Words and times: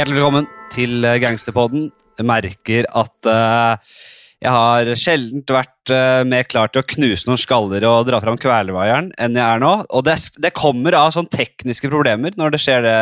Hjertelig 0.00 0.16
velkommen 0.16 0.46
til 0.72 1.04
eh, 1.04 1.18
Gangsterpodden. 1.20 1.90
Jeg 2.16 2.24
merker 2.24 2.86
at 2.96 3.26
uh, 3.28 3.96
jeg 4.40 4.52
har 4.54 4.90
sjelden 4.96 5.42
vært 5.44 5.92
uh, 5.92 6.22
mer 6.24 6.46
klar 6.48 6.70
til 6.72 6.80
å 6.80 6.86
knuse 6.88 7.28
noen 7.28 7.40
skaller 7.42 7.84
og 7.84 8.06
dra 8.08 8.16
fram 8.24 8.38
kvelervaieren 8.40 9.10
enn 9.20 9.36
jeg 9.36 9.44
er 9.44 9.60
nå. 9.60 9.74
Og 9.92 10.06
det, 10.06 10.14
det 10.40 10.54
kommer 10.56 10.96
av 10.96 11.10
sånne 11.12 11.28
tekniske 11.34 11.90
problemer 11.92 12.32
når 12.40 12.54
det 12.54 12.60
skjer, 12.64 12.86
det, 12.86 12.94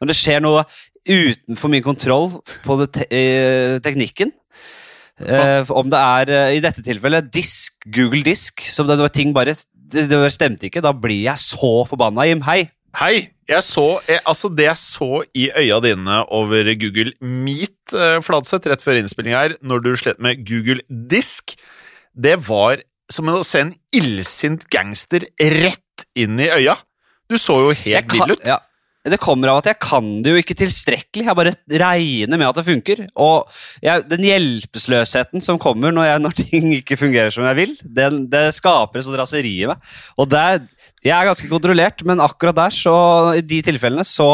når 0.00 0.10
det 0.14 0.16
skjer 0.16 0.40
noe 0.46 0.62
utenfor 1.04 1.74
min 1.74 1.84
kontroll 1.84 2.30
på 2.64 2.78
te 2.86 3.20
teknikken. 3.84 4.32
Uh, 5.20 5.60
om 5.76 5.92
det 5.92 6.00
er 6.00 6.32
i 6.56 6.62
dette 6.64 6.86
tilfellet 6.86 7.28
disk, 7.36 7.76
Google 7.84 8.24
Disk, 8.24 8.64
som 8.64 8.88
det, 8.88 8.96
det 8.96 9.10
var 9.10 9.12
ting 9.20 9.36
bare 9.36 9.52
det, 9.52 10.06
det 10.08 10.24
stemte 10.32 10.70
ikke. 10.70 10.86
Da 10.88 10.94
blir 10.96 11.26
jeg 11.26 11.44
så 11.44 11.74
forbanna, 11.90 12.24
Jim. 12.30 12.46
Hei! 12.48 12.62
Hei! 12.94 13.30
Jeg 13.44 13.60
så, 13.66 13.98
jeg, 14.08 14.22
altså 14.24 14.48
Det 14.48 14.64
jeg 14.64 14.80
så 14.80 15.08
i 15.36 15.48
øya 15.52 15.80
dine 15.84 16.20
over 16.32 16.68
Google 16.80 17.10
Meet, 17.20 17.92
eh, 17.92 18.20
Fladseth, 18.24 18.70
rett 18.70 18.84
før 18.84 19.00
innspilling 19.00 19.34
her, 19.36 19.56
når 19.60 19.82
du 19.84 19.90
slet 19.98 20.20
med 20.22 20.44
Google 20.48 20.80
Disk, 21.10 21.56
det 22.14 22.38
var 22.46 22.84
som 23.12 23.28
å 23.28 23.42
se 23.44 23.66
en 23.66 23.74
illsint 23.92 24.64
gangster 24.72 25.26
rett 25.36 26.06
inn 26.16 26.38
i 26.40 26.48
øya. 26.54 26.78
Du 27.28 27.36
så 27.36 27.58
jo 27.66 27.74
helt 27.82 28.14
vill 28.14 28.36
ut. 28.36 28.46
Ja. 28.46 28.62
Det 29.04 29.18
kommer 29.20 29.50
av 29.52 29.58
at 29.60 29.66
jeg 29.68 29.80
kan 29.84 30.06
det 30.24 30.32
jo 30.32 30.40
ikke 30.40 30.56
tilstrekkelig. 30.56 31.26
Jeg 31.26 31.36
bare 31.36 31.52
regner 31.82 32.40
med 32.40 32.46
at 32.46 32.56
det 32.56 32.64
funker. 32.64 33.02
Og 33.20 33.50
jeg, 33.84 34.06
den 34.08 34.24
hjelpeløsheten 34.24 35.44
som 35.44 35.60
kommer 35.60 35.92
når, 35.92 36.08
jeg, 36.08 36.22
når, 36.24 36.36
ting 36.38 36.70
ikke 36.78 36.96
fungerer 36.96 37.34
som 37.34 37.44
jeg 37.50 37.58
vil, 37.58 37.74
det, 37.84 38.08
det 38.32 38.46
skaper 38.56 39.02
et 39.02 39.04
sånt 39.04 39.20
raseri 39.20 39.52
i 39.60 39.68
meg. 39.68 39.92
Og 40.16 40.30
det, 40.32 40.46
jeg 41.04 41.12
er 41.12 41.28
ganske 41.28 41.50
kontrollert, 41.50 42.04
men 42.08 42.22
akkurat 42.24 42.56
der, 42.56 42.72
så, 42.72 42.94
i 43.36 43.42
de 43.44 43.60
tilfellene, 43.66 44.06
så, 44.08 44.28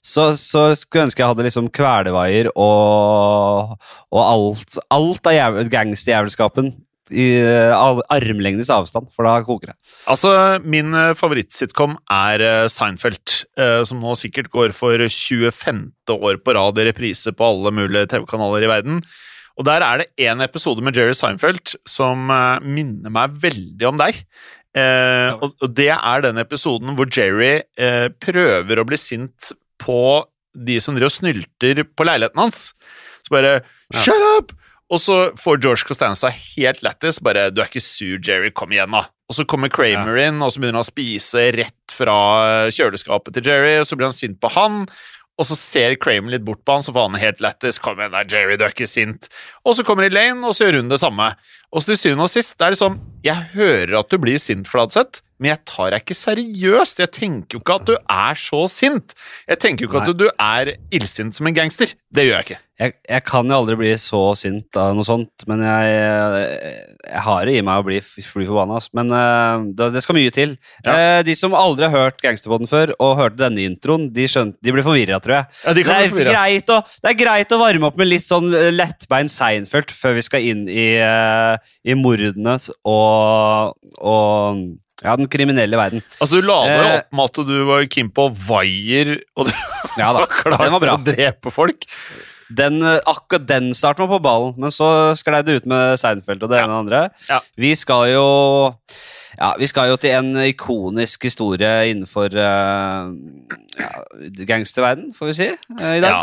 så, 0.00 0.30
så 0.40 0.70
skulle 0.78 1.02
jeg 1.02 1.10
ønske 1.10 1.20
jeg 1.20 1.32
hadde 1.34 1.44
liksom 1.44 1.68
kvelevaier 1.74 2.48
og, 2.54 3.74
og 4.08 4.22
alt, 4.22 4.78
alt 4.94 5.28
av 5.28 5.60
gangsterjævelskapen 5.72 6.72
i 7.12 7.26
uh, 7.44 8.00
armlengdes 8.12 8.70
avstand, 8.72 9.10
for 9.12 9.26
da 9.26 9.34
koker 9.44 9.72
det. 9.72 9.76
Altså, 10.10 10.32
min 10.64 10.94
uh, 10.94 11.12
favorittsitcom 11.18 11.98
er 12.12 12.44
uh, 12.64 13.82
som 13.84 14.00
nå 14.00 14.14
sikkert 14.16 14.48
går 14.54 14.72
for 14.76 14.96
25. 14.96 15.84
år 16.14 16.40
på 16.40 16.56
rad 16.56 16.80
i 16.80 16.88
reprise 16.88 17.34
på 17.36 17.50
alle 17.52 17.74
mulige 17.82 18.08
TV-kanaler 18.14 18.64
i 18.64 18.72
verden. 18.72 19.02
Og 19.60 19.66
der 19.68 19.84
er 19.84 20.00
det 20.00 20.24
én 20.24 20.40
episode 20.40 20.80
med 20.80 20.96
Jerry 20.96 21.12
Seinfeld 21.12 21.74
som 21.84 22.30
minner 22.64 23.12
meg 23.12 23.34
veldig 23.42 23.90
om 23.90 23.98
deg. 24.00 24.22
Ja. 24.72 25.34
Og, 25.36 25.50
og, 25.60 25.68
det 25.76 25.90
er 25.92 26.22
den 26.24 26.40
episoden 26.40 26.94
hvor 26.96 27.04
Jerry 27.12 27.60
prøver 28.24 28.80
å 28.80 28.86
bli 28.88 28.96
sint 28.96 29.50
på 29.82 30.24
de 30.52 30.78
som 30.80 30.96
driver 30.96 31.10
og 31.10 31.16
snylter 31.16 31.82
på 31.84 32.06
leiligheten 32.08 32.40
hans. 32.40 32.64
Så 33.26 33.34
bare. 33.34 33.60
Shut 33.92 34.28
up! 34.38 34.54
Og 34.92 35.00
så 35.00 35.16
får 35.40 35.62
George 35.64 35.88
Costanza 35.88 36.28
helt 36.28 36.82
lættis. 36.84 37.20
Bare 37.24 37.50
'Du 37.50 37.62
er 37.62 37.70
ikke 37.70 37.80
sur, 37.80 38.18
Jerry. 38.20 38.50
Kom 38.50 38.72
igjen, 38.72 38.92
da'. 38.92 39.08
Og 39.28 39.36
så 39.36 39.46
kommer 39.48 39.72
Kramer 39.72 40.18
ja. 40.18 40.28
inn, 40.28 40.42
og 40.42 40.52
så 40.52 40.60
begynner 40.60 40.82
han 40.82 40.84
å 40.84 40.92
spise 40.92 41.46
rett 41.56 41.94
fra 41.94 42.68
kjøleskapet 42.68 43.32
til 43.32 43.46
Jerry, 43.48 43.78
og 43.80 43.86
så 43.88 43.96
blir 43.96 44.10
han 44.10 44.16
sint 44.16 44.36
på 44.40 44.50
han. 44.52 44.84
Og 45.40 45.48
så 45.48 45.56
ser 45.56 45.96
Kramer 45.96 46.34
litt 46.34 46.44
bort 46.44 46.60
på 46.66 46.76
han, 46.76 46.84
så 46.84 46.92
får 46.92 47.08
han 47.08 47.22
helt 47.22 47.40
lættis. 47.40 47.80
'Kom 47.80 47.96
igjen, 47.98 48.12
da, 48.12 48.22
Jerry, 48.28 48.58
du 48.60 48.64
er 48.64 48.74
ikke 48.76 48.90
sint'. 48.90 49.30
Og 49.64 49.76
så 49.76 49.84
kommer 49.84 50.04
Elaine, 50.04 50.44
og 50.44 50.52
så 50.52 50.68
gjør 50.68 50.82
hun 50.82 50.92
det 50.92 51.00
samme. 51.00 51.32
Og 51.72 51.84
til 51.86 51.96
syvende 51.96 52.26
og 52.26 52.32
sist, 52.32 52.52
det 52.58 52.66
er 52.66 52.74
liksom 52.74 52.98
Jeg 53.24 53.48
hører 53.54 53.98
at 54.02 54.10
du 54.10 54.18
blir 54.20 54.40
sint, 54.42 54.68
Fladseth, 54.68 55.22
men 55.42 55.56
jeg 55.56 55.64
tar 55.66 55.90
deg 55.90 56.04
ikke 56.04 56.14
seriøst. 56.14 57.00
Jeg 57.02 57.10
tenker 57.16 57.56
jo 57.56 57.62
ikke 57.62 57.78
at 57.80 57.86
du 57.88 57.94
er 57.98 58.38
så 58.38 58.64
sint. 58.70 59.14
Jeg 59.50 59.58
tenker 59.62 59.86
jo 59.86 59.90
ikke 59.90 60.02
Nei. 60.04 60.12
at 60.12 60.20
du 60.20 60.28
er 60.30 60.74
illsint 60.94 61.34
som 61.34 61.48
en 61.50 61.56
gangster. 61.56 61.96
Det 62.14 62.28
gjør 62.28 62.38
jeg 62.38 62.46
ikke. 62.46 62.58
Jeg, 62.82 62.94
jeg, 63.06 63.22
kan 63.28 63.50
jo 63.50 63.56
aldri 63.60 63.76
bli 63.78 63.90
så 64.00 64.20
sint 64.38 64.78
av 64.80 64.94
noe 64.96 65.06
sånt, 65.06 65.44
men 65.46 65.60
jeg, 65.62 65.90
jeg, 67.04 67.20
har 67.26 67.44
det 67.46 67.54
i 67.54 67.62
meg 67.62 67.82
å 67.82 67.84
bli 67.86 67.98
fly 68.02 68.46
forbanna. 68.48 68.80
Men 68.98 69.12
uh, 69.14 69.66
det, 69.70 69.90
det, 69.94 70.02
skal 70.02 70.18
mye 70.18 70.32
til. 70.34 70.56
Ja. 70.86 70.94
Uh, 70.94 71.18
de 71.26 71.36
som 71.38 71.54
aldri 71.58 71.86
har 71.86 72.08
hørt 72.08 72.22
Gangsterboden 72.24 72.70
før, 72.70 72.94
og 73.02 73.18
hørte 73.20 73.42
denne 73.44 73.66
introen, 73.68 74.08
de, 74.14 74.26
skjønt, 74.30 74.58
de 74.62 74.74
blir 74.74 74.86
forvirra, 74.86 75.20
tror 75.22 75.40
jeg. 75.40 75.50
Ja, 75.62 75.76
de 75.78 75.86
det, 75.86 75.98
er 75.98 76.32
greit 76.32 76.74
å, 76.74 76.80
det 77.02 77.12
er 77.12 77.18
greit 77.18 77.54
å 77.54 77.60
varme 77.62 77.90
opp 77.90 78.00
med 78.00 78.10
litt 78.10 78.26
sånn 78.26 78.50
lettbeint 78.74 79.30
Seinfeld 79.30 79.94
før 79.94 80.18
vi 80.18 80.26
skal 80.26 80.50
inn 80.50 80.66
i 80.70 80.88
uh, 80.98 81.54
i 81.84 81.94
mordene 81.98 82.56
og, 82.84 83.76
og 83.98 84.62
ja, 85.02 85.16
den 85.18 85.26
kriminelle 85.30 85.78
verden. 85.80 86.02
Altså, 86.20 86.38
du 86.38 86.46
lader 86.46 86.76
Eh. 86.84 86.98
opp 87.00 87.16
med 87.18 87.24
at 87.30 87.40
du 87.48 87.54
var 87.66 87.86
keen 87.90 88.10
på 88.14 88.28
vaier, 88.48 89.16
og 89.36 89.48
du 89.48 89.54
Ja 90.00 90.12
var 90.14 90.28
klar 90.30 90.58
den 90.62 90.72
var 90.76 90.80
bra. 90.84 90.94
for 90.96 91.00
å 91.00 91.06
drepe 91.16 91.50
folk. 91.52 91.88
Den, 92.52 92.78
eh, 92.84 93.00
akkurat 93.08 93.46
den 93.48 93.72
starten 93.74 94.06
var 94.06 94.18
på 94.18 94.22
ballen, 94.22 94.54
men 94.60 94.70
så 94.70 94.86
sklei 95.18 95.40
det 95.44 95.56
ut 95.62 95.66
med 95.72 95.98
Seinfeld 96.00 96.42
og 96.44 96.50
det 96.52 96.60
ene 96.62 96.76
og 96.76 96.86
det 96.88 97.00
andre. 97.00 97.02
Ja. 97.28 97.40
Vi 97.56 97.72
skal 97.80 98.10
jo 98.12 98.26
ja, 99.38 99.54
vi 99.58 99.66
skal 99.66 99.88
jo 99.88 99.96
til 99.96 100.12
en 100.12 100.34
ikonisk 100.44 101.24
historie 101.24 101.70
innenfor 101.90 102.28
uh, 102.36 103.08
ja, 103.80 103.90
gangsterverden, 104.46 105.14
får 105.16 105.30
vi 105.30 105.36
si, 105.38 105.46
uh, 105.80 105.94
i 105.96 106.02
dag. 106.04 106.12
Ja. 106.12 106.22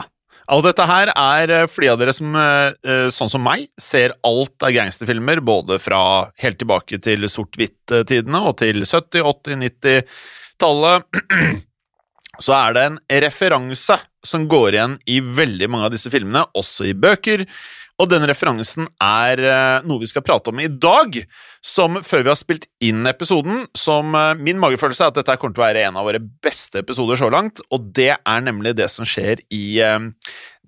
Alt 0.49 0.65
dette 0.65 0.85
her 0.89 1.11
er 1.13 1.51
fordi 1.69 1.91
av 1.91 1.99
dere 2.01 2.13
som, 2.15 2.33
eh, 2.35 2.73
eh, 2.81 3.07
sånn 3.13 3.29
som 3.29 3.43
meg, 3.45 3.67
ser 3.77 4.15
alt 4.25 4.65
av 4.65 4.73
gangsterfilmer, 4.73 5.43
både 5.45 5.77
fra 5.77 6.31
helt 6.41 6.57
tilbake 6.57 6.97
til 7.05 7.27
sort-hvitt-tidene 7.29 8.41
og 8.49 8.57
til 8.57 8.81
70-, 8.81 9.21
80-, 9.21 9.59
90-tallet. 9.67 11.21
Så 12.39 12.55
er 12.55 12.73
det 12.73 12.85
en 12.87 12.99
referanse 13.21 13.99
som 14.25 14.47
går 14.51 14.75
igjen 14.75 14.97
i 15.09 15.19
veldig 15.23 15.69
mange 15.71 15.89
av 15.89 15.93
disse 15.93 16.11
filmene, 16.13 16.45
også 16.57 16.89
i 16.89 16.95
bøker. 16.97 17.45
Og 17.99 18.07
den 18.07 18.23
referansen 18.29 18.87
er 19.03 19.41
eh, 19.43 19.87
noe 19.87 19.99
vi 19.99 20.07
skal 20.07 20.23
prate 20.23 20.53
om 20.53 20.59
i 20.63 20.69
dag, 20.71 21.17
som 21.59 21.99
før 22.05 22.23
vi 22.23 22.31
har 22.31 22.39
spilt 22.39 22.69
inn 22.83 23.07
episoden, 23.09 23.65
som 23.75 24.15
eh, 24.15 24.37
min 24.39 24.59
magefølelse 24.61 25.03
er 25.03 25.11
at 25.11 25.19
dette 25.19 25.35
kommer 25.41 25.57
til 25.57 25.63
å 25.63 25.67
være 25.67 25.83
en 25.89 25.99
av 25.99 26.07
våre 26.07 26.21
beste 26.43 26.79
episoder 26.83 27.19
så 27.19 27.31
langt, 27.33 27.59
og 27.75 27.91
det 27.97 28.13
er 28.15 28.45
nemlig 28.45 28.77
det 28.79 28.87
som 28.93 29.07
skjer 29.07 29.43
i 29.51 29.81
eh, 29.83 29.99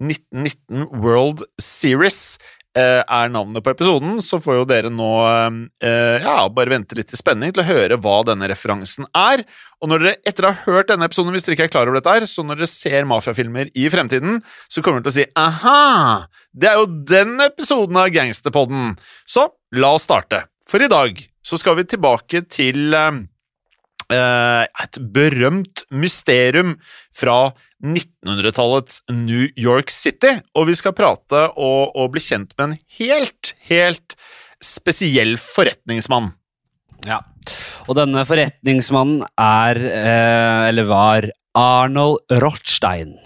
1919 0.02 0.90
World 1.00 1.46
Series. 1.62 2.36
Eh, 2.78 3.02
er 3.02 3.32
navnet 3.32 3.64
på 3.64 3.74
episoden, 3.74 4.20
så 4.24 4.40
får 4.44 4.60
jo 4.60 4.68
dere 4.70 4.92
nå 4.94 5.10
eh, 5.84 6.24
ja, 6.24 6.36
bare 6.54 6.74
vente 6.74 6.98
litt 6.98 7.12
i 7.14 7.20
spenning 7.20 7.54
til 7.54 7.64
å 7.64 7.68
høre 7.68 7.98
hva 8.02 8.20
denne 8.28 8.50
referansen 8.52 9.08
er. 9.18 9.44
Og 9.82 9.92
når 9.92 10.04
dere 10.04 10.32
etter 10.32 10.48
å 10.48 10.54
ha 10.54 10.68
hørt 10.68 10.92
denne 10.92 11.08
episoden, 11.10 11.34
hvis 11.36 11.48
dere 11.48 11.58
ikke 11.58 11.70
er 11.70 11.74
klar 11.74 11.90
over 11.90 12.00
dette 12.00 12.16
her, 12.16 12.28
så 12.30 12.46
når 12.46 12.62
dere 12.62 12.72
ser 12.72 13.10
mafiafilmer 13.10 13.74
i 13.74 13.88
fremtiden, 13.94 14.40
så 14.72 14.84
kommer 14.86 15.02
dere 15.02 15.10
til 15.10 15.14
å 15.14 15.20
si 15.20 15.28
aha, 15.42 15.82
det 16.52 16.72
er 16.72 16.80
jo 16.80 16.88
den 17.16 17.36
episoden 17.48 18.00
av 18.00 18.12
Gangsterpodden. 18.14 18.96
Så 19.26 19.50
la 19.78 19.96
oss 19.98 20.08
starte. 20.08 20.46
For 20.70 20.84
i 20.84 20.92
dag 20.92 21.20
så 21.44 21.58
skal 21.60 21.80
vi 21.80 21.90
tilbake 21.90 22.44
til 22.52 22.94
eh, 22.96 23.20
et 24.12 25.02
berømt 25.16 25.84
mysterium 25.92 26.78
fra 27.16 27.52
1900-tallets 27.82 29.02
New 29.14 29.48
York 29.58 29.92
City, 29.94 30.38
og 30.56 30.70
vi 30.70 30.78
skal 30.78 30.96
prate 30.98 31.48
og, 31.56 31.96
og 31.98 32.14
bli 32.14 32.24
kjent 32.24 32.54
med 32.58 32.70
en 32.70 32.78
helt, 33.00 33.54
helt 33.70 34.16
spesiell 34.62 35.36
forretningsmann. 35.42 36.32
Ja. 37.08 37.22
Og 37.90 37.98
denne 37.98 38.24
forretningsmannen 38.30 39.26
er, 39.42 39.82
eh, 39.90 40.70
eller 40.70 40.90
var, 40.90 41.30
Arnold 41.58 42.22
Rothstein. 42.42 43.18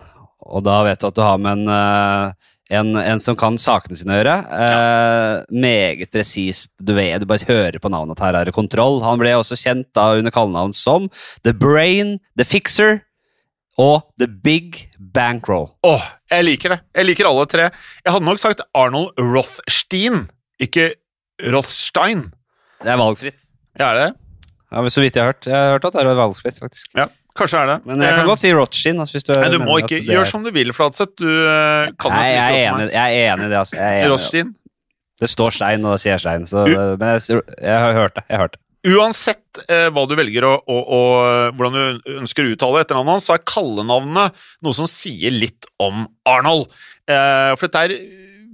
Og 0.45 0.63
da 0.65 0.81
vet 0.85 1.01
du 1.01 1.09
at 1.09 1.17
du 1.17 1.23
har 1.25 1.39
med 1.41 1.59
en, 1.59 1.69
eh, 1.69 2.51
en, 2.79 2.95
en 2.97 3.21
som 3.21 3.35
kan 3.37 3.59
sakene 3.61 3.97
sine 3.97 4.15
å 4.15 4.19
gjøre. 4.19 4.37
Eh, 4.65 5.43
meget 5.53 6.13
presist. 6.13 6.71
Du 6.81 6.95
vet, 6.97 7.19
du 7.21 7.27
bare 7.29 7.45
hører 7.45 7.77
på 7.81 7.91
navnet 7.93 8.17
at 8.17 8.25
her 8.25 8.39
er 8.39 8.49
det 8.49 8.55
kontroll. 8.55 9.03
Han 9.05 9.21
ble 9.21 9.35
også 9.37 9.57
kjent 9.59 9.91
da 9.97 10.13
under 10.17 10.33
kallenavn 10.33 10.73
som 10.73 11.09
The 11.43 11.53
Brain, 11.53 12.17
The 12.39 12.47
Fixer 12.47 13.03
og 13.81 14.05
The 14.19 14.27
Big 14.27 14.85
Bankroll. 14.99 15.67
Åh, 15.83 16.03
jeg 16.31 16.47
liker 16.47 16.75
det. 16.75 16.79
Jeg 16.95 17.09
liker 17.09 17.29
alle 17.29 17.45
tre. 17.51 17.69
Jeg 18.05 18.13
hadde 18.15 18.27
nok 18.27 18.39
sagt 18.41 18.63
Arnold 18.77 19.19
Rothstein, 19.19 20.25
ikke 20.63 20.93
Rothstein. 21.51 22.29
Det 22.83 22.93
er 22.93 23.01
valgfritt. 23.01 23.39
Ja, 23.79 23.89
er 23.91 23.99
det 23.99 24.07
det? 24.07 24.13
Ja, 24.71 24.83
så 24.91 25.03
vidt 25.03 25.15
jeg 25.17 25.23
har 25.23 25.33
hørt. 25.33 25.47
Jeg 25.47 25.55
har 25.55 25.75
hørt 25.75 25.87
at 25.89 25.95
det 25.95 26.03
er 26.05 26.19
valgfritt, 26.19 26.59
faktisk. 26.63 26.91
Ja, 26.95 27.07
kanskje 27.37 27.61
er 27.61 27.71
det. 27.73 27.77
Men 27.85 28.03
jeg 28.03 28.15
kan 28.17 28.29
godt 28.31 28.43
si 28.43 28.51
Rothstein. 28.55 28.99
Altså, 29.03 29.17
hvis 29.17 29.27
du, 29.27 29.33
Nei, 29.35 29.49
du 29.51 29.59
må 29.63 29.79
ikke 29.83 29.99
er- 29.99 30.11
Gjør 30.15 30.29
som 30.31 30.43
du 30.43 30.51
vil, 30.55 30.73
Flatseth. 30.75 31.15
Du 31.19 31.27
uh, 31.27 31.91
kan 31.99 32.15
Nei, 32.15 32.27
jo 32.29 32.35
jeg 32.35 32.59
ikke 32.59 32.61
er 32.61 32.73
enig, 32.73 32.91
jeg 32.95 33.21
er 33.23 33.33
enig 33.33 33.45
i 33.45 33.49
det. 33.51 33.59
Altså. 33.59 33.75
Jeg 33.79 33.85
er 33.85 33.91
enig, 33.91 34.03
altså. 34.03 34.13
Rothstein. 34.15 34.55
Det 35.15 35.29
står 35.31 35.55
stein, 35.55 35.85
og 35.85 35.95
da 35.95 35.97
sier 36.01 36.11
jeg 36.15 36.23
stein. 36.25 36.45
Så, 36.49 36.65
men 36.67 37.07
jeg, 37.15 37.41
jeg 37.61 37.79
har 37.85 37.93
hørt 37.95 38.15
det. 38.17 38.23
Jeg 38.29 38.35
har 38.37 38.47
hørt 38.47 38.57
det. 38.57 38.64
Uansett 38.85 39.63
eh, 39.65 39.87
hva 39.89 40.03
du 40.05 40.13
velger 40.17 40.45
å, 40.45 40.53
å, 40.61 40.77
å, 40.77 40.99
hvordan 41.57 41.75
du 42.03 42.17
ønsker 42.19 42.45
å 42.45 42.53
uttale 42.53 42.83
etternavnet 42.83 43.15
hans, 43.15 43.25
så 43.25 43.35
er 43.35 43.45
kallenavnet 43.47 44.45
noe 44.65 44.77
som 44.77 44.89
sier 44.89 45.33
litt 45.33 45.65
om 45.81 46.05
Arnold. 46.29 46.69
Eh, 47.09 47.53
for 47.57 47.65
dette 47.65 47.97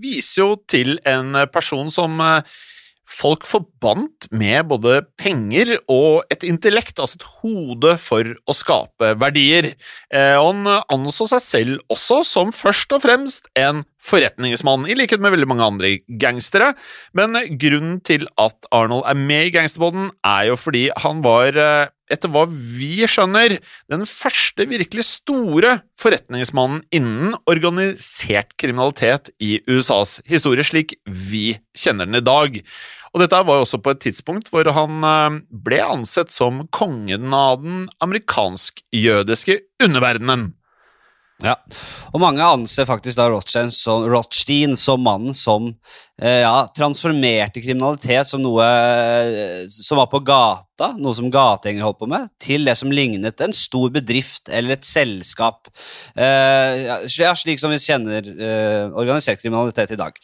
viser 0.02 0.42
jo 0.42 0.54
til 0.72 0.96
en 1.08 1.36
person 1.54 1.92
som 1.94 2.16
eh, 2.24 2.62
folk 3.12 3.46
forbandt 3.48 4.30
med 4.32 4.68
både 4.72 5.02
penger 5.20 5.76
og 5.92 6.24
et 6.34 6.46
intellekt, 6.48 7.00
altså 7.00 7.20
et 7.20 7.28
hode 7.42 7.96
for 8.02 8.34
å 8.48 8.56
skape 8.56 9.14
verdier. 9.22 9.74
Eh, 10.14 10.38
han 10.38 10.66
anså 10.66 11.28
seg 11.34 11.44
selv 11.46 11.94
også 11.94 12.22
som 12.28 12.56
først 12.56 12.96
og 12.96 13.04
fremst 13.06 13.52
en 13.60 13.84
forretningsmann, 14.02 14.88
i 14.90 14.98
likhet 14.98 15.22
med 15.22 15.36
veldig 15.36 15.48
mange 15.50 15.68
andre 15.68 15.94
gangstere. 16.22 16.74
Men 17.18 17.38
grunnen 17.62 18.00
til 18.06 18.28
at 18.42 18.70
Arnold 18.74 19.06
er 19.10 19.18
med 19.18 19.50
i 19.50 19.56
gangsterbåten, 19.56 20.10
er 20.26 20.50
jo 20.50 20.58
fordi 20.60 20.88
han 21.04 21.22
var, 21.26 21.58
eh, 21.58 21.92
etter 22.12 22.32
hva 22.34 22.48
vi 22.50 23.06
skjønner, 23.08 23.60
den 23.90 24.06
første 24.06 24.68
virkelig 24.68 25.06
store 25.08 25.82
forretningsmannen 26.02 26.82
innen 26.92 27.36
organisert 27.48 28.58
kriminalitet 28.58 29.30
i 29.40 29.62
USAs 29.70 30.20
historie, 30.28 30.64
slik 30.64 30.98
vi 31.06 31.60
kjenner 31.78 32.10
den 32.10 32.20
i 32.20 32.26
dag. 32.26 32.62
Og 33.12 33.24
dette 33.24 33.42
var 33.44 33.60
jo 33.60 33.66
også 33.66 33.82
på 33.84 33.92
et 33.94 34.02
tidspunkt 34.06 34.52
hvor 34.52 34.68
han 34.76 35.04
eh, 35.04 35.42
ble 35.52 35.82
ansett 35.84 36.32
som 36.32 36.64
kongen 36.72 37.34
av 37.36 37.60
den 37.64 37.86
amerikansk-jødiske 38.04 39.60
underverdenen. 39.84 40.52
Ja. 41.42 41.56
Og 42.14 42.22
mange 42.22 42.46
anser 42.46 42.86
faktisk 42.86 43.18
da 43.18 43.26
Rothstein 43.32 43.72
som, 43.74 44.06
Rothstein 44.10 44.76
som 44.78 45.02
mannen 45.02 45.34
som 45.38 45.72
eh, 46.22 46.44
ja, 46.44 46.68
transformerte 46.78 47.64
kriminalitet 47.64 48.30
som 48.30 48.44
noe 48.44 48.68
eh, 48.68 49.66
som 49.72 49.98
var 49.98 50.12
på 50.12 50.22
gata, 50.28 50.92
noe 51.02 51.18
som 51.18 51.32
gategjengere 51.34 51.88
holdt 51.88 52.02
på 52.04 52.12
med, 52.14 52.30
til 52.42 52.70
det 52.70 52.78
som 52.78 52.94
lignet 52.94 53.42
en 53.42 53.58
stor 53.58 53.90
bedrift 53.94 54.54
eller 54.54 54.78
et 54.78 54.88
selskap. 54.88 55.72
Eh, 56.14 56.86
ja, 57.10 57.34
slik 57.38 57.62
som 57.62 57.74
vi 57.74 57.82
kjenner 57.82 58.22
eh, 58.22 58.86
organisert 58.94 59.42
kriminalitet 59.42 59.98
i 59.98 60.02
dag. 60.02 60.22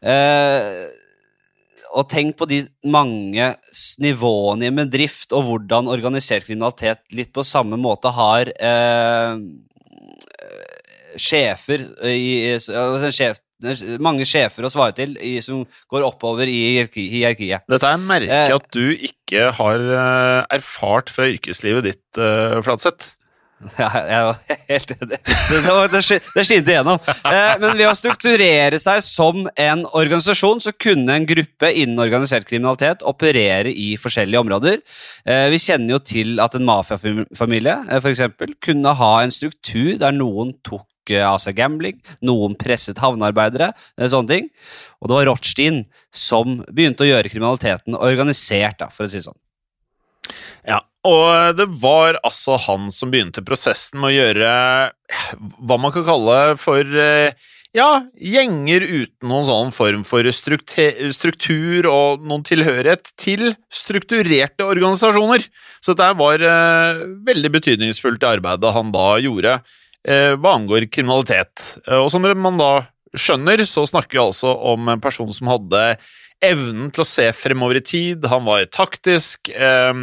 Eh, 0.00 0.84
og 1.94 2.08
tenk 2.10 2.34
på 2.40 2.48
de 2.50 2.62
mange 2.90 3.52
nivåene 4.02 4.66
i 4.66 4.70
en 4.72 4.80
bedrift, 4.82 5.30
og 5.32 5.44
hvordan 5.46 5.86
organisert 5.92 6.46
kriminalitet 6.48 6.98
litt 7.14 7.30
på 7.36 7.44
samme 7.46 7.78
måte 7.78 8.10
har 8.16 8.50
eh, 8.58 9.38
sjefer 11.20 11.84
i, 12.10 12.14
i- 12.50 12.52
altså 12.58 13.10
sjef, 13.14 13.40
mange 14.02 14.26
sjefer 14.28 14.66
å 14.66 14.70
svare 14.72 14.92
til 14.98 15.14
i, 15.22 15.36
som 15.44 15.62
går 15.92 16.04
oppover 16.08 16.50
i 16.50 16.56
hierarkiet. 16.74 17.64
Dette 17.70 17.86
er 17.88 18.00
merket 18.02 18.34
Eh. 18.50 18.54
at 18.56 18.66
du 18.74 18.90
ikke 18.96 19.52
har 19.56 19.78
eh, 19.80 20.40
erfart 20.58 21.08
fra 21.14 21.28
yrkeslivet 21.30 21.86
ditt, 21.86 22.18
eh, 22.18 22.58
Flatseth. 22.66 23.14
Ja, 23.78 23.90
jeg 24.08 24.24
var 24.26 24.38
helt 24.68 24.92
enig. 24.94 25.18
Det, 25.24 26.42
skinte 26.46 26.72
igjennom. 26.74 26.98
Eh, 27.00 27.52
men 27.62 27.76
ved 27.78 27.86
å 27.88 27.96
strukturere 27.96 28.80
seg 28.82 29.02
som 29.06 29.46
en 29.60 29.84
organisasjon, 29.90 30.62
så 30.64 30.74
kunne 30.76 31.16
en 31.18 31.28
gruppe 31.28 31.70
innen 31.72 32.02
organisert 32.02 32.48
kriminalitet 32.48 33.04
operere 33.06 33.72
i 33.72 33.94
forskjellige 34.00 34.42
områder. 34.44 34.80
Eh, 35.24 35.46
vi 35.54 35.60
kjenner 35.62 35.96
jo 35.96 36.00
til 36.04 36.42
at 36.44 36.56
en 36.58 36.66
mafiafamilie 36.68 37.78
f.eks. 37.84 38.02
for 38.02 38.12
eksempel, 38.12 38.56
kunne 38.64 38.96
ha 38.98 39.12
en 39.22 39.34
struktur 39.34 39.94
der 40.00 40.16
noen 40.16 40.54
tok 40.66 41.14
eh, 41.14 41.24
av 41.24 41.40
seg 41.42 41.58
gambling, 41.58 42.00
noen 42.24 42.58
presset 42.60 43.00
havnearbeidere, 43.02 43.72
eh, 43.98 44.10
sånne 44.10 44.30
ting. 44.36 44.50
Og 45.00 45.10
det 45.10 45.18
var 45.18 45.30
Rothstein 45.30 45.84
som 46.14 46.60
begynte 46.70 47.06
å 47.06 47.10
gjøre 47.10 47.32
kriminaliteten 47.32 47.98
organisert, 47.98 48.84
for 48.92 49.06
å 49.06 49.10
si 49.10 49.20
det 49.22 49.28
sånn. 49.28 49.40
Ja, 50.68 50.80
og 51.04 51.58
det 51.58 51.66
var 51.82 52.18
altså 52.24 52.56
han 52.66 52.88
som 52.94 53.12
begynte 53.12 53.44
prosessen 53.44 54.00
med 54.00 54.12
å 54.12 54.14
gjøre 54.14 54.52
hva 55.60 55.80
man 55.80 55.92
kan 55.94 56.06
kalle 56.06 56.38
for 56.60 56.80
eh, 56.80 57.34
ja, 57.74 58.04
gjenger 58.14 58.84
uten 58.86 59.28
noen 59.28 59.48
sånn 59.48 59.72
form 59.74 60.04
for 60.06 60.26
struktur 60.32 61.88
og 61.90 62.24
noen 62.24 62.44
tilhørighet 62.46 63.10
til 63.20 63.50
strukturerte 63.72 64.64
organisasjoner. 64.64 65.44
Så 65.82 65.92
dette 65.92 66.12
var 66.20 66.40
eh, 66.40 67.04
veldig 67.26 67.52
betydningsfullt 67.58 68.24
i 68.24 68.30
arbeidet 68.36 68.74
han 68.76 68.94
da 68.94 69.08
gjorde 69.20 69.58
eh, 69.58 70.32
hva 70.38 70.54
angår 70.56 70.88
kriminalitet. 70.88 71.80
Og 71.98 72.08
som 72.14 72.24
man 72.24 72.62
da 72.62 72.72
skjønner, 73.14 73.66
så 73.68 73.84
snakker 73.90 74.16
vi 74.16 74.24
altså 74.24 74.54
om 74.72 74.88
en 74.90 75.02
person 75.02 75.30
som 75.34 75.50
hadde 75.52 75.82
evnen 76.44 76.90
til 76.94 77.04
å 77.04 77.08
se 77.08 77.28
fremover 77.36 77.80
i 77.80 77.84
tid, 77.84 78.26
han 78.30 78.44
var 78.48 78.66
taktisk, 78.72 79.50
eh, 79.50 79.94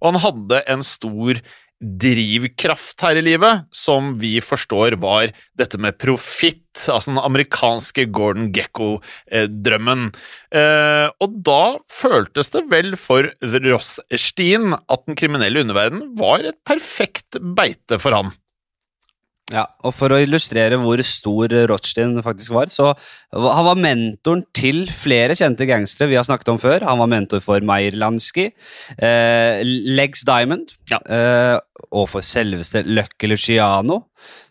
og 0.00 0.10
han 0.10 0.22
hadde 0.24 0.64
en 0.74 0.86
stor 0.86 1.42
drivkraft 1.84 3.02
her 3.04 3.18
i 3.18 3.24
livet, 3.24 3.64
som 3.74 4.14
vi 4.20 4.36
forstår 4.42 4.96
var 5.02 5.32
dette 5.58 5.78
med 5.80 5.98
profitt, 6.00 6.62
altså 6.88 7.12
den 7.12 7.20
amerikanske 7.22 8.06
Gordon 8.14 8.50
Gekko-drømmen. 8.54 10.08
Eh, 10.54 11.08
og 11.22 11.36
da 11.46 11.76
føltes 11.90 12.54
det 12.54 12.64
vel 12.72 12.94
for 13.00 13.28
Ross 13.66 13.98
Steen 14.20 14.72
at 14.74 15.04
den 15.04 15.18
kriminelle 15.18 15.64
underverdenen 15.64 16.14
var 16.18 16.46
et 16.46 16.58
perfekt 16.66 17.38
beite 17.56 18.00
for 18.02 18.16
han. 18.16 18.32
Ja, 19.52 19.66
og 19.84 19.92
For 19.92 20.08
å 20.14 20.18
illustrere 20.24 20.78
hvor 20.80 21.00
stor 21.04 21.52
Rothstein 21.68 22.14
faktisk 22.24 22.54
var, 22.56 22.70
så 22.72 22.94
han 23.34 23.66
var 23.66 23.76
mentoren 23.76 24.40
til 24.56 24.86
flere 24.88 25.36
kjente 25.36 25.66
gangstere 25.68 26.08
vi 26.08 26.16
har 26.16 26.24
snakket 26.24 26.48
om 26.54 26.60
før. 26.62 26.86
Han 26.88 27.02
var 27.02 27.10
mentor 27.12 27.42
for 27.44 27.60
Meyer 27.60 27.92
Lansky, 28.00 28.46
eh, 28.96 29.60
Legs 29.64 30.24
Diamond 30.24 30.72
Ja. 30.88 30.96
eh, 31.04 31.58
og 31.92 32.08
for 32.08 32.24
selveste 32.24 32.86
Lucky 32.88 33.28
Luciano, 33.28 34.06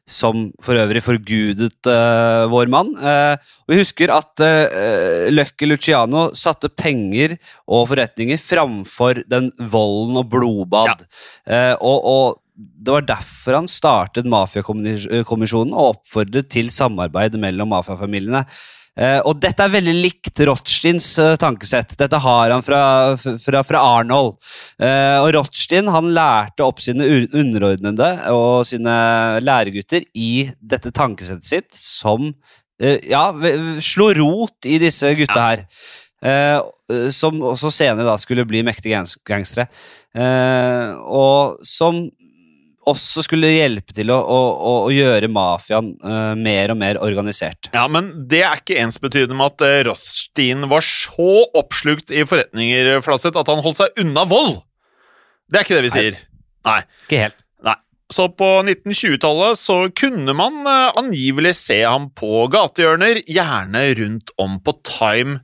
som 0.06 0.52
for 0.62 0.76
øvrig 0.78 1.02
forgudet 1.02 1.90
eh, 1.90 2.46
vår 2.52 2.70
mann. 2.70 2.94
Eh, 3.00 3.38
Vi 3.72 3.80
husker 3.80 4.12
at 4.14 4.40
eh, 4.46 5.32
Lucky 5.32 5.66
Luciano 5.66 6.28
satte 6.36 6.70
penger 6.70 7.38
og 7.68 7.88
forretninger 7.90 8.38
framfor 8.38 9.24
den 9.28 9.50
volden 9.58 10.18
og 10.22 10.30
blodbad. 10.30 11.08
Eh, 11.48 11.74
og, 11.82 12.06
og 12.06 12.40
det 12.56 12.94
var 12.94 13.06
derfor 13.08 13.58
han 13.58 13.68
startet 13.72 14.30
Mafiakommisjonen 14.30 15.74
og 15.74 15.96
oppfordret 15.96 16.52
til 16.54 16.70
samarbeid 16.74 17.38
mellom 17.42 17.72
mafiafamiliene. 17.74 18.44
Eh, 18.94 19.18
og 19.26 19.40
dette 19.42 19.66
er 19.66 19.72
veldig 19.74 19.94
likt 19.98 20.42
Rothsteins 20.46 21.08
eh, 21.22 21.34
tankesett. 21.42 21.96
Dette 21.98 22.20
har 22.22 22.54
han 22.54 22.62
fra, 22.62 22.82
fra, 23.18 23.64
fra 23.66 23.82
Arnold. 23.98 24.36
Eh, 24.78 25.18
og 25.24 25.32
Rothstein 25.34 25.90
han 25.90 26.12
lærte 26.14 26.68
opp 26.68 26.84
sine 26.84 27.08
underordnede 27.34 28.12
og 28.36 28.68
sine 28.70 28.94
læregutter 29.42 30.06
i 30.14 30.52
dette 30.62 30.94
tankesettet 30.94 31.50
sitt, 31.50 31.72
som 31.74 32.36
ja, 32.84 33.28
slo 33.86 34.10
rot 34.18 34.66
i 34.68 34.76
disse 34.82 35.14
gutta 35.16 35.44
her. 35.46 35.62
Eh, 36.24 37.10
som 37.12 37.42
også 37.44 37.72
senere 37.74 38.06
da 38.08 38.16
skulle 38.22 38.46
bli 38.48 38.62
mektige 38.64 38.96
gangs- 38.96 39.18
gangstere. 39.28 39.68
Eh, 40.16 40.94
og 41.04 41.64
som 41.68 42.06
også 42.90 43.24
skulle 43.26 43.52
hjelpe 43.52 43.96
til 43.96 44.12
å, 44.14 44.18
å, 44.20 44.40
å, 44.68 44.74
gjøre 44.94 45.30
mafiaen 45.32 45.94
uh, 46.04 46.34
mer 46.40 46.74
og 46.74 46.80
mer 46.82 47.00
organisert. 47.04 47.70
Ja, 47.76 47.86
men 47.92 48.12
det 48.30 48.44
er 48.48 48.60
ikke 48.60 48.80
ensbetydende 48.84 49.38
med 49.40 49.54
at 49.54 49.66
eh, 49.66 49.80
Rothstein 49.88 50.68
var 50.72 50.86
så 50.86 51.46
oppslukt 51.60 52.14
i 52.14 52.26
forretninger 52.28 53.00
Flatseth, 53.06 53.40
at 53.40 53.52
han 53.52 53.64
holdt 53.64 53.82
seg 53.82 54.04
unna 54.04 54.26
vold. 54.30 54.60
Det 55.52 55.60
er 55.60 55.68
ikke 55.68 55.80
det 55.80 55.88
vi 55.88 55.94
sier. 55.94 56.20
Nei. 56.68 56.82
Ikke 57.06 57.24
helt. 57.26 57.40
Nei. 57.64 57.78
Så 58.14 58.28
på 58.36 58.50
1920-tallet 58.66 59.60
så 59.60 59.80
kunne 59.96 60.36
man 60.38 60.62
uh, 60.68 60.92
angivelig 61.00 61.56
se 61.62 61.80
ham 61.84 62.10
på 62.16 62.46
gatehjørner, 62.54 63.24
gjerne 63.30 63.88
rundt 64.00 64.36
om 64.42 64.60
på 64.64 64.78
Time, 64.88 65.42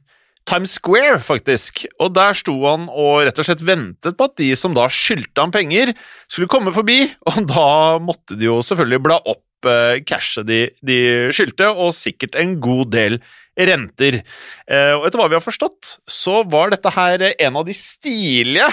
Times 0.49 0.73
Square, 0.79 1.19
faktisk. 1.21 1.83
Og 2.01 2.13
der 2.15 2.33
sto 2.37 2.55
han 2.63 2.87
og 2.89 3.25
rett 3.27 3.37
og 3.37 3.45
slett 3.45 3.61
ventet 3.65 4.17
på 4.17 4.29
at 4.29 4.37
de 4.41 4.49
som 4.57 4.73
da 4.73 4.87
skyldte 4.91 5.43
ham 5.43 5.53
penger, 5.53 5.93
skulle 6.25 6.49
komme 6.49 6.73
forbi, 6.73 7.03
og 7.29 7.43
da 7.51 7.67
måtte 8.01 8.37
de 8.39 8.49
jo 8.49 8.59
selvfølgelig 8.65 9.03
bla 9.05 9.19
opp 9.29 9.69
eh, 9.69 10.01
cashet 10.09 10.49
de, 10.49 10.61
de 10.85 10.99
skyldte, 11.35 11.69
og 11.69 11.93
sikkert 11.97 12.37
en 12.39 12.57
god 12.63 12.89
del 12.95 13.19
renter. 13.59 14.21
Eh, 14.65 14.93
og 14.97 15.05
etter 15.05 15.21
hva 15.21 15.29
vi 15.29 15.37
har 15.37 15.45
forstått, 15.45 15.99
så 16.09 16.41
var 16.49 16.73
dette 16.73 16.93
her 16.97 17.29
en 17.31 17.59
av 17.59 17.67
de 17.67 17.75
stilige 17.77 18.69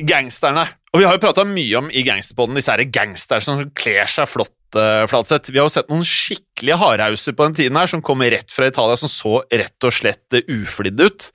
gangsterne. 0.00 0.64
Og 0.94 1.02
vi 1.02 1.06
har 1.06 1.14
jo 1.18 1.22
prata 1.22 1.44
mye 1.46 1.76
om 1.78 1.90
i 1.92 2.02
Gangsterpodden 2.06 2.56
disse 2.58 2.72
her 2.72 2.82
gangsterne 2.88 3.44
som 3.44 3.60
kler 3.76 4.08
seg 4.10 4.30
flott. 4.30 4.54
Eh, 4.78 5.04
Flatseth. 5.10 5.50
Vi 5.50 5.58
har 5.60 5.68
jo 5.68 5.74
sett 5.74 5.90
noen 5.90 6.06
skikkelige 6.06 6.78
hardhauser 6.80 7.36
på 7.36 7.48
den 7.48 7.58
tiden 7.58 7.78
her 7.80 7.90
som 7.90 8.04
kom 8.04 8.22
rett 8.22 8.52
fra 8.54 8.68
Italia, 8.70 8.98
som 9.00 9.10
så 9.10 9.40
rett 9.50 9.86
og 9.86 9.94
slett 9.96 10.38
eh, 10.38 10.46
uflidde 10.60 11.10
ut. 11.10 11.28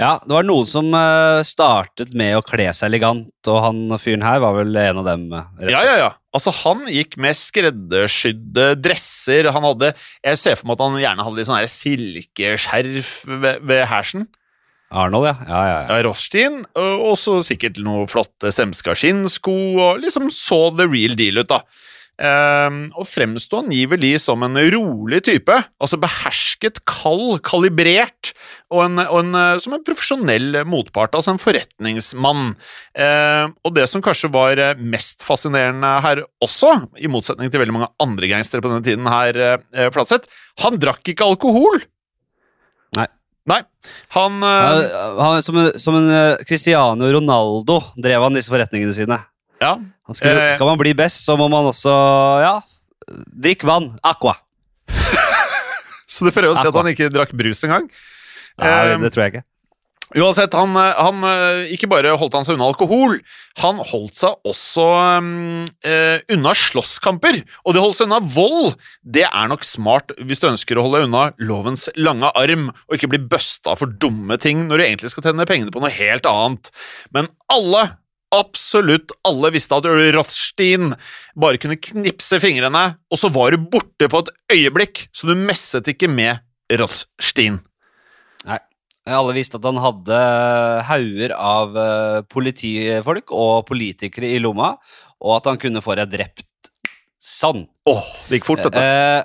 Ja, 0.00 0.14
det 0.24 0.32
var 0.32 0.46
noen 0.46 0.68
som 0.68 0.88
eh, 0.96 1.42
startet 1.44 2.14
med 2.16 2.38
å 2.38 2.44
kle 2.46 2.70
seg 2.72 2.88
elegant, 2.88 3.32
og 3.50 3.58
han 3.66 3.82
fyren 4.00 4.24
her 4.24 4.40
var 4.40 4.56
vel 4.56 4.78
en 4.80 5.02
av 5.02 5.08
dem. 5.10 5.26
Ja, 5.66 5.82
ja, 5.84 5.96
ja. 6.00 6.10
Altså, 6.32 6.54
han 6.62 6.86
gikk 6.88 7.18
med 7.20 7.36
skreddersydde 7.36 8.70
dresser. 8.78 9.50
Han 9.50 9.66
hadde 9.66 9.90
Jeg 10.22 10.38
ser 10.38 10.54
for 10.56 10.70
meg 10.70 10.78
at 10.78 10.84
han 10.86 11.00
gjerne 11.02 11.26
hadde 11.26 11.40
litt 11.40 11.48
sånn 11.50 11.72
silkeskjerf 11.74 13.14
ved, 13.26 13.64
ved 13.66 13.88
hersen. 13.90 14.28
Arnold, 14.90 15.28
ja. 15.28 15.36
ja, 15.46 15.60
ja, 15.68 15.78
ja. 15.86 16.00
Rothstein, 16.06 16.64
og 16.74 17.14
så 17.20 17.38
sikkert 17.46 17.78
noe 17.84 18.08
flotte 18.10 18.50
semska 18.54 18.96
skinnsko, 18.98 19.54
og 19.78 20.02
liksom 20.02 20.32
så 20.34 20.66
the 20.74 20.88
real 20.90 21.14
deal 21.18 21.42
ut, 21.42 21.50
da. 21.52 21.62
Um, 22.20 22.90
og 23.00 23.06
fremsto 23.08 23.62
angivelig 23.62 24.18
som 24.26 24.42
en 24.44 24.58
rolig 24.74 25.22
type, 25.24 25.54
altså 25.80 25.96
behersket, 26.02 26.82
kald, 26.84 27.38
kalibrert, 27.46 28.34
og, 28.68 28.82
en, 28.84 29.00
og 29.06 29.22
en, 29.22 29.38
eh, 29.40 29.60
som 29.64 29.72
en 29.72 29.84
profesjonell 29.86 30.58
motpart, 30.68 31.16
altså 31.16 31.32
en 31.32 31.40
forretningsmann. 31.40 32.50
Um, 32.92 33.54
og 33.64 33.72
det 33.78 33.86
som 33.88 34.04
kanskje 34.04 34.28
var 34.34 34.60
eh, 34.60 34.76
mest 34.76 35.24
fascinerende 35.24 35.94
her 36.04 36.20
også, 36.44 36.74
i 37.00 37.08
motsetning 37.08 37.48
til 37.48 37.64
veldig 37.64 37.78
mange 37.78 37.90
andre 38.04 38.28
gangstere 38.34 38.60
på 38.60 38.74
denne 38.74 38.84
tiden 38.84 39.08
her, 39.08 39.40
uh, 39.72 39.88
Flatseth, 39.94 40.28
han 40.66 40.76
drakk 40.82 41.14
ikke 41.14 41.30
alkohol! 41.30 41.80
Nei. 43.50 43.60
Han 44.14 44.38
uh, 44.44 45.18
Han, 45.18 45.42
som, 45.42 45.56
en- 45.58 45.78
som 45.82 45.96
en 45.98 46.08
eh, 46.14 46.42
Cristiano 46.48 47.08
Ronaldo 47.16 47.80
drev 47.98 48.22
han 48.28 48.36
disse 48.38 48.52
forretningene 48.52 48.94
sine. 48.96 49.18
Ja. 49.60 49.74
Han 49.76 50.16
skulle, 50.16 50.48
Eh. 50.48 50.54
skal 50.56 50.70
man 50.70 50.78
bli 50.80 50.92
best, 50.96 51.24
så 51.26 51.34
må 51.40 51.48
man 51.52 51.66
også 51.68 51.92
ja, 52.44 52.54
drikke 53.34 53.66
vann. 53.68 53.90
Aqua. 54.06 54.36
Så 56.10 56.26
du 56.26 56.32
prøver 56.34 56.50
å 56.50 56.56
si 56.58 56.66
at 56.66 56.74
han 56.74 56.88
ikke 56.90 57.06
drakk 57.12 57.30
brus 57.38 57.60
engang? 57.66 57.84
Nei, 58.60 58.70
um, 58.96 59.04
det 59.06 59.12
tror 59.14 59.22
jeg 59.26 59.34
ikke. 59.34 59.44
Uansett, 60.18 60.54
han, 60.58 60.74
han 60.74 61.22
eh, 61.26 61.68
ikke 61.76 61.86
bare 61.90 62.16
holdt 62.18 62.34
han 62.34 62.46
seg 62.46 62.56
unna 62.56 62.66
alkohol, 62.72 63.20
han 63.62 63.78
holdt 63.92 64.18
seg 64.18 64.48
også 64.48 64.86
um, 65.20 65.28
uh, 65.86 66.18
unna 66.34 66.54
slåsskamper. 66.58 67.38
Og 67.62 67.74
det 67.74 67.78
å 67.78 67.84
holde 67.84 67.98
seg 67.98 68.08
unna 68.08 68.18
vold, 68.24 68.74
det 69.06 69.28
er 69.28 69.52
nok 69.52 69.62
smart 69.66 70.10
hvis 70.18 70.42
du 70.42 70.48
ønsker 70.50 70.80
å 70.80 70.88
holde 70.88 71.04
unna 71.06 71.28
lovens 71.38 71.86
lange 71.94 72.32
arm, 72.34 72.72
og 72.88 72.98
ikke 72.98 73.12
bli 73.14 73.22
busta 73.30 73.76
for 73.78 73.94
dumme 74.02 74.38
ting 74.42 74.66
når 74.66 74.80
du 74.82 74.86
egentlig 74.88 75.14
skal 75.14 75.28
tjene 75.28 75.46
pengene 75.46 75.74
på 75.74 75.82
noe 75.84 75.94
helt 75.94 76.26
annet. 76.26 76.72
Men 77.14 77.30
alle, 77.52 77.86
absolutt 78.34 79.14
alle, 79.26 79.54
visste 79.54 79.78
at 79.78 79.86
Rothstein 80.16 80.96
bare 81.38 81.62
kunne 81.62 81.78
knipse 81.78 82.42
fingrene, 82.42 82.86
og 83.06 83.22
så 83.22 83.30
var 83.30 83.54
du 83.54 83.70
borte 83.70 84.10
på 84.10 84.24
et 84.24 84.34
øyeblikk, 84.58 85.06
så 85.14 85.30
du 85.30 85.36
messet 85.38 85.94
ikke 85.94 86.10
med 86.10 86.42
Rothstein. 86.82 87.62
Alle 89.16 89.34
visste 89.36 89.58
at 89.60 89.66
han 89.66 89.80
hadde 89.82 90.20
hauger 90.88 91.34
av 91.36 91.76
eh, 91.78 92.20
politifolk 92.30 93.34
og 93.34 93.66
politikere 93.68 94.30
i 94.30 94.40
lomma, 94.42 94.74
og 95.20 95.36
at 95.38 95.50
han 95.50 95.60
kunne 95.60 95.82
få 95.84 95.98
deg 96.00 96.12
drept 96.14 96.70
sånn. 97.20 97.66
Åh, 97.90 98.08
det 98.28 98.40
gikk 98.40 98.48
fort, 98.48 98.64
dette. 98.64 98.80
Eh, 98.80 99.22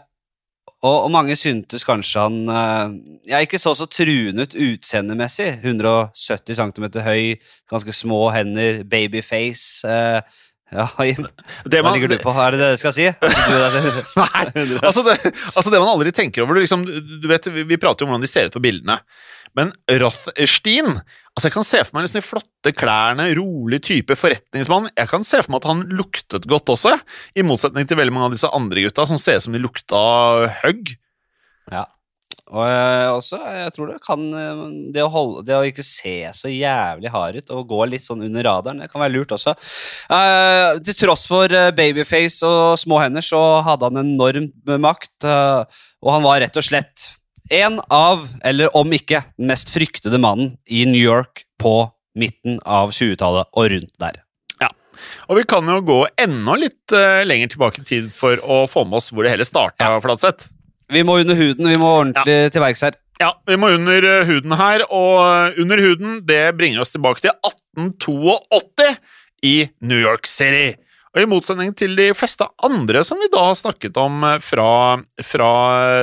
og, 0.86 0.98
og 1.08 1.12
mange 1.14 1.38
syntes 1.40 1.86
kanskje 1.88 2.26
han 2.28 2.40
eh, 2.52 2.96
ja, 3.32 3.42
ikke 3.42 3.60
så 3.62 3.74
så 3.78 3.88
truende 3.90 4.46
ut 4.46 4.58
utseendemessig. 4.68 5.52
170 5.64 6.60
cm 6.60 6.90
høy, 7.06 7.38
ganske 7.72 7.96
små 7.96 8.28
hender, 8.36 8.84
babyface. 8.90 9.88
Eh, 9.90 10.44
ja, 10.74 10.88
Jim, 11.06 11.28
Det 11.70 11.82
hva 11.86 11.94
ligger 11.94 12.10
du 12.10 12.18
på? 12.22 12.34
Er 12.42 12.56
det 12.56 12.62
det 12.64 12.72
du 12.74 12.82
skal 12.82 12.94
si? 12.96 13.06
Nei, 14.22 14.44
altså 14.82 15.04
det, 15.06 15.16
altså 15.30 15.70
det 15.70 15.82
man 15.82 15.92
aldri 15.92 16.14
tenker 16.16 16.44
over 16.44 16.58
du 16.58 16.64
liksom, 16.64 16.86
du 16.86 17.28
vet, 17.30 17.48
Vi 17.70 17.78
prater 17.82 18.04
jo 18.04 18.10
om 18.10 18.16
hvordan 18.16 18.26
de 18.26 18.32
ser 18.32 18.50
ut 18.50 18.58
på 18.58 18.64
bildene. 18.66 18.98
Men 19.56 19.72
Rothstein 20.02 20.98
altså 21.36 21.48
Jeg 21.48 21.56
kan 21.56 21.68
se 21.68 21.82
for 21.84 21.96
meg 21.96 22.06
liksom 22.06 22.20
de 22.20 22.26
flotte 22.26 22.74
klærne, 22.76 23.30
rolig 23.38 23.82
type 23.86 24.16
forretningsmann. 24.20 24.90
Jeg 24.96 25.12
kan 25.12 25.26
se 25.28 25.42
for 25.44 25.54
meg 25.54 25.64
at 25.64 25.70
han 25.72 25.84
luktet 25.96 26.48
godt 26.50 26.72
også, 26.76 26.96
i 27.36 27.44
motsetning 27.46 27.88
til 27.88 28.00
veldig 28.00 28.16
mange 28.16 28.30
av 28.30 28.38
disse 28.38 28.52
andre 28.56 28.86
gutta 28.86 29.08
som 29.10 29.20
ser 29.22 29.42
ut 29.42 29.46
som 29.48 29.56
de 29.56 29.62
lukta 29.64 30.00
høgg. 30.64 30.96
Ja. 31.74 31.84
Og 32.54 32.62
jeg, 32.62 33.06
også, 33.16 33.40
jeg 33.58 33.74
tror 33.74 33.90
det 33.90 33.96
kan 34.06 34.26
eh, 34.38 34.62
det 34.94 35.02
å, 35.02 35.10
holde, 35.12 35.44
det 35.48 35.56
å 35.58 35.64
ikke 35.66 35.86
se 35.86 36.18
så 36.38 36.52
jævlig 36.52 37.12
hard 37.14 37.40
ut 37.40 37.54
og 37.56 37.68
gå 37.72 37.80
litt 37.90 38.06
sånn 38.06 38.22
under 38.28 38.46
radaren, 38.46 38.84
det 38.84 38.90
kan 38.92 39.02
være 39.02 39.16
lurt 39.16 39.34
også. 39.34 39.56
Uh, 40.12 40.78
til 40.86 40.98
tross 41.00 41.26
for 41.30 41.50
eh, 41.50 41.72
babyface 41.76 42.46
og 42.46 42.78
små 42.82 43.02
hender, 43.02 43.26
så 43.26 43.42
hadde 43.66 43.90
han 43.90 44.04
enorm 44.04 44.52
makt, 44.84 45.16
uh, 45.26 45.66
og 46.06 46.14
han 46.18 46.26
var 46.28 46.44
rett 46.46 46.62
og 46.62 46.68
slett 46.68 47.10
en 47.54 47.80
av, 47.94 48.28
eller 48.46 48.74
om 48.78 48.94
ikke, 48.94 49.24
den 49.38 49.50
mest 49.50 49.74
fryktede 49.74 50.22
mannen 50.22 50.56
i 50.66 50.86
New 50.90 51.02
York 51.02 51.46
på 51.62 51.78
midten 52.18 52.62
av 52.62 52.94
20-tallet 52.96 53.52
og 53.54 53.74
rundt 53.74 53.98
der. 54.02 54.22
Og 55.28 55.40
vi 55.40 55.46
kan 55.48 55.68
jo 55.70 55.82
gå 55.86 56.00
enda 56.22 56.58
litt 56.60 56.94
uh, 56.96 57.24
lenger 57.28 57.54
tilbake 57.54 57.82
i 57.82 57.88
tid 57.88 58.12
for 58.16 58.40
å 58.42 58.64
få 58.70 58.86
med 58.88 59.02
oss 59.02 59.12
hvor 59.12 59.26
det 59.26 59.34
hele 59.36 59.48
starta, 59.48 59.96
Flatseth. 60.04 60.50
Vi 60.94 61.02
må 61.06 61.18
under 61.22 61.38
huden, 61.38 61.68
vi 61.70 61.80
må 61.82 61.90
ordentlig 62.02 62.38
til 62.54 62.62
verks 62.62 62.86
her. 62.86 62.98
Ja, 63.22 63.32
vi 63.48 63.56
må 63.56 63.70
under 63.72 64.04
eh, 64.04 64.26
huden 64.28 64.54
her, 64.60 64.84
og 64.92 65.22
eh, 65.24 65.62
under 65.64 65.80
huden 65.80 66.18
det 66.28 66.42
bringer 66.60 66.84
oss 66.84 66.92
tilbake 66.92 67.24
til 67.24 67.32
1882. 67.80 68.98
i 69.46 69.70
New 69.86 70.00
York 70.02 70.28
City. 70.28 70.76
Og 71.16 71.22
I 71.22 71.28
motsetning 71.30 71.70
til 71.78 71.94
de 71.96 72.10
fleste 72.18 72.44
andre 72.66 73.04
som 73.08 73.22
vi 73.22 73.30
da 73.32 73.44
har 73.46 73.56
snakket 73.56 73.96
om 74.02 74.24
eh, 74.28 74.40
fra, 74.44 74.70
fra 75.24 75.52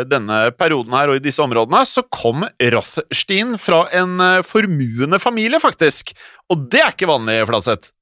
denne 0.09 0.45
perioden 0.57 0.97
her 0.97 1.13
og 1.13 1.21
i 1.21 1.25
disse 1.25 1.43
områdene, 1.45 1.83
så 1.85 2.05
kom 2.09 2.47
Rothstein 2.49 3.59
fra 3.61 3.85
en 3.93 4.17
formuende 4.49 5.21
familie, 5.21 5.61
faktisk. 5.61 6.15
Og 6.49 6.65
det 6.73 6.81
er 6.81 6.95
ikke 6.95 7.11
vanlig, 7.13 7.43
Flatseth. 7.51 7.93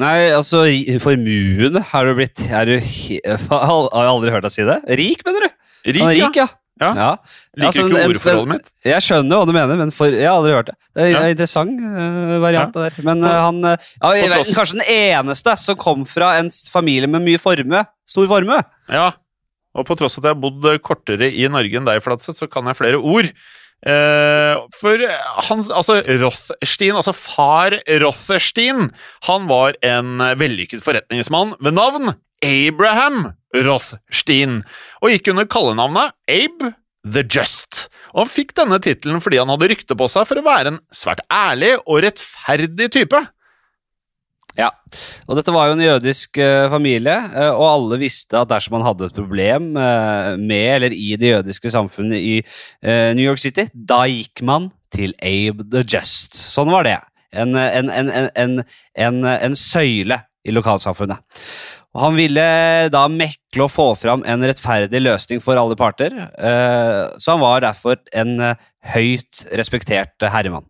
Nei, 0.00 0.30
altså, 0.32 0.62
formuende 1.02 1.82
Har 1.90 2.06
du 2.08 2.14
blitt 2.16 2.40
er 2.48 2.68
du, 2.70 2.76
Har 3.50 3.88
jeg 3.90 4.12
aldri 4.12 4.32
hørt 4.32 4.46
deg 4.46 4.54
si 4.54 4.64
det? 4.68 4.78
Rik, 5.00 5.24
mener 5.26 5.48
du? 5.48 5.59
Rik, 5.86 6.00
Han 6.02 6.10
er 6.10 6.18
rik, 6.26 6.36
ja. 6.40 6.48
Ja. 6.80 6.90
ja. 6.96 7.08
Liker 7.60 7.66
Altså, 7.68 7.82
ikke 7.84 8.00
en- 8.00 8.10
ordforholdet 8.14 8.48
mitt. 8.54 8.68
Jeg 8.88 9.04
skjønner 9.04 9.36
hva 9.36 9.46
du 9.46 9.52
mener, 9.52 9.76
men 9.76 9.90
for, 9.92 10.06
jeg 10.16 10.24
har 10.24 10.38
aldri 10.38 10.52
hørt 10.56 10.70
det. 10.70 10.76
Det 10.96 11.02
er 11.02 11.10
Ja. 11.10 11.18
en 11.20 11.30
interessant 11.34 11.80
uh, 11.84 12.38
variant. 12.40 12.74
ja. 12.76 12.88
der. 12.88 13.02
Men 13.04 13.24
eh, 13.24 13.36
han 13.44 13.58
uh, 13.64 13.76
ja, 14.16 14.28
tross- 14.32 14.54
Kanskje 14.56 14.78
den 14.78 14.86
eneste 14.88 15.56
som 15.60 15.76
kom 15.76 16.06
fra 16.08 16.38
en 16.40 16.48
familie 16.72 17.06
med 17.06 17.20
mye 17.26 17.38
formue. 17.42 17.82
Stor 18.08 18.26
formue. 18.32 18.62
Ja, 18.88 19.10
og 19.76 19.84
på 19.86 19.96
tross 20.00 20.16
av 20.18 20.24
at 20.24 20.30
jeg 20.30 20.36
har 20.38 20.40
bodd 20.40 20.82
kortere 20.82 21.28
i 21.30 21.44
Norge 21.52 21.76
enn 21.76 21.84
deg, 21.84 22.00
Flatseth, 22.02 22.38
så 22.40 22.48
kan 22.50 22.64
jeg 22.66 22.76
flere 22.80 22.96
ord. 22.98 23.28
Uh, 23.86 24.64
for 24.76 25.00
hans, 25.48 25.68
altså 25.72 26.00
Rothstein, 26.20 26.96
altså 26.96 27.12
far 27.16 27.76
Rothstein, 28.02 28.90
han 29.28 29.46
var 29.48 29.76
en 29.84 30.16
vellykket 30.36 30.82
forretningsmann 30.84 31.54
ved 31.60 31.76
navn 31.76 32.14
Abraham 32.44 33.30
Rothstein, 33.56 34.60
og 35.02 35.14
gikk 35.14 35.32
under 35.32 35.48
kallenavnet 35.50 36.14
Abe 36.30 36.74
the 37.06 37.24
Just. 37.24 37.88
Og 38.12 38.24
han 38.24 38.30
fikk 38.30 38.54
denne 38.58 38.78
tittelen 38.82 39.22
fordi 39.22 39.40
han 39.40 39.50
hadde 39.52 39.70
rykte 39.72 39.96
på 39.98 40.08
seg 40.10 40.28
for 40.28 40.40
å 40.40 40.46
være 40.46 40.74
en 40.74 40.80
svært 40.94 41.22
ærlig 41.32 41.76
og 41.86 42.02
rettferdig 42.04 42.90
type. 42.94 43.20
Ja, 44.58 44.68
og 45.30 45.38
dette 45.38 45.52
var 45.54 45.68
jo 45.68 45.76
en 45.76 45.84
jødisk 45.84 46.40
eh, 46.42 46.66
familie, 46.72 47.14
eh, 47.38 47.52
og 47.54 47.68
alle 47.68 48.00
visste 48.00 48.40
at 48.40 48.50
dersom 48.50 48.74
man 48.76 48.84
hadde 48.84 49.06
et 49.06 49.14
problem 49.16 49.70
eh, 49.78 50.32
med 50.40 50.66
eller 50.74 50.96
i 50.96 51.12
det 51.20 51.30
jødiske 51.30 51.70
samfunnet 51.70 52.18
i 52.18 52.34
New 53.14 53.22
York 53.22 53.40
City, 53.40 53.68
da 53.72 54.02
gikk 54.10 54.42
man 54.46 54.70
til 54.90 55.14
Abe 55.22 55.68
the 55.70 55.84
Just. 55.86 56.34
Sånn 56.34 56.72
var 56.72 56.88
det. 56.88 56.98
En, 57.30 57.54
en, 57.54 57.92
en, 58.34 59.18
en 59.30 59.54
søyle 59.54 60.18
i 60.42 60.54
lokalsamfunnet. 60.54 61.22
Og 61.96 62.04
han 62.04 62.18
ville 62.18 62.42
da 62.92 63.02
mekle 63.10 63.66
og 63.66 63.72
få 63.74 63.88
fram 63.98 64.22
en 64.28 64.46
rettferdig 64.46 65.00
løsning 65.02 65.42
for 65.42 65.58
alle 65.58 65.78
parter, 65.78 66.14
eh, 66.38 67.02
så 67.18 67.34
han 67.34 67.42
var 67.42 67.64
derfor 67.64 67.98
en 68.14 68.36
eh, 68.46 68.68
høyt 68.94 69.42
respektert 69.58 70.14
eh, 70.22 70.30
herremann. 70.30 70.68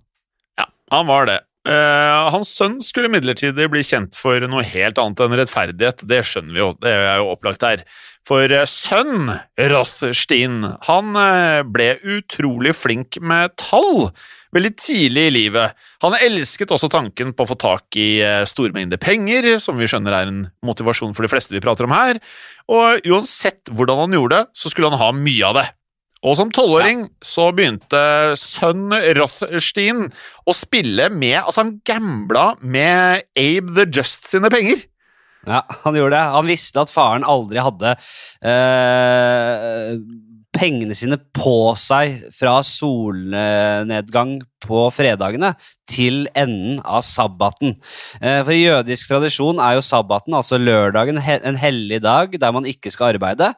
Ja, 0.57 0.71
han 0.97 1.11
var 1.11 1.29
det. 1.29 1.43
Eh, 1.69 2.31
hans 2.33 2.49
sønn 2.57 2.79
skulle 2.81 3.11
imidlertid 3.11 3.59
bli 3.69 3.83
kjent 3.85 4.17
for 4.17 4.41
noe 4.49 4.65
helt 4.65 4.97
annet 5.01 5.21
enn 5.21 5.35
rettferdighet, 5.37 6.07
det 6.09 6.23
skjønner 6.25 6.57
vi 6.57 6.63
jo, 6.63 6.71
det 6.81 6.93
er 6.97 7.19
jo 7.21 7.33
opplagt 7.35 7.67
her. 7.67 7.83
For 8.25 8.49
eh, 8.49 8.65
sønn 8.65 9.29
Rothstein, 9.69 10.63
han 10.87 11.19
eh, 11.21 11.61
ble 11.69 11.91
utrolig 12.17 12.73
flink 12.79 13.21
med 13.21 13.53
tall 13.61 14.09
veldig 14.57 14.71
tidlig 14.81 15.27
i 15.29 15.35
livet. 15.35 15.77
Han 16.03 16.17
elsket 16.17 16.73
også 16.73 16.89
tanken 16.91 17.35
på 17.37 17.45
å 17.45 17.51
få 17.53 17.59
tak 17.61 17.99
i 18.01 18.09
store 18.49 18.75
mengder 18.75 18.99
penger, 18.99 19.53
som 19.63 19.77
vi 19.79 19.87
skjønner 19.87 20.17
er 20.17 20.33
en 20.33 20.41
motivasjon 20.67 21.13
for 21.15 21.23
de 21.23 21.31
fleste 21.31 21.55
vi 21.55 21.63
prater 21.63 21.87
om 21.87 21.95
her, 21.95 22.19
og 22.73 23.07
uansett 23.07 23.71
hvordan 23.71 24.09
han 24.09 24.17
gjorde 24.19 24.41
det, 24.41 24.51
så 24.59 24.73
skulle 24.73 24.91
han 24.91 24.99
ha 24.99 25.13
mye 25.15 25.53
av 25.53 25.61
det. 25.61 25.69
Og 26.21 26.37
som 26.37 26.51
tolvåring 26.53 27.07
så 27.25 27.49
begynte 27.57 28.01
sønn 28.37 28.93
Rothstein 29.17 30.09
å 30.45 30.55
spille 30.57 31.09
med 31.15 31.39
Altså, 31.41 31.63
han 31.63 31.79
gambla 31.89 32.47
med 32.61 33.25
Abe 33.41 33.77
the 33.79 33.87
Just 33.89 34.29
sine 34.29 34.53
penger. 34.53 34.85
Ja, 35.49 35.63
han 35.87 35.97
gjorde 35.97 36.19
det. 36.19 36.25
Han 36.35 36.51
visste 36.51 36.83
at 36.83 36.93
faren 36.93 37.25
aldri 37.25 37.63
hadde 37.65 37.95
eh, 38.45 39.95
pengene 40.53 40.97
sine 40.99 41.17
på 41.37 41.73
seg 41.79 42.19
fra 42.37 42.59
solnedgang 42.67 44.41
på 44.61 44.83
fredagene 44.93 45.55
til 45.91 46.27
enden 46.37 46.83
av 46.85 47.01
sabbaten. 47.07 47.77
Eh, 48.21 48.43
for 48.43 48.53
i 48.55 48.65
jødisk 48.67 49.11
tradisjon 49.15 49.63
er 49.63 49.79
jo 49.79 49.87
sabbaten, 49.87 50.37
altså 50.37 50.61
lørdagen, 50.61 51.23
en 51.23 51.61
hellig 51.61 52.03
dag 52.05 52.37
der 52.37 52.55
man 52.55 52.69
ikke 52.69 52.93
skal 52.93 53.15
arbeide. 53.15 53.55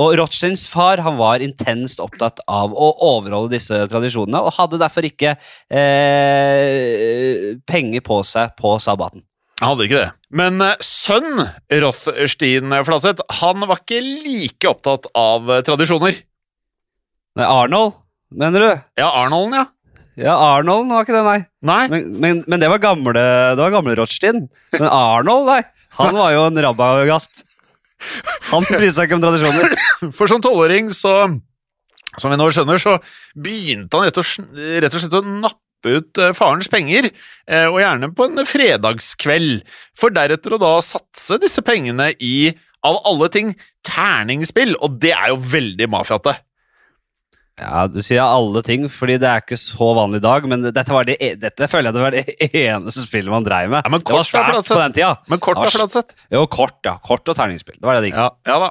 Og 0.00 0.14
Rothsteins 0.16 0.64
far 0.70 1.02
han 1.04 1.18
var 1.18 1.42
intenst 1.44 2.00
opptatt 2.00 2.40
av 2.48 2.72
å 2.72 2.86
overholde 3.04 3.58
disse 3.58 3.82
tradisjonene, 3.92 4.40
og 4.40 4.54
hadde 4.56 4.80
derfor 4.80 5.04
ikke 5.04 5.34
eh, 5.68 7.52
penger 7.68 8.04
på 8.06 8.22
seg 8.24 8.54
på 8.56 8.78
sabbaten. 8.80 9.24
Han 9.60 9.74
hadde 9.74 9.86
ikke 9.86 10.00
det. 10.00 10.08
Men 10.32 10.64
eh, 10.64 10.80
sønn 10.80 11.44
Rothstein 11.84 12.72
Flatseth, 12.88 13.26
han 13.42 13.68
var 13.68 13.82
ikke 13.82 14.00
like 14.00 14.72
opptatt 14.72 15.10
av 15.12 15.52
eh, 15.52 15.62
tradisjoner. 15.66 16.22
Nei, 17.36 17.46
Arnold, 17.48 18.00
mener 18.32 18.64
du? 18.64 18.72
Ja, 19.00 19.12
Arnolden, 19.26 19.60
ja. 19.60 19.68
Ja, 20.20 20.34
Arnold 20.36 20.90
var 20.92 21.06
ikke 21.06 21.14
det, 21.16 21.22
nei. 21.24 21.38
Nei. 21.64 21.84
Men, 21.88 22.08
men, 22.20 22.42
men 22.44 22.60
det 22.60 22.68
var 22.68 22.82
gamle 22.82 23.12
Det 23.16 23.62
var 23.62 23.72
gamle 23.72 23.94
Rothstein. 23.96 24.44
Men 24.74 24.88
Arnold, 24.88 25.48
nei. 25.48 25.62
Han 26.00 26.16
var 26.16 26.34
jo 26.34 26.42
en 26.48 26.60
rabbagast. 26.66 27.46
Han 28.50 28.66
bryr 28.68 28.92
seg 28.92 29.08
ikke 29.08 29.18
om 29.18 29.24
tradisjoner. 29.24 29.74
For 30.16 30.30
som 30.30 30.42
tolvåring, 30.44 30.92
så 30.94 31.32
Som 32.20 32.28
vi 32.28 32.36
nå 32.36 32.50
skjønner, 32.52 32.76
så 32.76 32.98
begynte 33.40 33.96
han 33.96 34.04
rett 34.04 34.18
og, 34.20 34.32
rett 34.84 34.92
og 34.92 35.00
slett 35.00 35.14
å 35.16 35.22
nappe 35.24 35.94
ut 35.96 36.18
eh, 36.20 36.34
farens 36.36 36.68
penger, 36.68 37.08
eh, 37.48 37.64
og 37.70 37.78
gjerne 37.80 38.10
på 38.12 38.26
en 38.28 38.42
fredagskveld, 38.44 39.62
for 39.96 40.12
deretter 40.12 40.52
å 40.52 40.60
da 40.60 40.74
satse 40.84 41.40
disse 41.40 41.64
pengene 41.64 42.10
i, 42.20 42.52
av 42.84 43.00
alle 43.08 43.30
ting, 43.32 43.54
terningspill, 43.88 44.76
og 44.84 45.00
det 45.00 45.14
er 45.16 45.32
jo 45.32 45.40
veldig 45.54 45.88
mafiate. 45.94 46.36
Ja, 47.60 47.82
Du 47.86 47.98
sier 48.00 48.22
alle 48.24 48.62
ting, 48.64 48.86
fordi 48.90 49.18
det 49.20 49.28
er 49.28 49.42
ikke 49.42 49.58
så 49.60 49.90
vanlig 49.94 50.22
i 50.22 50.24
dag, 50.24 50.46
men 50.48 50.62
dette, 50.64 50.86
var 50.88 51.04
det, 51.04 51.18
e- 51.20 51.34
dette 51.36 51.66
føler 51.68 51.90
jeg 51.90 51.96
det 51.98 52.02
var 52.02 52.14
det 52.16 52.22
eneste 52.62 53.04
spillet 53.04 53.28
man 53.30 53.44
dreiv 53.44 53.68
med. 53.74 53.82
Ja, 53.84 53.90
men 53.92 54.00
det 54.00 54.08
var 54.08 54.22
kort, 54.22 54.30
svært 54.30 54.70
på 54.70 54.78
den 54.80 54.94
tida. 54.96 55.10
Men 55.28 55.42
kort 55.44 55.60
var 55.60 55.68
s- 55.68 56.16
Jo, 56.32 56.46
kort, 56.50 56.78
ja. 56.88 56.94
Kort 57.04 57.28
og 57.28 57.36
terningspill. 57.36 57.76
Det 57.76 57.84
var 57.86 57.98
det 57.98 58.06
det 58.06 58.10
gikk. 58.12 58.22
Ja, 58.22 58.30
ja 58.48 58.56
da. 58.62 58.70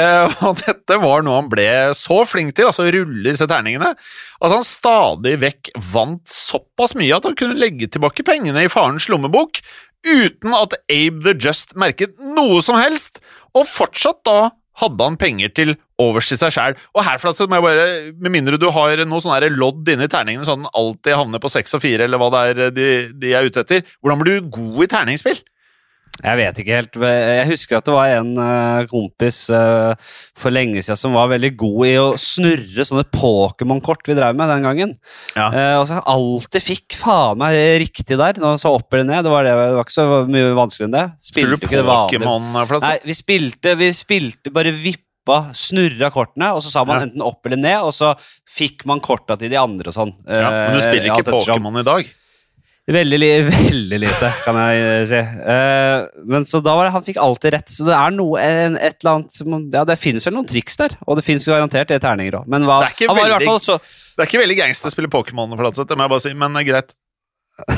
Eh, 0.00 0.36
og 0.48 0.62
dette 0.64 0.98
var 1.04 1.26
noe 1.26 1.36
han 1.42 1.50
ble 1.52 1.68
så 1.98 2.22
flink 2.26 2.56
til, 2.56 2.70
altså 2.70 2.88
rulle 2.88 3.22
disse 3.28 3.46
terningene, 3.52 3.92
at 3.92 4.56
han 4.56 4.64
stadig 4.66 5.36
vekk 5.44 5.72
vant 5.92 6.24
såpass 6.32 6.96
mye 6.98 7.12
at 7.20 7.28
han 7.28 7.36
kunne 7.38 7.60
legge 7.60 7.90
tilbake 7.92 8.24
pengene 8.26 8.64
i 8.64 8.72
farens 8.72 9.10
lommebok 9.12 9.60
uten 10.08 10.56
at 10.56 10.72
Abe 10.90 11.20
the 11.22 11.36
Just 11.38 11.76
merket 11.78 12.16
noe 12.18 12.58
som 12.64 12.80
helst, 12.80 13.20
og 13.54 13.68
fortsatt 13.68 14.24
da 14.26 14.38
hadde 14.80 15.04
han 15.04 15.18
penger 15.20 15.52
til 15.54 15.74
overs 16.00 16.30
til 16.30 16.40
seg 16.40 16.54
sjæl. 16.54 16.76
Og 16.96 17.04
her, 17.06 17.20
Flatseth, 17.20 17.50
må 17.50 17.58
jeg 17.58 17.66
bare, 17.66 17.86
med 18.24 18.34
mindre 18.34 18.60
du 18.60 18.68
har 18.72 19.04
noe 19.06 19.22
sånn 19.22 19.58
lodd 19.58 19.88
inni 19.92 20.08
terningene, 20.10 20.46
sånn 20.48 20.64
at 20.64 20.70
den 20.70 20.80
alltid 20.80 21.18
havner 21.18 21.42
på 21.42 21.52
seks 21.52 21.76
og 21.76 21.84
fire, 21.84 22.06
eller 22.06 22.20
hva 22.22 22.30
det 22.32 22.42
er 22.42 22.76
de, 22.76 22.90
de 23.22 23.34
er 23.36 23.48
ute 23.48 23.64
etter, 23.64 23.84
hvordan 24.00 24.22
blir 24.22 24.40
du 24.40 24.52
god 24.56 24.86
i 24.86 24.90
terningspill? 24.94 25.42
Jeg 26.22 26.38
vet 26.38 26.58
ikke 26.62 26.76
helt. 26.78 26.96
Jeg 27.02 27.46
husker 27.50 27.78
at 27.80 27.88
det 27.88 27.94
var 27.96 28.12
en 28.20 28.30
eh, 28.38 28.84
kompis 28.90 29.38
eh, 29.50 30.12
for 30.38 30.54
lenge 30.54 30.78
siden 30.84 30.98
som 31.00 31.16
var 31.16 31.32
veldig 31.32 31.50
god 31.58 31.80
i 31.88 31.94
å 31.98 32.06
snurre 32.20 32.86
sånne 32.86 33.04
Pokémon-kort 33.10 34.06
vi 34.06 34.14
drev 34.18 34.38
med 34.38 34.52
den 34.52 34.66
gangen. 34.68 34.92
Ja. 35.34 35.48
Eh, 35.50 35.74
og 35.80 35.88
så 35.90 35.98
alltid 35.98 36.62
fikk 36.62 36.98
faen 37.00 37.40
meg 37.42 37.58
riktig 37.82 38.18
der. 38.20 38.38
Når 38.38 38.60
så 38.62 38.74
opp 38.78 38.94
eller 38.94 39.08
ned. 39.10 39.26
Det 39.26 39.34
var, 39.34 39.48
det, 39.48 39.56
det 39.58 39.74
var 39.80 39.86
ikke 39.88 39.96
så 39.98 40.06
mye 40.30 40.54
vanskeligere 40.58 40.90
enn 40.92 40.98
det. 41.00 41.06
Spiller 41.32 41.58
du 41.58 41.66
Pokémon, 41.66 42.52
Nei, 42.86 42.94
vi 43.08 43.18
spilte, 43.18 43.74
vi 43.82 43.90
spilte 43.96 44.54
bare 44.54 44.70
vippa, 44.78 45.42
snurra 45.58 46.10
kortene, 46.14 46.54
og 46.54 46.62
så 46.62 46.70
sa 46.70 46.86
man 46.86 47.00
Ja. 47.02 47.06
enten 47.08 47.22
opp 47.26 47.46
eller 47.46 47.58
ned, 47.58 47.82
og 47.82 47.90
så 47.94 48.14
fikk 48.46 48.86
man 48.90 49.02
korta 49.02 49.36
til 49.38 49.50
de 49.50 49.58
andre 49.58 49.90
og 49.90 49.98
sånn. 49.98 50.14
Ja, 50.30 50.50
men 50.50 50.78
du 50.78 50.82
spiller 50.86 51.10
ikke. 51.10 51.30
Pokémon 51.34 51.82
i 51.82 51.86
dag? 51.86 52.18
Veldig, 52.90 53.18
veldig 53.46 53.98
lite, 54.02 54.28
kan 54.42 54.56
jeg 54.58 54.78
eh, 54.82 55.02
si. 55.06 55.18
Uh, 55.22 56.24
men 56.26 56.46
så 56.48 56.58
da 56.64 56.74
var 56.74 56.88
det, 56.88 56.94
Han 56.96 57.04
fikk 57.06 57.20
alltid 57.22 57.54
rett, 57.54 57.70
så 57.70 57.86
det 57.86 57.94
er 57.94 58.16
noe 58.16 58.42
en, 58.42 58.74
et 58.74 58.96
eller 58.98 59.12
annet 59.20 59.36
som, 59.38 59.54
Ja, 59.70 59.84
det 59.86 60.00
finnes 60.02 60.26
vel 60.26 60.34
noen 60.34 60.48
triks 60.50 60.80
der, 60.80 60.96
og 61.06 61.20
det 61.20 61.26
finnes 61.26 61.46
garantert 61.46 61.92
det 61.92 62.00
terninger 62.02 62.40
òg. 62.40 62.48
Men 62.50 62.66
hva, 62.66 62.80
Det 62.88 63.06
er 63.06 63.22
i 63.22 63.30
hvert 63.36 63.46
fall 63.46 63.62
så 63.62 63.78
Det 63.78 64.24
er 64.24 64.30
ikke 64.30 64.42
veldig 64.42 64.58
gangster 64.64 64.90
å 64.90 64.96
spille 64.96 65.12
Pokémon, 65.12 65.54
Flatseth, 65.60 65.86
det 65.92 65.98
må 65.98 66.08
jeg 66.08 66.14
bare 66.16 66.26
si, 66.26 66.34
men 66.42 66.58
eh, 66.58 66.66
greit. 66.72 66.92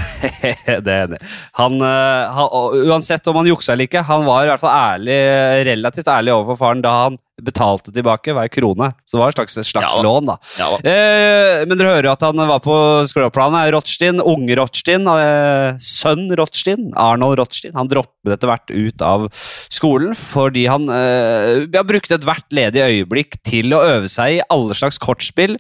det 0.87 0.89
er 0.89 1.05
enig. 1.05 1.21
Han, 1.61 1.77
uh, 1.85 2.33
han, 2.39 2.81
uansett 2.89 3.29
om 3.29 3.43
han 3.43 3.53
juksa 3.53 3.75
eller 3.75 3.91
ikke, 3.91 4.07
han 4.09 4.25
var 4.25 4.47
i 4.47 4.53
hvert 4.55 4.65
fall 4.65 4.95
ærlig, 4.95 5.21
relativt 5.69 6.09
ærlig 6.09 6.33
overfor 6.33 6.63
faren 6.65 6.85
da 6.87 6.97
han 7.03 7.21
betalte 7.45 7.93
tilbake 7.95 8.35
hver 8.37 8.51
krone. 8.53 8.91
Så 9.05 9.17
det 9.17 9.23
var 9.23 9.33
et 9.33 9.39
slags, 9.39 9.57
et 9.61 9.69
slags 9.69 9.95
Ja 9.95 10.03
lån, 10.05 10.31
da. 10.31 10.37
Ja. 10.59 10.69
Eh, 10.81 11.65
men 11.69 11.79
dere 11.79 11.95
hører 11.97 12.09
jo 12.09 12.15
at 12.15 12.27
han 12.27 12.45
var 12.51 12.63
på 12.65 12.77
skråplanet. 13.11 13.71
Rothstein, 13.75 14.21
unge 14.21 14.57
Rothstein, 14.59 15.07
eh, 15.11 15.81
sønn 15.83 16.27
Rothstein, 16.39 16.91
Arnold 17.01 17.39
Rothstein. 17.41 17.75
Han 17.79 17.91
droppet 17.91 18.37
etter 18.37 18.51
hvert 18.51 18.73
ut 18.75 19.05
av 19.05 19.27
skolen 19.73 20.15
fordi 20.19 20.67
han 20.71 20.89
eh, 20.93 21.65
ja, 21.73 21.85
brukte 21.87 22.19
ethvert 22.19 22.47
ledig 22.55 22.85
øyeblikk 22.85 23.41
til 23.47 23.75
å 23.77 23.83
øve 23.97 24.11
seg 24.13 24.39
i 24.39 24.45
alle 24.53 24.77
slags 24.77 25.01
kortspill 25.03 25.59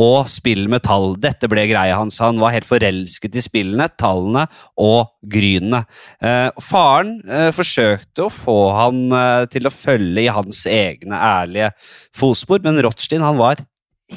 og 0.00 0.28
spill 0.30 0.66
med 0.70 0.82
tall. 0.86 1.14
Dette 1.22 1.48
ble 1.50 1.66
greia 1.70 1.98
hans. 2.00 2.18
Han 2.22 2.40
var 2.42 2.54
helt 2.54 2.68
forelsket 2.68 3.36
i 3.38 3.44
spillene. 3.44 3.88
tallene 4.00 4.46
og 4.80 5.13
grynene. 5.30 5.84
Eh, 6.24 6.50
faren 6.64 7.16
eh, 7.28 7.50
forsøkte 7.54 8.26
å 8.26 8.32
få 8.32 8.58
ham 8.76 9.06
eh, 9.14 9.44
til 9.52 9.68
å 9.68 9.74
følge 9.74 10.26
i 10.26 10.32
hans 10.32 10.64
egne 10.70 11.18
ærlige 11.18 11.70
fotspor, 12.16 12.62
men 12.64 12.82
Rothstein 12.84 13.24
han 13.24 13.40
var 13.40 13.62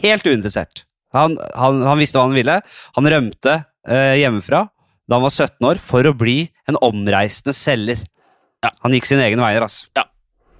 helt 0.02 0.28
uinteressert. 0.28 0.84
Han, 1.16 1.38
han, 1.56 1.82
han 1.88 2.02
visste 2.02 2.20
hva 2.20 2.28
han 2.28 2.38
ville. 2.38 2.60
Han 2.98 3.10
rømte 3.14 3.62
eh, 3.88 4.18
hjemmefra 4.22 4.66
da 5.08 5.16
han 5.16 5.24
var 5.24 5.32
17 5.32 5.68
år 5.70 5.80
for 5.80 6.08
å 6.10 6.16
bli 6.18 6.42
en 6.68 6.80
omreisende 6.84 7.56
selger. 7.56 8.02
Ja. 8.64 8.74
Han 8.84 8.96
gikk 8.96 9.08
sine 9.08 9.24
egne 9.24 9.46
veier, 9.46 9.64
altså. 9.64 9.88
Ja. 9.96 10.04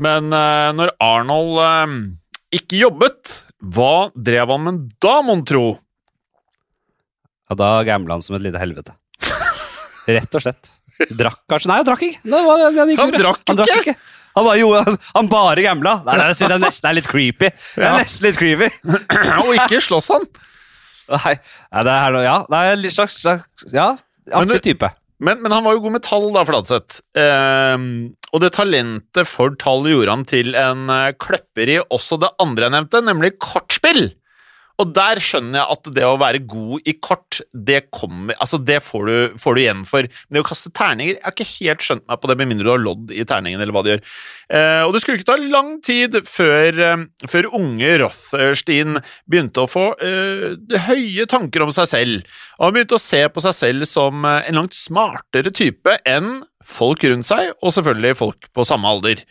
Men 0.04 0.32
eh, 0.32 0.70
når 0.78 0.94
Arnold 1.04 1.60
eh, 1.64 1.98
ikke 2.62 2.80
jobbet, 2.80 3.42
hva 3.74 4.08
drev 4.14 4.54
han 4.54 4.64
med 4.64 4.88
da, 5.04 5.18
mon 5.26 5.44
tro? 5.48 5.66
Ja, 7.48 7.58
da 7.58 7.72
gambla 7.88 8.18
han 8.18 8.24
som 8.24 8.38
et 8.38 8.46
lite 8.46 8.62
helvete. 8.62 8.96
Rett 10.08 10.38
og 10.38 10.44
slett. 10.44 10.70
Drakk 11.14 11.44
kanskje? 11.52 11.70
Nei, 11.70 11.80
han 11.82 11.88
drakk 11.88 12.06
ikke. 12.08 12.22
Det 12.24 12.44
var, 12.48 12.62
det 12.64 12.86
gikk 12.92 13.02
Han 13.02 13.14
drakk 13.14 13.44
han 13.52 13.60
drakk 13.60 13.82
ikke? 13.82 13.98
Han 14.38 14.46
bare, 14.46 14.58
jo, 14.62 14.68
han, 15.18 15.30
bare 15.32 15.64
gambla. 15.66 15.96
Nei, 16.06 16.18
det 16.22 16.36
syns 16.38 16.54
jeg 16.54 16.62
nesten 16.62 16.90
er 16.92 16.98
litt 17.00 17.10
creepy. 17.10 17.50
Det 17.50 17.88
er 17.88 17.96
nesten 17.98 18.28
litt 18.28 18.38
creepy. 18.38 18.70
Og 19.48 19.56
ikke 19.56 19.82
slåss 19.82 20.12
han. 20.14 20.28
Nei, 21.16 21.34
det 21.88 21.96
er 21.96 22.14
noe, 22.14 22.22
ja, 22.26 22.38
det 22.52 22.62
er 22.68 22.80
litt 22.82 22.94
slags, 22.94 23.16
slags 23.24 23.68
Ja, 23.74 23.94
artig 24.36 24.60
type. 24.66 24.92
Men, 25.24 25.40
men 25.42 25.54
han 25.56 25.64
var 25.66 25.74
jo 25.74 25.82
god 25.88 25.96
med 25.96 26.06
tall, 26.06 26.28
da, 26.36 26.44
Fladseth. 26.46 27.00
Eh, 27.18 27.86
og 28.28 28.44
det 28.44 28.52
talentet 28.54 29.26
for 29.26 29.56
tall 29.58 29.88
gjorde 29.90 30.14
han 30.14 30.26
til 30.30 30.54
en 30.60 30.92
eh, 30.94 31.14
kløpper 31.18 31.72
i 31.74 31.80
også 31.82 32.20
det 32.22 32.30
andre 32.44 32.68
jeg 32.68 32.76
nevnte, 32.76 33.02
nemlig 33.08 33.34
kortspill. 33.42 34.12
Og 34.78 34.92
der 34.94 35.18
skjønner 35.24 35.58
jeg 35.58 35.74
at 35.74 35.88
det 35.96 36.04
å 36.06 36.18
være 36.22 36.42
god 36.46 36.86
i 36.86 36.94
kort, 37.02 37.40
det 37.52 37.80
kommer 37.90 38.38
Altså, 38.38 38.60
det 38.62 38.78
får 38.86 39.08
du, 39.10 39.38
får 39.42 39.56
du 39.58 39.62
igjen 39.64 39.80
for. 39.90 40.06
Men 40.28 40.38
det 40.38 40.44
å 40.44 40.48
kaste 40.48 40.70
terninger 40.78 41.16
Jeg 41.16 41.24
har 41.26 41.34
ikke 41.34 41.48
helt 41.50 41.86
skjønt 41.88 42.06
meg 42.06 42.20
på 42.22 42.30
det, 42.30 42.36
med 42.38 42.52
mindre 42.52 42.68
du 42.68 42.72
har 42.76 42.84
lodd 42.84 43.14
i 43.16 43.26
terningen, 43.28 43.64
eller 43.64 43.74
hva 43.74 43.82
det 43.86 43.96
gjør. 43.96 44.04
Eh, 44.60 44.82
og 44.86 44.94
det 44.94 45.02
skulle 45.02 45.18
ikke 45.20 45.30
ta 45.32 45.38
lang 45.42 45.72
tid 45.86 46.20
før, 46.30 46.82
eh, 46.90 47.06
før 47.32 47.50
unge 47.58 47.94
Rothstein 48.04 49.00
begynte 49.26 49.64
å 49.66 49.72
få 49.72 49.88
eh, 49.98 50.78
høye 50.90 51.26
tanker 51.32 51.66
om 51.66 51.74
seg 51.76 51.90
selv. 51.90 52.38
Og 52.60 52.68
han 52.68 52.78
begynte 52.78 53.00
å 53.00 53.02
se 53.02 53.24
på 53.34 53.44
seg 53.48 53.58
selv 53.58 53.90
som 53.90 54.28
eh, 54.30 54.44
en 54.52 54.62
langt 54.62 54.78
smartere 54.78 55.54
type 55.58 55.98
enn 56.08 56.44
folk 56.68 57.02
rundt 57.08 57.26
seg, 57.30 57.54
og 57.64 57.74
selvfølgelig 57.74 58.18
folk 58.20 58.50
på 58.54 58.66
samme 58.68 58.90
alder. 58.94 59.26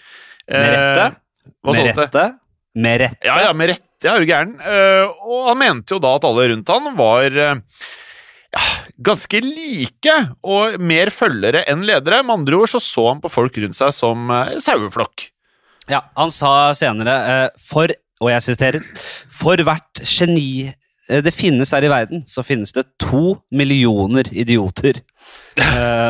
Med 0.50 0.74
rette. 0.74 1.06
Eh, 1.06 1.22
Med 1.70 1.86
rette. 1.92 2.26
Med 2.76 3.00
rette. 3.00 3.24
Ja, 3.24 3.36
ja, 3.46 3.52
med 3.56 3.70
rette, 3.72 3.85
er 4.04 4.20
du 4.20 4.28
gæren. 4.28 4.56
Eh, 4.60 5.06
og 5.24 5.48
han 5.50 5.60
mente 5.60 5.96
jo 5.96 6.02
da 6.02 6.16
at 6.18 6.26
alle 6.28 6.50
rundt 6.52 6.72
han 6.72 6.90
var 6.98 7.38
eh, 7.40 7.62
ja, 8.56 8.64
ganske 9.08 9.40
like 9.44 10.16
og 10.44 10.76
mer 10.80 11.12
følgere 11.14 11.64
enn 11.70 11.86
ledere. 11.88 12.22
Med 12.26 12.42
andre 12.42 12.60
ord 12.60 12.72
så 12.72 12.82
så 12.82 13.08
han 13.10 13.22
på 13.24 13.32
folk 13.32 13.56
rundt 13.62 13.78
seg 13.78 13.94
som 13.96 14.30
eh, 14.32 14.56
saueflokk. 14.62 15.30
Ja, 15.88 16.02
han 16.18 16.32
sa 16.34 16.74
senere 16.74 17.14
eh, 17.30 17.48
For, 17.62 17.92
og 18.18 18.30
jeg 18.32 18.42
siterer 18.42 18.82
For 19.30 19.60
hvert 19.62 20.02
geni 20.02 20.72
det 21.06 21.30
finnes 21.30 21.70
her 21.70 21.84
i 21.86 21.90
verden, 21.92 22.24
så 22.26 22.42
finnes 22.42 22.72
det 22.74 22.82
to 22.98 23.36
millioner 23.54 24.26
idioter. 24.34 24.98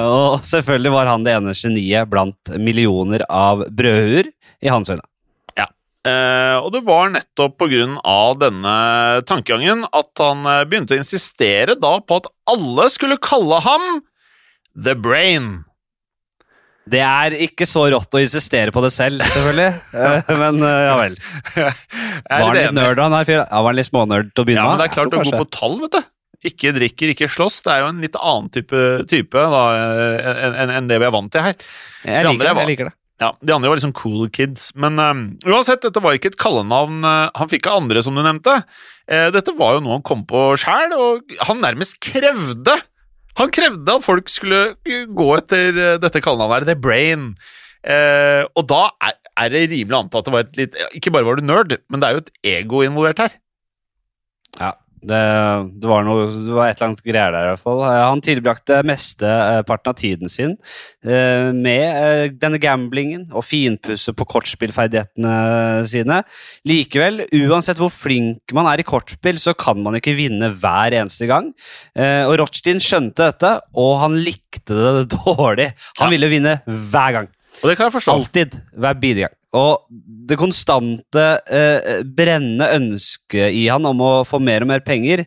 Og 0.09 0.41
selvfølgelig 0.49 0.93
var 0.95 1.11
han 1.11 1.27
det 1.27 1.35
ene 1.37 1.53
geniet 1.53 2.09
blant 2.09 2.55
millioner 2.57 3.27
av 3.29 3.67
brødhuer 3.69 4.31
i 4.65 4.73
hans 4.73 4.89
øyne. 4.89 5.05
Eh, 6.07 6.57
og 6.63 6.69
det 6.75 6.83
var 6.87 7.09
nettopp 7.11 7.63
av 7.67 8.37
denne 8.39 8.75
tankegangen 9.27 9.87
at 9.91 10.23
han 10.23 10.45
eh, 10.47 10.65
begynte 10.69 10.95
å 10.95 11.01
insistere 11.01 11.75
da 11.81 11.97
på 12.01 12.21
at 12.21 12.29
alle 12.53 12.87
skulle 12.95 13.17
kalle 13.19 13.59
ham 13.65 13.87
The 14.77 14.95
Brain. 14.95 15.65
Det 16.87 17.01
er 17.03 17.35
ikke 17.49 17.67
så 17.67 17.89
rått 17.91 18.15
å 18.15 18.21
insistere 18.23 18.71
på 18.71 18.79
det 18.85 18.93
selv, 18.95 19.25
selvfølgelig. 19.27 19.71
Men 20.43 20.61
eh, 20.63 20.83
ja 20.87 20.99
vel. 21.01 21.17
Var 21.57 22.45
han 22.45 22.55
litt 22.61 22.77
nerd, 22.77 23.01
han 23.03 23.17
her 23.17 23.27
fyren? 23.27 23.49
Ja, 23.51 23.63
var 23.65 23.73
han 23.73 23.81
litt 23.81 23.89
smånerd 23.91 24.31
til 24.35 24.45
å 24.45 24.47
begynne 24.47 24.63
med? 24.63 24.71
Ja, 24.71 24.77
men 24.77 24.83
det 24.83 24.87
er 24.87 24.95
klart 24.95 25.11
å 25.11 25.11
du 25.11 25.17
er 25.19 25.27
god 25.27 25.41
på 25.43 25.49
tall, 25.57 25.75
vet 25.83 25.97
du. 25.97 26.13
Ikke 26.47 26.71
drikker, 26.77 27.11
ikke 27.17 27.29
slåss. 27.33 27.59
Det 27.65 27.73
er 27.73 27.81
jo 27.83 27.89
en 27.91 28.01
litt 28.05 28.17
annen 28.21 28.49
type, 28.55 28.81
type 29.11 29.41
enn 29.43 30.55
en, 30.55 30.73
en 30.77 30.89
det 30.91 30.99
vi 31.03 31.07
er 31.09 31.15
vant 31.15 31.33
til 31.33 31.43
her. 31.43 31.57
Jeg 32.07 32.27
liker 32.29 32.45
det. 32.47 32.53
var- 32.55 32.63
Jeg 32.63 32.71
liker 32.71 32.91
det. 32.91 32.95
Ja, 33.23 33.31
De 33.41 33.55
andre 33.55 33.71
var 33.71 33.79
liksom 33.79 33.95
cool 33.97 34.29
kids. 34.29 34.69
Men 34.77 34.99
um, 35.01 35.23
uansett, 35.49 35.81
dette 35.87 36.03
var 36.05 36.17
ikke 36.17 36.35
et 36.35 36.41
kallenavn 36.41 37.01
eh, 37.01 37.31
han 37.39 37.49
fikk 37.49 37.69
av 37.71 37.81
andre, 37.81 38.03
som 38.05 38.17
du 38.17 38.21
nevnte. 38.21 38.59
Eh, 39.09 39.31
dette 39.33 39.55
var 39.57 39.77
jo 39.77 39.85
noe 39.85 39.97
han 39.97 40.05
kom 40.05 40.27
på 40.29 40.51
sjæl, 40.61 40.93
og 40.93 41.37
han 41.49 41.63
nærmest 41.65 42.01
krevde 42.05 42.77
Han 43.37 43.51
krevde 43.53 43.93
at 43.99 44.05
folk 44.05 44.29
skulle 44.33 44.61
eh, 44.89 45.05
gå 45.09 45.29
etter 45.37 45.97
dette 46.01 46.21
kallenavnet 46.25 46.67
her, 46.67 46.69
The 46.73 46.77
Brain. 46.81 47.31
Eh, 47.87 48.43
og 48.57 48.69
da 48.69 48.83
er, 49.05 49.17
er 49.39 49.53
det 49.53 49.67
rimelig 49.71 49.97
å 49.97 50.03
anta 50.05 50.21
at 50.21 50.27
det 50.27 50.33
var 50.35 50.43
et 50.43 50.57
litt 50.59 50.79
Ikke 50.99 51.13
bare 51.15 51.29
var 51.29 51.39
du 51.39 51.45
nerd, 51.47 51.77
men 51.89 52.03
det 52.03 52.09
er 52.09 52.17
jo 52.17 52.23
et 52.25 52.33
ego 52.57 52.81
involvert 52.85 53.21
her. 53.23 53.37
Ja, 54.59 54.73
det, 55.07 55.21
det, 55.81 55.87
var 55.89 56.03
noe, 56.07 56.25
det 56.27 56.55
var 56.57 56.67
et 56.71 56.81
eller 56.81 56.89
annet 56.91 57.03
greier 57.07 57.35
der 57.35 57.47
i 57.47 57.51
hvert 57.53 57.63
fall. 57.63 57.83
Eh, 57.87 58.01
Han 58.11 58.23
tilbrakte 58.25 58.81
mesteparten 58.89 59.93
av 59.93 59.97
tiden 60.01 60.33
sin 60.33 60.57
eh, 61.07 61.53
med 61.55 61.85
eh, 61.87 62.25
denne 62.35 62.59
gamblingen 62.63 63.29
og 63.31 63.45
finpusset 63.47 64.17
på 64.19 64.27
kortspillferdighetene 64.35 65.85
sine. 65.91 66.21
Likevel, 66.69 67.23
uansett 67.47 67.79
hvor 67.81 67.93
flink 67.95 68.55
man 68.57 68.69
er 68.71 68.83
i 68.83 68.87
kortspill, 68.87 69.39
så 69.43 69.55
kan 69.59 69.81
man 69.85 69.99
ikke 70.01 70.17
vinne 70.19 70.51
hver 70.59 70.97
eneste 71.01 71.29
gang. 71.31 71.53
Eh, 71.97 72.25
Og 72.27 72.37
Rothstein 72.43 72.83
skjønte 72.83 73.31
dette, 73.31 73.55
og 73.79 73.97
han 74.03 74.19
likte 74.27 74.75
det 74.75 75.09
dårlig. 75.17 75.71
Han 76.01 76.09
Ja. 76.09 76.13
ville 76.17 76.29
vinne 76.33 76.59
hver 76.67 77.13
gang. 77.21 77.29
Og 77.63 77.71
det 77.71 77.77
kan 77.79 77.87
jeg 77.89 77.95
forstå. 77.97 78.13
Alltid. 78.13 78.57
Hver 78.77 78.99
bidige 79.01 79.29
gang. 79.29 79.37
Og 79.57 79.87
det 80.29 80.39
konstante 80.41 81.27
eh, 81.47 82.03
brennende 82.05 82.69
ønsket 82.77 83.55
i 83.55 83.67
han 83.71 83.87
om 83.89 84.03
å 84.05 84.13
få 84.27 84.41
mer 84.43 84.67
og 84.67 84.71
mer 84.73 84.85
penger, 84.87 85.25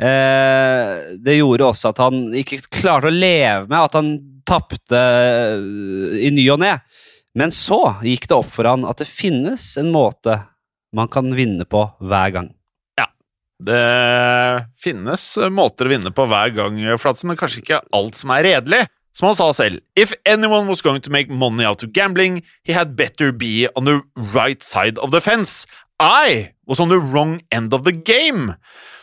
eh, 0.00 0.92
det 1.20 1.38
gjorde 1.38 1.68
også 1.68 1.92
at 1.92 2.02
han 2.02 2.28
ikke 2.38 2.62
klarte 2.80 3.12
å 3.12 3.14
leve 3.14 3.68
med 3.68 3.78
at 3.78 3.98
han 3.98 4.12
tapte 4.48 4.98
eh, 4.98 6.18
i 6.26 6.32
ny 6.34 6.48
og 6.54 6.62
ne. 6.64 6.74
Men 7.38 7.52
så 7.54 7.98
gikk 8.02 8.26
det 8.30 8.38
opp 8.40 8.50
for 8.50 8.66
han 8.66 8.86
at 8.88 9.02
det 9.02 9.10
finnes 9.10 9.76
en 9.78 9.92
måte 9.94 10.40
man 10.96 11.10
kan 11.12 11.28
vinne 11.36 11.68
på 11.68 11.84
hver 12.00 12.32
gang. 12.34 12.52
Ja, 12.98 13.10
Det 13.60 13.82
finnes 14.80 15.22
måter 15.52 15.86
å 15.86 15.92
vinne 15.92 16.10
på 16.16 16.24
hver 16.26 16.54
gang, 16.56 16.80
Flatsen, 16.98 17.28
men 17.30 17.38
kanskje 17.38 17.60
ikke 17.62 17.82
alt 17.94 18.18
som 18.18 18.32
er 18.34 18.46
redelig. 18.48 18.86
Som 19.18 19.32
han 19.32 19.34
sa 19.34 19.48
selv, 19.50 19.80
if 19.98 20.12
anyone 20.24 20.68
was 20.70 20.80
going 20.80 21.02
to 21.02 21.10
make 21.10 21.26
money 21.26 21.64
out 21.66 21.82
of 21.82 21.90
gambling, 21.90 22.44
he 22.62 22.72
had 22.72 22.94
better 22.94 23.32
be 23.32 23.66
on 23.74 23.84
the 23.84 23.98
right 24.14 24.62
side 24.62 24.98
of 25.02 25.10
the 25.10 25.20
fence. 25.20 25.66
I 25.98 26.54
was 26.70 26.78
on 26.78 26.88
the 26.88 27.00
wrong 27.00 27.40
end 27.50 27.74
of 27.74 27.82
the 27.82 27.90
game. 27.90 28.54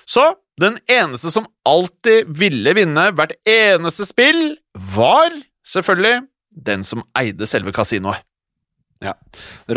Så 0.06 0.38
den 0.62 0.78
eneste 0.88 1.34
som 1.36 1.50
alltid 1.68 2.32
ville 2.32 2.72
vinne 2.78 3.10
hvert 3.18 3.36
eneste 3.44 4.08
spill, 4.08 4.56
var 4.96 5.36
selvfølgelig 5.68 6.22
den 6.64 6.88
som 6.88 7.04
eide 7.20 7.44
selve 7.50 7.76
kasinoet. 7.76 8.24
Ja. 9.06 9.14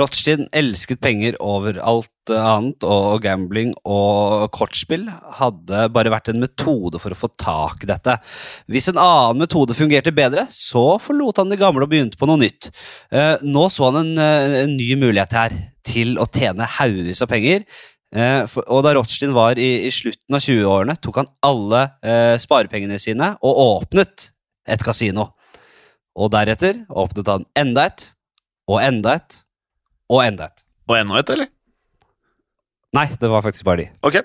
Rothstein 0.00 0.46
elsket 0.56 1.02
penger 1.04 1.36
over 1.44 1.76
alt 1.82 2.32
annet, 2.32 2.84
og 2.84 3.22
gambling 3.24 3.74
og 3.88 4.46
kortspill 4.56 5.06
hadde 5.38 5.84
bare 5.92 6.12
vært 6.12 6.30
en 6.32 6.40
metode 6.40 7.00
for 7.02 7.12
å 7.12 7.18
få 7.18 7.30
tak 7.40 7.84
i 7.84 7.90
dette. 7.90 8.18
Hvis 8.72 8.88
en 8.92 9.00
annen 9.02 9.42
metode 9.44 9.76
fungerte 9.76 10.14
bedre, 10.16 10.46
så 10.52 10.96
forlot 11.02 11.42
han 11.42 11.52
det 11.52 11.60
gamle 11.60 11.84
og 11.84 11.92
begynte 11.92 12.20
på 12.20 12.28
noe 12.28 12.40
nytt. 12.40 12.70
Eh, 13.12 13.36
Nå 13.44 13.68
så 13.72 13.90
han 13.90 14.00
en, 14.02 14.18
eh, 14.18 14.64
en 14.64 14.76
ny 14.76 14.94
mulighet 15.00 15.36
her 15.36 15.56
til 15.88 16.16
å 16.20 16.28
tjene 16.28 16.68
haugevis 16.78 17.22
av 17.24 17.32
penger. 17.32 17.64
Eh, 18.16 18.58
og 18.64 18.84
da 18.86 18.94
Rothstein 18.96 19.34
var 19.36 19.60
i, 19.60 19.86
i 19.88 19.92
slutten 19.92 20.36
av 20.36 20.40
20-årene, 20.40 20.96
tok 21.04 21.20
han 21.20 21.32
alle 21.44 21.82
eh, 22.00 22.36
sparepengene 22.40 22.96
sine 23.02 23.34
og 23.44 23.64
åpnet 23.64 24.30
et 24.68 24.84
kasino. 24.84 25.34
Og 26.18 26.32
deretter 26.34 26.82
åpnet 26.88 27.28
han 27.30 27.44
enda 27.58 27.88
et, 27.88 28.08
og 28.68 28.80
enda 28.84 29.16
et, 29.18 29.38
og 30.12 30.24
enda 30.24 30.48
et. 30.50 30.64
Og 30.88 30.96
enda 30.98 31.20
et, 31.20 31.30
eller? 31.32 31.48
Nei, 32.96 33.06
det 33.20 33.30
var 33.30 33.44
faktisk 33.44 33.66
bare 33.68 33.82
de. 33.82 33.88
Ok. 34.04 34.20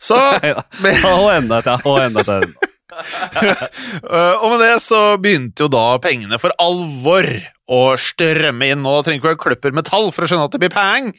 Så 0.00 0.16
og 1.16 1.28
enda 1.32 1.60
et, 1.60 1.68
ja. 1.70 1.76
Og 1.88 2.00
enda 2.02 2.24
et. 2.24 2.72
Uh, 2.96 4.34
og 4.42 4.50
med 4.54 4.60
det 4.64 4.74
så 4.84 5.00
begynte 5.20 5.66
jo 5.66 5.72
da 5.72 5.86
pengene 6.02 6.40
for 6.40 6.54
alvor 6.62 7.28
å 7.66 7.80
strømme 8.00 8.72
inn. 8.72 8.84
Da 8.84 9.00
trenger 9.04 9.20
ikke 9.20 9.32
være 9.32 9.42
kløpper 9.46 9.76
med 9.76 9.88
tall 9.88 10.12
for 10.14 10.24
å 10.24 10.30
skjønne 10.30 10.48
at 10.48 10.56
det 10.56 10.62
blir 10.64 10.76
peng. 10.76 11.10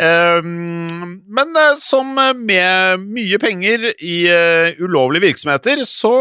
Uh, 0.00 0.40
men 0.44 1.56
uh, 1.56 1.74
som 1.80 2.12
med 2.16 3.08
mye 3.08 3.40
penger 3.42 3.90
i 3.96 4.22
ulovlige 4.80 5.30
virksomheter, 5.30 5.84
så 5.88 6.14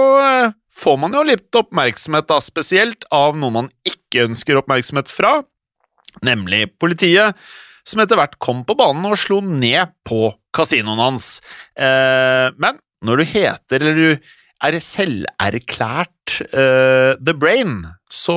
får 0.80 1.00
man 1.00 1.16
jo 1.16 1.26
litt 1.28 1.56
oppmerksomhet, 1.60 2.28
da, 2.30 2.40
spesielt 2.44 3.04
av 3.12 3.36
noe 3.40 3.52
man 3.52 3.72
ikke 3.88 4.30
ønsker 4.30 4.60
oppmerksomhet 4.62 5.12
fra, 5.12 5.42
nemlig 6.26 6.68
politiet. 6.82 7.38
Som 7.88 8.04
etter 8.04 8.20
hvert 8.20 8.38
kom 8.42 8.62
på 8.68 8.76
banen 8.78 9.08
og 9.10 9.18
slo 9.18 9.40
ned 9.42 9.96
på 10.06 10.30
kasinoen 10.56 11.02
hans. 11.02 11.40
Eh, 11.74 12.50
men 12.60 12.78
når 13.06 13.22
du 13.22 13.30
heter, 13.32 13.80
eller 13.80 13.98
du 13.98 14.30
er 14.60 14.78
selverklært 14.84 16.42
eh, 16.52 17.16
the 17.18 17.34
brain, 17.34 17.82
så 18.12 18.36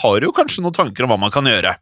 har 0.00 0.18
du 0.18 0.30
jo 0.30 0.34
kanskje 0.36 0.64
noen 0.64 0.76
tanker 0.76 1.04
om 1.04 1.12
hva 1.12 1.20
man 1.20 1.34
kan 1.34 1.46
gjøre. 1.48 1.76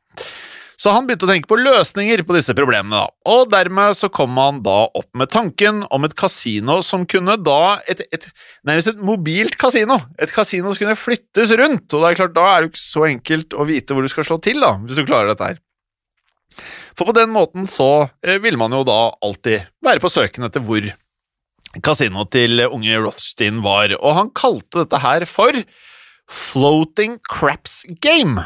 Så 0.76 0.92
han 0.92 1.06
begynte 1.08 1.24
å 1.24 1.30
tenke 1.30 1.48
på 1.48 1.56
løsninger 1.56 2.20
på 2.28 2.34
disse 2.36 2.52
problemene, 2.56 2.98
da. 3.00 3.32
og 3.32 3.48
dermed 3.52 3.96
så 3.96 4.10
kom 4.12 4.36
han 4.36 4.58
da 4.64 4.74
opp 4.86 5.08
med 5.16 5.30
tanken 5.32 5.80
om 5.88 6.04
et 6.04 6.16
kasino 6.18 6.82
som 6.84 7.06
kunne 7.08 7.38
da 7.40 7.78
et, 7.88 8.02
et, 8.12 8.28
Nærmest 8.68 8.90
et 8.92 9.00
mobilt 9.00 9.56
kasino. 9.60 9.96
Et 10.20 10.32
kasino 10.32 10.74
som 10.74 10.82
kunne 10.82 10.98
flyttes 11.00 11.54
rundt, 11.56 11.88
og 11.88 12.02
det 12.02 12.10
er 12.10 12.18
klart, 12.20 12.34
da 12.36 12.44
er 12.50 12.58
det 12.58 12.68
jo 12.68 12.72
ikke 12.74 12.82
så 12.82 13.06
enkelt 13.08 13.56
å 13.56 13.66
vite 13.68 13.96
hvor 13.96 14.04
du 14.04 14.12
skal 14.12 14.28
slå 14.28 14.38
til, 14.44 14.60
da, 14.60 14.74
hvis 14.82 15.00
du 15.00 15.08
klarer 15.08 15.32
dette 15.32 15.48
her. 15.48 15.62
For 16.96 17.08
på 17.08 17.16
den 17.16 17.32
måten 17.32 17.68
så 17.68 18.08
eh, 18.24 18.40
ville 18.42 18.60
man 18.60 18.74
jo 18.76 18.84
da 18.88 19.00
alltid 19.24 19.68
være 19.84 20.02
på 20.02 20.12
søken 20.12 20.48
etter 20.48 20.64
hvor 20.64 20.84
kasinoet 21.84 22.32
til 22.32 22.64
unge 22.66 23.00
Rothstein 23.04 23.62
var, 23.64 23.96
og 23.96 24.18
han 24.20 24.32
kalte 24.36 24.82
dette 24.82 25.00
her 25.00 25.24
for 25.28 25.56
Floating 26.26 27.18
Craps 27.24 27.84
Game. 28.02 28.44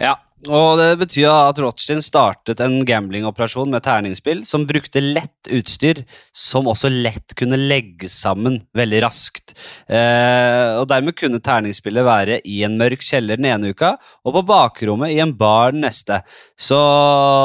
Ja, 0.00 0.16
og 0.50 0.80
det 0.80 0.88
betyr 0.98 1.28
at 1.30 1.58
Rothstein 1.62 2.00
startet 2.02 2.58
en 2.64 2.80
gamblingoperasjon 2.86 3.70
med 3.70 3.84
terningspill 3.86 4.40
som 4.46 4.64
brukte 4.66 4.98
lett 4.98 5.50
utstyr, 5.54 6.00
som 6.34 6.66
også 6.70 6.90
lett 6.90 7.36
kunne 7.38 7.58
legges 7.60 8.16
sammen 8.24 8.58
veldig 8.74 9.02
raskt. 9.04 9.54
Eh, 9.86 10.80
og 10.80 10.88
Dermed 10.90 11.14
kunne 11.18 11.38
terningsspillet 11.42 12.06
være 12.06 12.40
i 12.48 12.62
en 12.66 12.74
mørk 12.80 13.04
kjeller 13.06 13.38
den 13.38 13.46
ene 13.52 13.70
uka, 13.70 13.94
og 14.26 14.34
på 14.38 14.42
bakrommet 14.48 15.14
i 15.14 15.20
en 15.22 15.34
bar 15.38 15.76
den 15.76 15.86
neste. 15.86 16.18
Så 16.58 16.80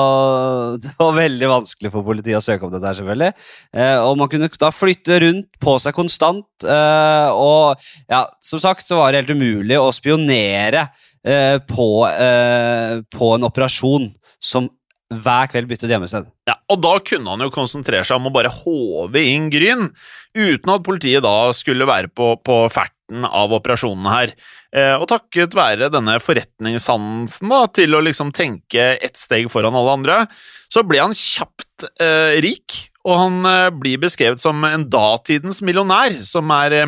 det 0.82 0.96
var 0.98 1.20
veldig 1.20 1.52
vanskelig 1.54 1.94
for 1.94 2.08
politiet 2.08 2.40
å 2.40 2.46
søke 2.48 2.66
om 2.66 2.74
dette, 2.74 2.96
selvfølgelig. 2.98 3.34
Eh, 3.78 3.98
og 4.02 4.18
man 4.24 4.32
kunne 4.32 4.50
da 4.58 4.72
flytte 4.74 5.20
rundt 5.22 5.52
på 5.62 5.78
seg 5.84 5.94
konstant, 5.94 6.50
eh, 6.66 7.30
og 7.30 7.78
ja, 8.10 8.26
som 8.42 8.64
sagt 8.64 8.90
så 8.90 9.04
var 9.04 9.14
det 9.14 9.22
helt 9.22 9.38
umulig 9.38 9.78
å 9.78 9.94
spionere 9.94 10.88
Eh, 11.26 11.58
på, 11.66 12.08
eh, 12.08 13.00
på, 13.12 13.32
en 13.36 13.48
operasjon 13.48 14.12
som 14.44 14.70
hver 15.08 15.48
kveld 15.52 15.70
byttet 15.70 15.92
hjemmested. 15.92 16.28
Ja, 16.48 16.58
og 16.72 16.82
da 16.84 16.98
kunne 17.04 17.32
han 17.34 17.44
jo 17.46 17.54
konsentrere 17.54 18.06
seg 18.08 18.20
om 18.20 18.28
å 18.30 18.34
bare 18.36 18.52
håve 18.52 19.24
inn 19.24 19.48
Gryn, 19.52 19.88
uten 20.36 20.74
at 20.74 20.86
politiet 20.86 21.24
da 21.26 21.54
skulle 21.56 21.88
være 21.88 22.12
på, 22.12 22.34
på 22.44 22.60
ferten 22.72 23.24
av 23.28 23.56
operasjonene 23.56 24.14
her. 24.14 24.36
Eh, 24.76 24.94
og 25.00 25.08
takket 25.10 25.56
være 25.56 25.90
denne 25.94 26.18
forretningssansen 26.20 27.56
da, 27.56 27.64
til 27.72 27.96
å 27.96 28.04
liksom 28.04 28.34
tenke 28.36 28.94
ett 29.00 29.20
steg 29.20 29.48
foran 29.52 29.76
alle 29.80 29.96
andre, 30.00 30.20
så 30.68 30.84
ble 30.84 31.02
han 31.02 31.16
kjapt 31.16 31.88
eh, 32.04 32.38
rik, 32.44 32.82
og 33.08 33.22
han 33.24 33.40
eh, 33.48 33.70
blir 33.72 34.04
beskrevet 34.04 34.44
som 34.44 34.60
en 34.68 34.84
datidens 34.92 35.64
millionær, 35.64 36.20
som 36.28 36.52
er 36.60 36.82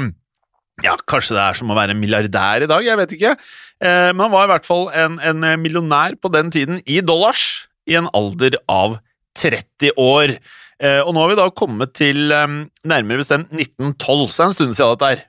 ja, 0.85 0.95
kanskje 1.09 1.35
det 1.37 1.43
er 1.43 1.59
som 1.59 1.71
å 1.71 1.77
være 1.77 1.97
milliardær 1.97 2.65
i 2.65 2.69
dag, 2.69 2.85
jeg 2.85 2.99
vet 2.99 3.15
ikke. 3.17 3.35
Eh, 3.79 4.09
men 4.13 4.23
han 4.25 4.33
var 4.33 4.47
i 4.47 4.51
hvert 4.53 4.67
fall 4.67 4.87
en, 4.95 5.19
en, 5.23 5.47
millionær 5.61 6.17
på 6.21 6.31
den 6.33 6.51
tiden 6.53 6.81
i 6.85 6.99
dollars, 7.05 7.67
i 7.89 7.97
en 7.99 8.09
alder 8.15 8.59
av 8.69 8.99
30 9.39 9.95
år. 9.99 10.35
Eh, 10.79 11.01
og 11.03 11.13
nå 11.13 11.23
har 11.23 11.33
vi 11.33 11.39
da 11.39 11.49
kommet 11.51 11.95
til 11.97 12.31
eh, 12.35 12.47
nærmere 12.87 13.23
bestemt 13.23 13.51
1912, 13.55 14.29
så 14.29 14.37
det 14.37 14.45
er 14.45 14.49
en 14.49 14.57
stund 14.59 14.77
siden 14.77 14.95
dette 14.95 15.11
her. 15.13 15.25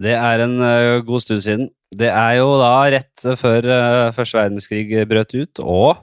Det 0.00 0.14
er 0.16 0.40
en 0.40 0.54
uh, 0.62 1.02
god 1.04 1.20
stund 1.20 1.42
siden. 1.44 1.66
Det 1.92 2.08
er 2.08 2.38
jo 2.38 2.54
da 2.56 2.70
rett 2.94 3.24
før 3.36 3.66
uh, 3.68 4.12
første 4.16 4.38
verdenskrig 4.38 5.02
brøt 5.10 5.34
ut, 5.34 5.60
og 5.60 5.98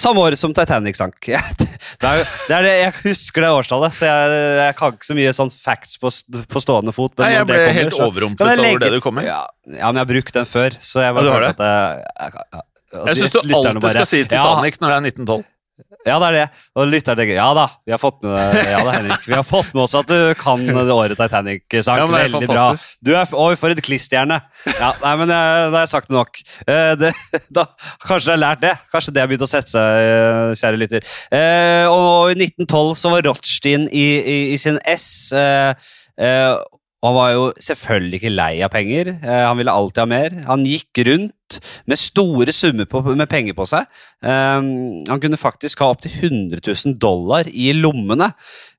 samme 0.00 0.22
år 0.24 0.36
som 0.38 0.54
Titanic 0.56 0.98
sank. 0.98 1.18
Det 1.98 2.06
er, 2.06 2.20
det 2.46 2.54
er 2.54 2.62
det, 2.62 2.72
jeg 2.78 2.92
husker 3.08 3.42
det 3.42 3.48
årstallet, 3.54 3.94
så 3.96 4.06
jeg, 4.06 4.40
jeg, 4.58 4.74
kan 4.78 4.92
ikke 4.94 5.06
så 5.06 5.14
mye 5.18 5.30
sånn 5.34 5.50
facts 5.50 5.98
på, 5.98 6.10
på 6.52 6.60
stående 6.62 6.92
fot. 6.94 7.14
Nei, 7.18 7.32
jeg 7.32 7.46
ble 7.48 7.56
kommer, 7.58 7.76
helt 7.78 7.96
overrumplet 8.04 8.62
over 8.62 8.82
det 8.84 8.90
du 8.94 8.98
kom 9.02 9.16
med. 9.18 9.26
Ja, 9.26 9.40
ja, 9.66 9.88
men 9.88 9.98
jeg 9.98 10.04
har 10.04 10.10
brukt 10.10 10.36
den 10.36 10.46
før, 10.46 10.76
så 10.78 11.02
jeg 11.02 11.16
ja? 11.16 11.52
Jeg, 11.58 13.04
jeg, 13.08 13.18
syns 13.18 13.34
du 13.34 13.40
alltid 13.40 13.88
skal 13.88 14.08
si 14.08 14.20
Titanic 14.24 14.78
ja, 14.78 14.84
når 14.84 14.94
det 14.94 14.98
er 14.98 15.08
1912. 15.10 15.46
Ja, 16.08 16.18
det 16.22 16.28
er 16.28 16.36
det. 16.38 16.44
Og 16.78 16.88
lytter 16.90 17.18
tenker 17.18 17.36
Ja 17.38 17.48
da, 17.56 17.66
vi 17.86 17.94
har 17.94 18.00
fått 18.02 18.22
med 18.24 18.56
ja, 18.58 18.80
da, 18.84 18.94
Henrik. 18.96 19.26
Vi 19.28 19.36
har 19.36 19.46
fått 19.46 19.74
med 19.74 19.84
oss 19.84 19.94
at 19.98 20.08
du 20.10 20.32
kan 20.40 20.64
det 20.64 20.94
året 20.94 21.18
Titanic-sang. 21.18 22.00
Ja, 22.00 22.06
Veldig 22.08 22.40
fantastisk. 22.48 22.96
bra. 22.98 23.08
Du 23.08 23.12
er, 23.14 23.36
oi, 23.44 23.52
for 23.60 23.74
et 23.74 23.82
klisterhjerne! 23.84 24.40
Ja, 24.78 24.92
nei, 25.04 25.14
men 25.20 25.34
jeg, 25.34 25.68
da 25.68 25.76
har 25.76 25.84
jeg 25.84 25.92
sagt 25.92 26.10
det 26.10 26.16
nok. 26.18 26.40
Eh, 26.64 26.94
det, 27.00 27.12
da, 27.60 27.66
kanskje 28.06 28.30
du 28.30 28.34
har 28.34 28.42
lært 28.42 28.64
det? 28.64 28.74
Kanskje 28.94 29.14
det 29.14 29.24
har 29.24 29.30
begynt 29.30 29.46
å 29.46 29.50
sette 29.50 29.74
seg, 29.74 30.08
eh, 30.08 30.56
kjære 30.58 30.82
lytter. 30.82 31.12
og 31.92 32.32
i 32.32 32.38
1912 32.38 32.96
så 32.98 33.14
var 33.14 33.28
Rothstein 33.28 33.86
i, 33.92 34.08
i, 34.18 34.38
i 34.56 34.58
sin 34.60 34.80
S. 34.88 35.08
Og 36.98 37.08
han 37.12 37.14
var 37.14 37.30
jo 37.30 37.42
selvfølgelig 37.62 38.18
ikke 38.18 38.34
lei 38.34 38.52
av 38.66 38.72
penger. 38.74 39.12
Eh, 39.22 39.42
han 39.46 39.58
ville 39.60 39.74
alltid 39.74 40.02
ha 40.02 40.06
mer. 40.10 40.38
Han 40.48 40.64
gikk 40.66 41.02
rundt 41.06 41.34
med 41.88 42.00
store 42.00 42.52
summer 42.54 42.88
på, 42.88 43.02
med 43.08 43.28
penger 43.30 43.56
på 43.56 43.66
seg. 43.68 43.88
Um, 44.20 45.04
han 45.08 45.20
kunne 45.22 45.40
faktisk 45.40 45.82
ha 45.82 45.92
opptil 45.94 46.14
100 46.14 46.60
000 46.66 46.98
dollar 47.00 47.48
i 47.48 47.70
lommene. 47.76 48.32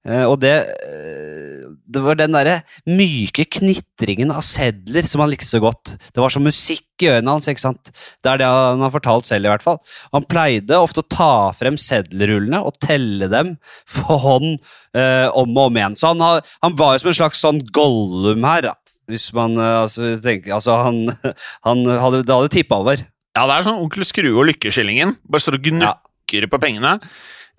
Uh, 0.08 0.26
og 0.30 0.38
det, 0.40 0.54
eh, 0.88 1.66
det 1.92 2.02
var 2.02 2.16
den 2.16 2.32
derre 2.32 2.62
myke 2.88 3.44
knitringen 3.52 4.32
av 4.32 4.46
sedler 4.48 5.08
som 5.10 5.24
han 5.24 5.32
likte 5.34 5.50
så 5.50 5.60
godt. 5.64 5.96
Det 6.16 6.24
var 6.24 6.32
som 6.32 6.46
musikk 6.48 7.04
i 7.04 7.10
ørene 7.12 7.36
hans. 7.36 7.50
ikke 7.52 7.66
sant? 7.66 7.92
Det 8.24 8.32
er 8.32 8.42
det 8.42 8.50
han 8.50 8.84
har 8.86 8.94
fortalt 8.96 9.28
selv, 9.28 9.48
i 9.48 9.52
hvert 9.52 9.66
fall. 9.66 9.80
Han 10.16 10.28
pleide 10.30 10.80
ofte 10.80 11.04
å 11.04 11.10
ta 11.10 11.32
frem 11.56 11.80
seddelrullene 11.80 12.64
og 12.64 12.80
telle 12.84 13.28
dem 13.32 13.56
for 13.88 14.24
hånd 14.24 14.54
uh, 14.96 15.28
om 15.36 15.52
og 15.56 15.66
om 15.68 15.82
igjen. 15.82 16.00
Så 16.00 16.14
han, 16.14 16.24
har, 16.24 16.46
han 16.64 16.80
var 16.80 16.96
jo 16.96 17.04
som 17.04 17.14
en 17.14 17.20
slags 17.24 17.44
sånn 17.44 17.64
Gollum 17.76 18.48
her, 18.48 18.72
da. 18.72 18.78
Hvis 19.10 19.30
man 19.36 19.58
altså, 19.58 20.14
tenker 20.22 20.56
Altså, 20.58 20.78
han, 20.86 21.02
han 21.68 21.84
hadde, 21.90 22.24
det 22.24 22.36
hadde 22.36 22.54
tippa 22.54 22.80
over. 22.84 23.02
Ja, 23.38 23.46
det 23.50 23.58
er 23.58 23.68
sånn 23.68 23.82
Onkel 23.82 24.08
Skrue 24.08 24.38
og 24.38 24.48
Lykkeskillingen. 24.50 25.18
Bare 25.30 25.44
står 25.44 25.60
og 25.60 25.68
gnukker 25.70 26.46
ja. 26.46 26.52
på 26.52 26.62
pengene. 26.62 26.98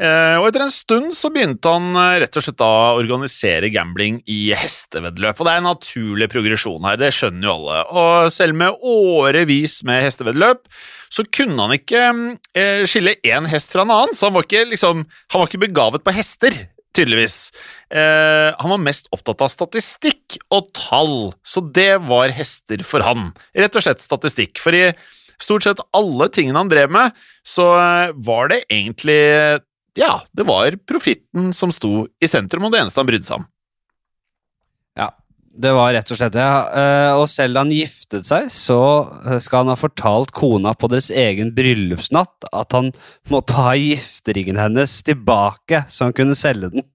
Eh, 0.00 0.34
og 0.40 0.46
etter 0.48 0.62
en 0.64 0.72
stund 0.72 1.12
så 1.12 1.28
begynte 1.32 1.68
han 1.68 1.90
eh, 1.92 2.22
rett 2.22 2.36
og 2.40 2.44
slett 2.44 2.56
da 2.60 2.68
å 2.70 3.00
organisere 3.02 3.68
gambling 3.72 4.22
i 4.32 4.38
hesteveddeløp. 4.56 5.36
Og 5.36 5.46
det 5.46 5.52
er 5.52 5.60
en 5.60 5.68
naturlig 5.68 6.28
progresjon 6.32 6.86
her, 6.88 6.96
det 7.00 7.10
skjønner 7.12 7.50
jo 7.50 7.56
alle. 7.58 7.82
Og 7.92 8.32
selv 8.32 8.56
med 8.56 8.80
årevis 8.80 9.80
med 9.88 10.06
hesteveddeløp, 10.06 10.64
så 11.12 11.26
kunne 11.28 11.66
han 11.66 11.76
ikke 11.76 12.04
eh, 12.56 12.86
skille 12.88 13.18
én 13.28 13.48
hest 13.50 13.74
fra 13.74 13.84
en 13.84 13.92
annen. 13.92 14.16
Så 14.16 14.30
han 14.30 14.38
var 14.38 14.48
ikke, 14.48 14.64
liksom, 14.72 15.04
han 15.04 15.42
var 15.42 15.50
ikke 15.50 15.66
begavet 15.66 16.06
på 16.06 16.16
hester, 16.16 16.56
tydeligvis. 16.96 17.38
Eh, 17.92 18.50
han 18.57 18.72
var 18.72 18.83
mest 18.83 19.11
opptatt 19.14 19.44
av 19.46 19.53
statistikk 19.53 20.38
og 20.50 20.70
tall, 20.76 21.33
så 21.46 21.62
det 21.64 22.03
var 22.09 22.35
hester 22.35 22.85
for 22.87 23.05
han. 23.07 23.31
Rett 23.57 23.79
og 23.79 23.87
slett 23.87 24.05
statistikk. 24.05 24.61
For 24.62 24.76
i 24.76 24.88
stort 25.40 25.66
sett 25.66 25.83
alle 25.96 26.29
tingene 26.33 26.61
han 26.61 26.70
drev 26.72 26.92
med, 26.92 27.16
så 27.46 27.70
var 28.20 28.50
det 28.53 28.64
egentlig 28.68 29.20
ja, 29.98 30.20
det 30.37 30.46
var 30.46 30.76
profitten 30.87 31.50
som 31.57 31.72
sto 31.74 32.05
i 32.22 32.29
sentrum, 32.31 32.66
og 32.66 32.74
det 32.74 32.83
eneste 32.83 33.00
han 33.03 33.09
brydde 33.09 33.26
seg 33.26 33.40
om. 33.40 33.48
Det 35.50 35.72
var 35.74 35.90
rett 35.96 36.10
og 36.12 36.18
slett 36.20 36.36
det. 36.36 36.44
Ja. 36.44 37.16
Og 37.18 37.26
selv 37.28 37.56
da 37.56 37.64
han 37.64 37.72
giftet 37.74 38.28
seg, 38.28 38.46
så 38.54 38.78
skal 39.42 39.64
han 39.64 39.72
ha 39.72 39.78
fortalt 39.80 40.30
kona 40.36 40.76
på 40.78 40.88
deres 40.92 41.10
egen 41.10 41.50
bryllupsnatt 41.56 42.46
at 42.54 42.76
han 42.76 42.92
måtte 43.32 43.58
ha 43.58 43.74
gifteringen 43.74 44.60
hennes 44.60 45.00
tilbake, 45.06 45.82
så 45.90 46.06
han 46.06 46.16
kunne 46.16 46.38
selge 46.38 46.70
den. 46.76 46.86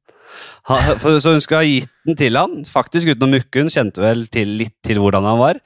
Så 0.66 1.32
hun 1.32 1.42
skulle 1.44 1.62
ha 1.62 1.68
gitt 1.68 1.92
den 2.08 2.18
til 2.20 2.38
han, 2.40 2.64
faktisk 2.68 3.14
uten 3.14 3.28
å 3.28 3.32
mukke. 3.36 3.66
Hun 3.66 3.74
kjente 3.74 4.04
vel 4.04 4.26
til, 4.34 4.56
litt 4.62 4.76
til 4.86 5.00
hvordan 5.02 5.28
han 5.28 5.42
var. 5.42 5.62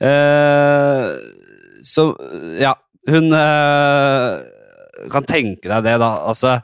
Eh, 0.00 1.08
så 1.84 2.08
ja, 2.60 2.74
hun 3.10 3.32
eh, 3.36 4.30
kan 5.12 5.28
tenke 5.28 5.68
deg 5.68 5.84
det, 5.86 5.96
da. 6.00 6.10
Altså, 6.30 6.58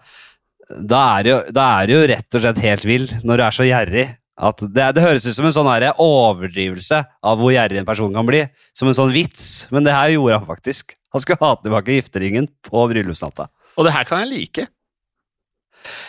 da 0.74 1.02
er, 1.18 1.30
jo, 1.30 1.38
da 1.54 1.70
er 1.82 1.92
jo 1.92 2.04
rett 2.08 2.38
og 2.38 2.44
slett 2.44 2.62
helt 2.64 2.86
vill 2.88 3.08
når 3.22 3.40
du 3.40 3.46
er 3.46 3.58
så 3.58 3.68
gjerrig. 3.68 4.06
At 4.34 4.62
det, 4.66 4.86
det 4.96 5.04
høres 5.04 5.26
ut 5.28 5.36
som 5.36 5.46
en 5.46 5.54
sånn 5.54 5.70
overdrivelse 6.02 7.00
av 7.22 7.38
hvor 7.38 7.54
gjerrig 7.54 7.78
en 7.80 7.88
person 7.88 8.14
kan 8.14 8.26
bli. 8.26 8.42
Som 8.74 8.90
en 8.90 8.98
sånn 8.98 9.14
vits, 9.14 9.66
men 9.74 9.86
det 9.86 9.94
her 9.94 10.16
gjorde 10.16 10.40
han 10.40 10.48
faktisk. 10.48 10.96
Han 11.14 11.22
skulle 11.22 11.38
ha 11.44 11.54
tilbake 11.62 12.00
gifteringen 12.00 12.48
på 12.66 12.86
bryllupsnatta. 12.90 13.46
Og 13.78 13.86
det 13.86 13.94
her 13.94 14.06
kan 14.08 14.24
jeg 14.24 14.32
like. 14.32 14.66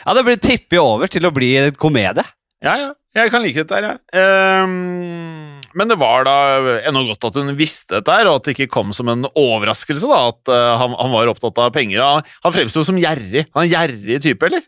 Ja, 0.05 0.15
det 0.17 0.39
tipper 0.41 0.79
jo 0.79 0.87
over 0.95 1.11
til 1.11 1.27
å 1.27 1.33
bli 1.35 1.53
en 1.59 1.77
komedie. 1.77 2.25
Ja, 2.65 2.77
ja. 2.79 2.93
Jeg 3.15 3.31
kan 3.31 3.45
like 3.45 3.61
dette 3.61 3.77
her, 3.77 3.85
jeg. 3.87 3.99
Ja. 4.11 4.63
Um, 4.65 5.61
men 5.75 5.91
det 5.91 5.97
var 5.99 6.25
da 6.27 6.35
ennå 6.87 7.05
godt 7.07 7.29
at 7.29 7.37
hun 7.39 7.53
visste 7.55 7.99
dette, 7.99 8.11
her, 8.11 8.27
og 8.27 8.39
at 8.39 8.47
det 8.47 8.55
ikke 8.55 8.71
kom 8.73 8.91
som 8.95 9.11
en 9.11 9.27
overraskelse 9.27 10.07
da, 10.07 10.19
at 10.31 10.51
uh, 10.51 10.73
han, 10.81 10.95
han, 10.99 11.13
var 11.13 11.31
opptatt 11.31 11.59
av 11.63 11.71
penger. 11.75 12.03
Han, 12.03 12.27
han 12.43 12.55
fremsto 12.55 12.83
som 12.87 12.99
gjerrig. 12.99 13.45
Han 13.55 13.63
er 13.63 13.67
en 13.67 13.73
gjerrig 13.73 14.19
type, 14.23 14.49
eller? 14.49 14.65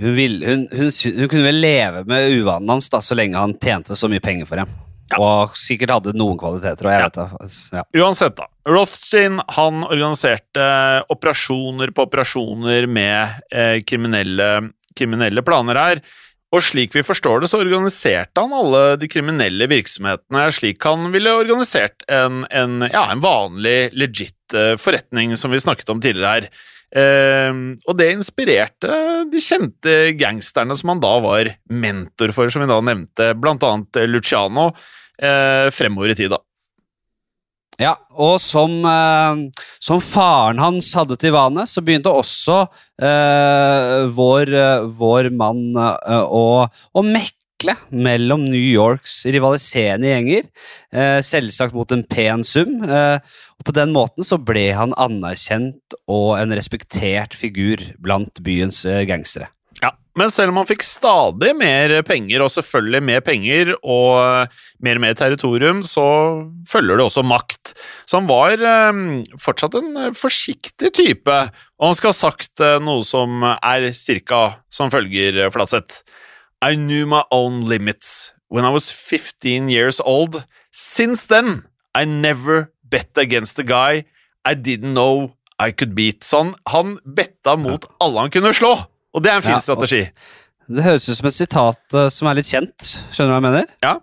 Hun, 0.00 0.14
vil, 0.16 0.40
hun, 0.42 0.64
hun, 0.72 0.90
hun, 0.90 1.28
kunne 1.28 1.44
vel 1.46 1.60
leve 1.62 2.02
med 2.10 2.32
uvanen 2.34 2.72
hans 2.74 2.90
da, 2.90 2.98
så 3.04 3.14
lenge 3.14 3.38
han 3.38 3.54
tjente 3.62 3.94
så 3.96 4.10
mye 4.10 4.22
penger 4.24 4.48
for 4.48 4.58
dem. 4.58 4.72
Ja. 5.12 5.20
Og 5.20 5.54
sikkert 5.58 5.92
hadde 5.94 6.16
noen 6.16 6.38
kvaliteter. 6.40 6.88
og 6.88 6.94
jeg 6.94 7.02
ja. 7.02 7.06
vet 7.06 7.20
det. 7.20 7.78
Ja. 7.78 7.84
Uansett, 8.02 8.36
da. 8.40 8.48
Rothstein 8.66 9.38
han 9.54 9.84
organiserte 9.84 10.66
operasjoner 11.12 11.92
på 11.94 12.08
operasjoner 12.08 12.88
med 12.90 13.54
eh, 13.54 13.78
kriminelle, 13.86 14.50
kriminelle 14.96 15.44
planer 15.46 15.78
her. 15.78 16.04
Og 16.54 16.62
slik 16.62 16.94
vi 16.94 17.02
forstår 17.02 17.42
det, 17.42 17.50
så 17.50 17.60
organiserte 17.62 18.42
han 18.42 18.54
alle 18.54 18.82
de 19.00 19.08
kriminelle 19.10 19.66
virksomhetene 19.70 20.44
slik 20.54 20.84
han 20.86 21.08
ville 21.14 21.32
organisert 21.34 22.04
en, 22.06 22.44
en, 22.50 22.84
ja, 22.92 23.08
en 23.10 23.22
vanlig, 23.24 23.90
legit 23.98 24.54
uh, 24.54 24.76
forretning, 24.78 25.34
som 25.40 25.50
vi 25.50 25.62
snakket 25.62 25.90
om 25.90 26.02
tidligere 26.02 26.36
her. 26.36 26.46
Uh, 26.94 27.74
og 27.90 27.96
det 27.98 28.12
inspirerte 28.14 28.96
de 29.26 29.40
kjente 29.42 30.14
gangsterne 30.14 30.76
som 30.78 30.92
han 30.92 31.02
da 31.02 31.14
var 31.24 31.50
mentor 31.66 32.30
for, 32.36 32.52
som 32.52 32.62
vi 32.62 32.70
da 32.70 32.78
nevnte, 32.86 33.32
blant 33.38 33.66
annet 33.66 34.04
Luciano, 34.06 34.70
uh, 34.70 35.70
fremover 35.74 36.14
i 36.14 36.18
tid, 36.18 36.34
da. 36.36 36.42
Ja, 37.80 37.96
og 38.14 38.36
som, 38.38 38.70
eh, 38.86 39.64
som, 39.82 39.98
faren 39.98 40.60
hans 40.62 40.92
hadde 40.94 41.16
til 41.18 41.32
vane, 41.34 41.64
så 41.66 41.82
begynte 41.82 42.12
også 42.12 42.60
eh, 43.02 44.04
vår, 44.14 44.52
eh, 44.54 44.84
vår, 44.94 45.30
mann 45.34 45.74
eh, 45.74 46.22
å, 46.22 46.68
å, 46.70 47.02
mekle 47.64 48.02
mellom 48.04 48.44
New 48.44 48.60
Yorks 48.60 49.24
rivaliserende 49.26 50.10
gjenger, 50.12 50.44
eh, 50.92 51.20
selvsagt 51.20 51.74
mot 51.74 51.90
en 51.92 52.04
pen 52.04 52.44
sum. 52.44 52.82
Eh, 52.84 53.18
og 53.58 53.64
På 53.64 53.72
den 53.72 53.92
måten 53.92 54.24
så 54.24 54.38
ble 54.42 54.72
han 54.72 54.92
anerkjent 54.94 55.94
og 56.08 56.38
en 56.38 56.52
respektert 56.52 57.34
figur 57.34 57.78
blant 57.98 58.42
byens 58.42 58.84
gangstere. 58.84 59.48
Men 60.14 60.30
selv 60.30 60.52
om 60.52 60.60
han 60.60 60.68
fikk 60.68 60.84
stadig 60.86 61.50
mer 61.58 61.96
penger, 62.06 62.44
og 62.44 62.52
selvfølgelig 62.54 63.02
mer 63.02 63.22
penger 63.26 63.72
og 63.82 64.52
mer 64.84 65.00
og 65.00 65.02
mer 65.02 65.16
territorium, 65.18 65.82
så 65.82 66.04
følger 66.70 67.00
det 67.00 67.06
også 67.08 67.24
makt. 67.26 67.72
Så 68.06 68.20
han 68.20 68.28
var 68.30 68.54
eh, 68.54 69.00
fortsatt 69.42 69.74
en 69.80 70.14
forsiktig 70.14 70.92
type, 70.94 71.38
og 71.80 71.88
han 71.88 71.98
skal 71.98 72.12
ha 72.12 72.18
sagt 72.20 72.62
eh, 72.62 72.78
noe 72.82 73.02
som 73.06 73.42
er 73.56 73.90
cirka 73.98 74.60
som 74.70 74.92
følger, 74.94 75.48
Flatseth. 75.54 76.04
I 76.64 76.76
knew 76.76 77.04
my 77.04 77.24
own 77.30 77.68
limits 77.68 78.32
when 78.48 78.64
I 78.64 78.70
was 78.70 78.90
15 78.90 79.68
years 79.68 80.00
old. 80.00 80.46
Since 80.72 81.26
then, 81.26 81.64
I 81.94 82.06
never 82.06 82.72
bet 82.82 83.18
against 83.18 83.58
a 83.58 83.62
guy 83.62 84.04
I 84.46 84.54
didn't 84.54 84.94
know 84.94 85.32
I 85.58 85.72
could 85.72 85.94
beat. 85.94 86.24
Så 86.24 86.54
han 86.64 86.98
betta 87.04 87.56
mot 87.56 87.84
alle 88.00 88.20
han 88.20 88.30
kunne 88.30 88.54
slå! 88.54 88.72
Og 89.14 89.22
det 89.22 89.30
er 89.30 89.42
en 89.42 89.44
fin 89.44 89.54
ja, 89.54 89.60
strategi. 89.60 90.00
Det 90.72 90.86
høres 90.86 91.04
ut 91.08 91.18
som 91.18 91.28
et 91.28 91.36
sitat 91.36 91.96
uh, 91.96 92.08
som 92.08 92.30
er 92.30 92.40
litt 92.40 92.48
kjent. 92.48 92.88
Skjønner 93.12 93.28
du 93.28 93.34
hva 93.34 93.40
jeg 93.42 93.46
mener? 93.46 93.68
Ja. 93.84 93.94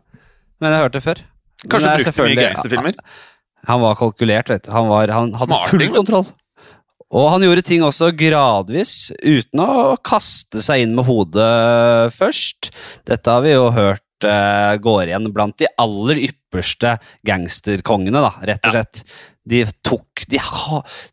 Men 0.61 0.69
jeg 0.69 0.77
har 0.77 0.85
hørt 0.85 0.99
det 0.99 1.03
før. 1.07 1.23
Kanskje 1.65 1.95
brukt 1.97 2.21
mye 2.21 2.37
gangsterfilmer? 2.43 3.01
Han 3.69 3.81
var 3.81 3.97
kalkulert, 3.97 4.53
vet 4.53 4.69
du. 4.69 4.71
Han, 4.73 4.87
var, 4.89 5.09
han 5.13 5.33
hadde 5.33 5.49
Smarting, 5.49 5.81
full 5.81 5.97
kontroll. 5.97 6.29
Og 7.11 7.27
han 7.33 7.43
gjorde 7.43 7.65
ting 7.67 7.83
også 7.83 8.13
gradvis, 8.15 9.11
uten 9.19 9.63
å 9.63 9.97
kaste 10.03 10.63
seg 10.63 10.85
inn 10.85 10.95
med 10.95 11.07
hodet 11.09 12.13
først. 12.15 12.71
Dette 13.07 13.35
har 13.35 13.43
vi 13.43 13.51
jo 13.55 13.67
hørt 13.75 14.05
uh, 14.27 14.77
går 14.81 15.09
igjen 15.11 15.27
blant 15.33 15.57
de 15.59 15.69
aller 15.81 16.23
ypperste 16.29 16.95
gangsterkongene, 17.27 18.23
da, 18.23 18.31
rett 18.51 18.65
og 18.65 18.77
slett. 18.77 19.03
Ja. 19.03 19.19
De 19.51 19.63
tok 19.81 20.21
de, 20.29 20.37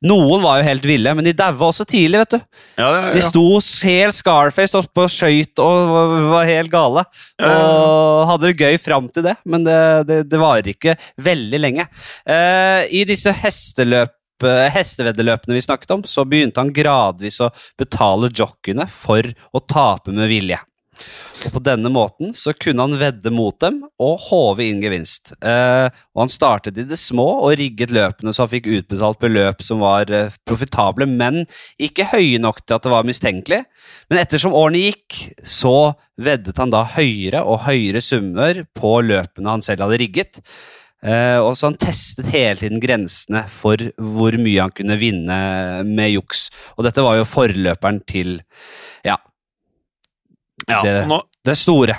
Noen 0.05 0.43
var 0.43 0.59
jo 0.61 0.67
helt 0.67 0.85
ville, 0.85 1.15
men 1.17 1.25
de 1.25 1.33
daua 1.33 1.71
også 1.71 1.87
tidlig, 1.89 2.21
vet 2.21 2.35
du. 2.35 2.43
Ja, 2.77 2.89
ja, 2.93 3.13
de 3.15 3.23
sto 3.25 3.45
helt 3.89 4.15
Scarface 4.19 4.77
oppe 4.77 5.07
og 5.07 5.13
skøyt 5.13 5.63
og 5.65 5.95
var 6.29 6.45
helt 6.47 6.71
gale. 6.71 7.07
Og 7.41 8.29
hadde 8.29 8.51
det 8.51 8.61
gøy 8.61 8.77
fram 8.83 9.09
til 9.09 9.25
det, 9.31 9.35
men 9.49 9.65
det, 9.65 9.81
det, 10.11 10.21
det 10.29 10.43
varer 10.43 10.69
ikke 10.75 10.99
veldig 11.25 11.63
lenge. 11.65 11.89
Uh, 12.29 12.85
I 12.93 13.07
disse 13.09 13.33
hesteløp 13.33 14.18
hesteveddeløpene 14.47 15.57
vi 15.57 15.65
snakket 15.65 15.97
om, 15.97 16.07
så 16.07 16.25
begynte 16.29 16.63
han 16.63 16.75
gradvis 16.75 17.41
å 17.43 17.51
betale 17.79 18.31
jockeyene 18.31 18.87
for 18.93 19.27
å 19.53 19.65
tape 19.67 20.15
med 20.15 20.31
vilje. 20.31 20.61
Og 21.47 21.55
På 21.55 21.61
denne 21.63 21.91
måten 21.93 22.33
så 22.35 22.53
kunne 22.57 22.83
han 22.83 22.99
vedde 22.99 23.31
mot 23.35 23.55
dem 23.63 23.79
og 24.03 24.25
håve 24.27 24.67
inn 24.67 24.81
gevinst. 24.83 25.33
Eh, 25.39 25.87
og 25.87 26.23
Han 26.25 26.33
startet 26.33 26.81
i 26.81 26.87
det 26.89 26.99
små 26.99 27.27
og 27.45 27.55
rigget 27.61 27.95
løpene 27.95 28.35
så 28.35 28.45
han 28.45 28.53
fikk 28.53 28.67
utbetalt 28.67 29.21
beløp 29.23 29.63
som 29.65 29.83
var 29.85 30.11
eh, 30.11 30.35
profitable, 30.49 31.07
men 31.07 31.45
ikke 31.79 32.09
høye 32.11 32.43
nok 32.43 32.65
til 32.65 32.79
at 32.79 32.87
det 32.87 32.95
var 32.95 33.07
mistenkelig. 33.07 33.63
Men 34.11 34.23
ettersom 34.25 34.57
årene 34.59 34.89
gikk, 34.89 35.21
så 35.47 35.95
veddet 36.19 36.59
han 36.59 36.75
da 36.75 36.83
høyere 36.97 37.45
og 37.47 37.63
høyere 37.69 38.03
summer 38.03 38.65
på 38.75 38.99
løpene 39.07 39.55
han 39.55 39.65
selv 39.65 39.87
hadde 39.87 40.03
rigget. 40.03 40.43
Eh, 40.99 41.39
og 41.39 41.53
så 41.55 41.69
Han 41.69 41.79
testet 41.79 42.27
hele 42.33 42.59
tiden 42.59 42.83
grensene 42.83 43.45
for 43.53 43.79
hvor 43.97 44.35
mye 44.41 44.65
han 44.65 44.75
kunne 44.75 44.99
vinne 44.99 45.39
med 45.87 46.13
juks. 46.17 46.49
Og 46.77 46.87
dette 46.89 47.05
var 47.05 47.21
jo 47.21 47.29
forløperen 47.29 48.03
til 48.09 48.41
ja, 49.07 49.19
ja, 50.67 50.83
det, 50.83 50.95
nå, 51.11 51.23
det 51.47 51.57
store. 51.59 51.97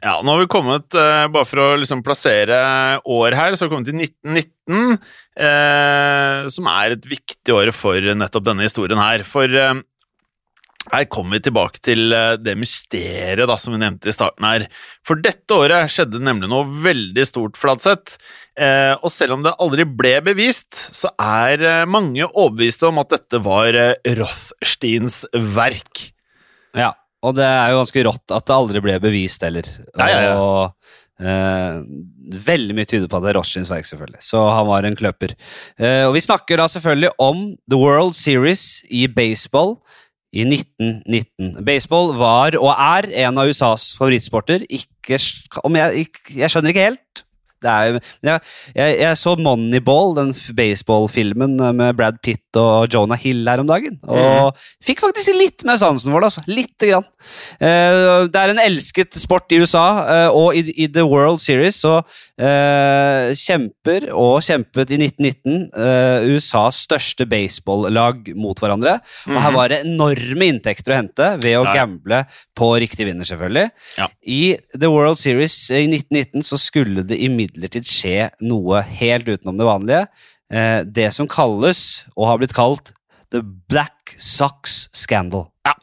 Ja, 0.00 0.18
nå 0.22 0.34
har 0.34 0.40
vi 0.40 0.50
kommet, 0.52 0.86
uh, 0.96 1.26
bare 1.32 1.48
for 1.48 1.60
å 1.60 1.68
liksom 1.80 2.02
plassere 2.06 2.56
år 3.00 3.36
her, 3.36 3.54
så 3.54 3.64
har 3.64 3.70
vi 3.70 3.74
kommet 3.74 3.90
til 3.90 3.98
1919, 4.00 4.94
uh, 4.94 5.48
eh, 5.48 6.38
som 6.52 6.68
er 6.70 6.94
et 6.94 7.08
viktig 7.08 7.54
år 7.54 7.72
for 7.76 8.14
nettopp 8.16 8.46
denne 8.48 8.64
historien 8.64 9.00
her. 9.00 9.24
For 9.28 9.50
uh, 9.50 9.82
her 10.92 11.04
kommer 11.08 11.38
vi 11.38 11.46
tilbake 11.46 11.80
til 11.84 12.12
det 12.44 12.56
mysteriet 12.60 13.48
da, 13.48 13.56
som 13.60 13.72
vi 13.74 13.80
nevnte 13.80 14.10
i 14.10 14.14
starten 14.14 14.44
her. 14.44 14.66
For 15.06 15.20
dette 15.20 15.56
året 15.56 15.92
skjedde 15.92 16.20
nemlig 16.20 16.50
noe 16.52 16.68
veldig 16.84 17.24
stort, 17.28 17.56
Fladseth. 17.60 18.18
og 19.00 19.08
selv 19.12 19.38
om 19.38 19.46
det 19.46 19.54
aldri 19.64 19.86
ble 19.88 20.18
bevist, 20.26 20.76
så 20.92 21.08
er 21.20 21.86
mange 21.90 22.28
overbeviste 22.28 22.90
om 22.90 23.00
at 23.00 23.14
dette 23.16 23.40
var 23.44 23.78
Rothsteins 24.20 25.22
verk. 25.56 26.10
Ja, 26.76 26.92
og 27.24 27.38
det 27.38 27.46
er 27.46 27.72
jo 27.72 27.80
ganske 27.80 28.04
rått 28.08 28.34
at 28.36 28.48
det 28.48 28.58
aldri 28.58 28.82
ble 28.84 28.98
bevist 29.02 29.44
heller. 29.46 29.68
Ja, 29.96 30.08
ja, 30.10 30.20
ja. 30.26 30.34
Og 30.40 31.24
eh, 31.24 31.80
veldig 32.50 32.76
mye 32.76 32.88
tyder 32.90 33.08
på 33.08 33.18
at 33.18 33.24
det 33.24 33.32
er 33.32 33.38
Rothsteins 33.38 33.72
verk, 33.72 33.88
selvfølgelig. 33.88 34.20
Så 34.26 34.42
han 34.50 34.68
var 34.68 34.84
en 34.84 34.98
kløper. 34.98 35.36
Eh, 35.78 36.04
og 36.08 36.14
vi 36.18 36.24
snakker 36.24 36.60
da 36.60 36.68
selvfølgelig 36.70 37.14
om 37.22 37.46
The 37.70 37.80
World 37.80 38.16
Series 38.18 38.82
i 38.92 39.06
baseball 39.08 39.78
i 40.34 40.42
1919. 40.42 41.62
Baseball 41.66 42.12
var 42.18 42.58
og 42.58 42.72
er 42.74 43.08
en 43.24 43.38
av 43.38 43.50
USAs 43.50 43.92
favorittsporter. 43.98 44.66
Ikke, 44.66 45.14
jeg, 45.14 46.08
jeg 46.34 46.50
skjønner 46.50 46.74
ikke 46.74 46.88
helt 46.90 47.24
er, 47.70 47.98
jeg, 48.24 48.44
jeg, 48.74 48.98
jeg, 49.00 49.20
så 49.20 49.34
Moneyball, 49.40 50.14
den 50.18 50.32
baseballfilmen 50.56 51.58
med 51.76 51.98
Brad 51.98 52.20
Pitt 52.24 52.58
og 52.60 52.92
Jonah 52.92 53.18
Hill 53.20 53.44
her 53.48 53.62
om 53.62 53.68
dagen. 53.68 53.98
Og 54.06 54.52
mm. 54.54 54.64
fikk 54.84 55.02
faktisk 55.04 55.34
litt 55.36 55.64
med 55.66 55.80
sansen 55.80 56.12
det. 56.12 56.22
altså. 56.28 56.44
Lite 56.50 56.90
grann. 56.90 57.06
Uh, 57.58 58.26
det 58.30 58.40
er 58.40 58.52
en 58.52 58.62
elsket 58.62 59.16
sport 59.18 59.52
i 59.54 59.60
USA, 59.62 59.84
uh, 60.04 60.36
og 60.36 60.58
i, 60.58 60.64
i, 60.84 60.88
The 60.92 61.04
World 61.06 61.42
Series 61.42 61.80
så 61.82 61.96
uh, 62.00 63.32
kjemper, 63.38 64.08
og 64.12 64.42
kjempet 64.44 64.92
i 64.94 65.00
1919, 65.00 65.70
USAs 66.34 66.84
største 66.86 67.26
baseball-lag 67.28 68.30
mot 68.38 68.58
hverandre. 68.60 68.98
Mm. 69.24 69.34
Og 69.34 69.38
her 69.40 69.50
mhm. 69.50 69.58
var 69.58 69.72
det 69.72 69.80
enorme 69.84 70.48
inntekter 70.52 70.94
å 70.94 70.98
hente 70.98 71.30
ved 71.42 71.58
å 71.58 71.66
gamble 71.68 72.24
på 72.56 72.70
riktig 72.82 73.08
vinner, 73.08 73.26
selvfølgelig. 73.28 73.68
Ja. 73.98 74.08
I 74.22 74.42
The 74.76 74.90
World 74.92 75.20
Series 75.22 75.56
i 75.74 75.84
1919 75.88 76.46
så 76.46 76.60
skulle 76.60 77.04
det 77.06 77.18
imidlertid 77.24 77.53
imidlertid 77.54 77.86
skje 77.88 78.28
noe 78.44 78.82
helt 78.98 79.28
utenom 79.30 79.58
det 79.60 79.68
vanlige. 79.68 80.04
Eh, 80.52 80.82
det 80.84 81.08
som 81.14 81.30
kalles, 81.30 82.04
og 82.16 82.28
har 82.28 82.42
blitt 82.42 82.54
kalt, 82.56 82.92
The 83.32 83.42
Black 83.42 84.14
Sox 84.18 84.88
Scandal. 84.94 85.48
Ja. 85.66 85.74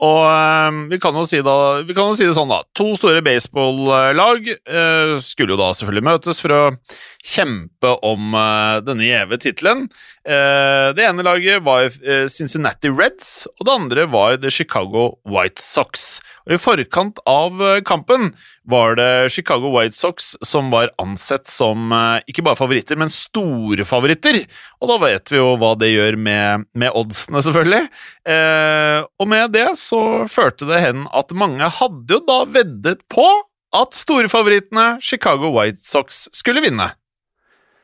Og 0.00 0.22
øh, 0.24 0.78
vi, 0.92 0.98
kan 1.00 1.16
si 1.28 1.42
da, 1.44 1.56
vi, 1.84 1.96
kan 1.96 2.08
jo 2.08 2.16
si 2.16 2.28
det 2.28 2.36
sånn, 2.36 2.52
da. 2.52 2.62
To 2.78 2.94
store 2.96 3.20
baseballag 3.24 4.48
øh, 4.48 5.16
skulle 5.24 5.56
jo 5.56 5.60
da 5.60 5.72
selvfølgelig 5.76 6.06
møtes 6.08 6.40
for 6.40 6.56
å 6.56 6.62
kjempe 7.24 7.92
om 8.06 8.34
øh, 8.34 8.80
denne 8.84 9.04
gjeve 9.04 9.38
tittelen. 9.40 9.88
Uh, 10.20 10.92
det 10.92 11.04
ene 11.06 11.24
laget 11.24 11.62
var 11.64 11.86
uh, 11.88 12.26
Cincinnati 12.28 12.90
Reds, 12.92 13.46
og 13.58 13.66
det 13.66 13.72
andre 13.72 14.04
var 14.12 14.36
The 14.40 14.50
Chicago 14.52 15.14
White 15.28 15.62
Sox. 15.62 16.20
Og 16.44 16.56
I 16.56 16.60
forkant 16.60 17.20
av 17.28 17.60
kampen 17.88 18.30
var 18.68 18.96
det 18.98 19.30
Chicago 19.32 19.70
White 19.72 19.96
Sox 19.96 20.34
som 20.46 20.70
var 20.72 20.92
ansett 21.00 21.48
som 21.48 21.92
ikke 22.28 22.42
bare 22.46 22.58
favoritter, 22.58 22.98
men 23.00 23.12
store 23.12 23.84
favoritter. 23.86 24.40
Og 24.80 24.90
da 24.90 24.96
vet 25.04 25.32
vi 25.32 25.38
jo 25.38 25.52
hva 25.60 25.74
det 25.78 25.92
gjør 25.92 26.18
med, 26.18 26.66
med 26.74 26.96
oddsene, 26.96 27.42
selvfølgelig. 27.44 27.82
og 29.20 29.30
med 29.30 29.54
det 29.54 29.66
så 29.78 30.00
førte 30.32 30.68
det 30.70 30.80
hen 30.82 31.06
at 31.12 31.36
mange 31.36 31.70
hadde 31.80 32.18
jo 32.18 32.24
da 32.26 32.40
veddet 32.58 33.04
på 33.12 33.28
at 33.76 33.94
storfavorittene 33.94 34.96
Chicago 35.04 35.52
White 35.54 35.84
Sox 35.86 36.26
skulle 36.34 36.64
vinne. 36.64 36.90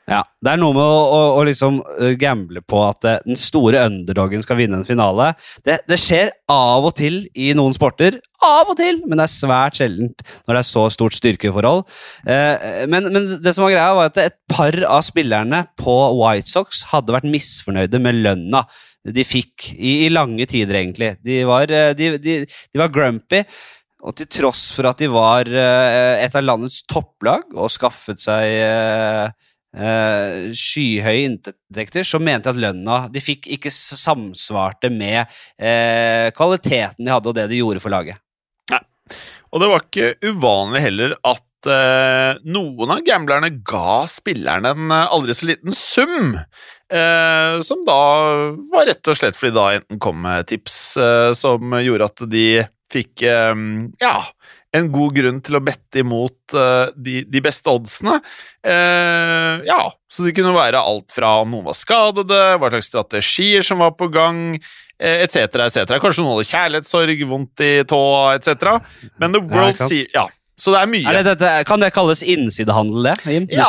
Ja, 0.07 0.21
Det 0.39 0.53
er 0.53 0.61
noe 0.61 0.75
med 0.77 0.85
å, 0.87 0.99
å, 1.11 1.21
å 1.41 1.43
liksom 1.49 1.81
uh, 1.83 2.13
gamble 2.19 2.61
på 2.63 2.79
at 2.87 3.03
uh, 3.09 3.17
den 3.27 3.39
store 3.41 3.81
underdogen 3.89 4.45
skal 4.45 4.61
vinne 4.61 4.79
en 4.79 4.87
finale. 4.87 5.33
Det, 5.67 5.81
det, 5.91 5.99
skjer 5.99 6.31
av 6.53 6.87
og 6.87 6.93
til 6.95 7.25
i 7.35 7.49
noen 7.59 7.75
sporter, 7.75 8.21
av 8.47 8.71
og 8.71 8.77
til, 8.79 9.01
men 9.03 9.19
det 9.19 9.25
er 9.25 9.33
svært 9.35 9.81
sjeldent 9.81 10.23
når 10.47 10.53
det 10.53 10.61
er 10.61 10.69
så 10.69 10.85
stort 10.95 11.17
styrkeforhold. 11.17 11.83
Eh, 12.23 12.85
men, 12.87 13.09
men, 13.11 13.27
det 13.43 13.55
som 13.57 13.65
var 13.65 13.73
greia 13.73 13.97
var 13.97 14.11
at 14.13 14.21
et 14.23 14.37
par 14.53 14.77
av 14.87 15.03
spillerne 15.03 15.65
på 15.81 15.95
White 16.21 16.53
Sox 16.53 16.85
hadde 16.93 17.17
vært 17.17 17.27
misfornøyde 17.33 17.99
med 18.05 18.21
lønna 18.21 18.63
de 19.17 19.25
fikk 19.27 19.73
i, 19.73 20.05
i 20.05 20.13
lange 20.13 20.47
tider, 20.51 20.79
egentlig. 20.79 21.17
De 21.27 21.41
var, 21.49 21.73
de, 21.99 22.13
de, 22.23 22.37
de 22.47 22.83
var 22.83 22.93
grumpy. 22.95 23.43
Og 24.07 24.15
til 24.21 24.31
tross 24.31 24.69
for 24.77 24.87
at 24.87 25.03
de 25.03 25.11
var 25.11 25.51
eh, 25.51 26.23
et 26.23 26.39
av 26.39 26.47
landets 26.47 26.85
topplag 26.87 27.51
og 27.57 27.73
skaffet 27.75 28.23
seg 28.23 29.35
eh, 29.77 30.53
skyhøye 30.57 31.25
inntekter, 31.29 32.07
så 32.07 32.21
mente 32.23 32.51
jeg 32.51 32.57
at 32.57 32.63
lønna 32.67 33.01
de 33.13 33.23
fikk 33.23 33.49
ikke 33.57 33.73
samsvarte 33.73 34.91
med 34.93 35.25
eh, 35.59 36.29
kvaliteten 36.37 37.05
de 37.05 37.13
hadde 37.13 37.33
og 37.33 37.37
det 37.37 37.49
de 37.53 37.61
gjorde 37.61 37.83
for 37.85 37.95
laget. 37.95 38.21
Nei. 38.73 38.83
Og 39.53 39.63
det 39.63 39.73
var 39.73 39.85
ikke 39.85 40.33
uvanlig 40.33 40.83
heller 40.85 41.17
at 41.27 41.71
eh, 41.71 42.41
noen 42.49 42.95
av 42.97 43.05
gamblerne 43.07 43.53
ga 43.67 43.99
spillerne 44.11 44.73
en 44.75 44.97
aldri 44.97 45.37
så 45.37 45.51
liten 45.53 45.77
sum, 45.77 46.37
eh, 46.37 47.59
som 47.67 47.85
da 47.87 48.01
var 48.73 48.89
rett 48.91 49.13
og 49.13 49.19
slett 49.19 49.39
fordi 49.39 49.57
da 49.57 49.69
enten 49.79 50.03
kom 50.03 50.27
tips 50.49 50.81
eh, 51.01 51.31
som 51.39 51.79
gjorde 51.83 52.11
at 52.11 52.27
de 52.33 52.49
fikk 52.87 53.25
ja, 53.27 54.13
en 54.79 54.91
god 54.93 55.17
grunn 55.17 55.43
til 55.45 55.59
å 55.59 55.63
bette 55.65 56.03
imot 56.03 56.57
uh, 56.57 56.93
de, 56.95 57.21
de 57.29 57.43
beste 57.45 57.73
oddsene. 57.73 58.19
Uh, 58.67 59.63
ja, 59.67 59.81
så 60.13 60.27
det 60.27 60.35
kunne 60.37 60.55
være 60.57 60.81
alt 60.81 61.13
fra 61.15 61.37
om 61.43 61.55
noen 61.55 61.69
var 61.69 61.79
skadede, 61.79 62.41
hva 62.61 62.73
slags 62.73 62.91
strategier 62.93 63.67
som 63.67 63.83
var 63.85 63.97
på 63.99 64.11
gang, 64.15 64.57
etc., 64.97 65.59
etc. 65.67 65.99
Kanskje 66.01 66.23
noen 66.25 66.39
hadde 66.39 66.49
kjærlighetssorg, 66.49 67.27
vondt 67.29 67.65
i 67.67 67.73
tåa, 67.89 68.37
etc. 68.39 68.79
Men 69.21 69.35
The 69.37 69.43
World 69.45 69.75
ja? 69.75 69.89
Series 69.91 70.15
Ja, 70.17 70.29
så 70.57 70.73
det 70.73 70.81
er 70.81 70.89
mye. 70.89 71.05
Er 71.11 71.19
det, 71.19 71.35
dette, 71.35 71.51
kan 71.69 71.83
det 71.83 71.91
kalles 71.93 72.23
innsidehandel, 72.25 73.11
det? 73.11 73.17
Jim? 73.29 73.49
Ja, 73.53 73.67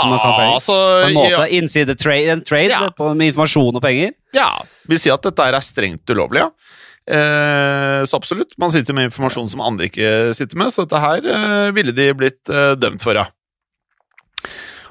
altså 0.47 0.77
På 0.77 1.09
en 1.09 1.17
måte 1.17 1.33
ja, 1.33 1.47
Innside 1.59 1.97
trade, 1.99 2.39
trade 2.47 2.71
Ja. 2.71 2.87
på, 2.95 3.11
med 3.13 3.33
informasjon 3.33 3.75
og 3.75 3.83
penger? 3.83 4.15
ja, 4.35 4.51
vil 4.87 4.99
si 5.01 5.11
at 5.11 5.23
dette 5.25 5.43
er 5.43 5.59
strengt 5.65 6.07
ulovlig, 6.13 6.45
ja. 6.45 6.51
Eh, 7.07 8.03
så 8.03 8.19
absolutt. 8.19 8.57
Man 8.59 8.73
sitter 8.73 8.95
med 8.95 9.07
informasjon 9.07 9.47
som 9.51 9.63
andre 9.63 9.87
ikke 9.87 10.35
sitter 10.35 10.59
med, 10.59 10.73
så 10.73 10.83
dette 10.83 11.01
her 11.01 11.31
eh, 11.31 11.71
ville 11.75 11.95
de 11.95 12.11
blitt 12.17 12.51
eh, 12.51 12.75
dømt 12.79 13.03
for, 13.03 13.15
ja. 13.15 13.29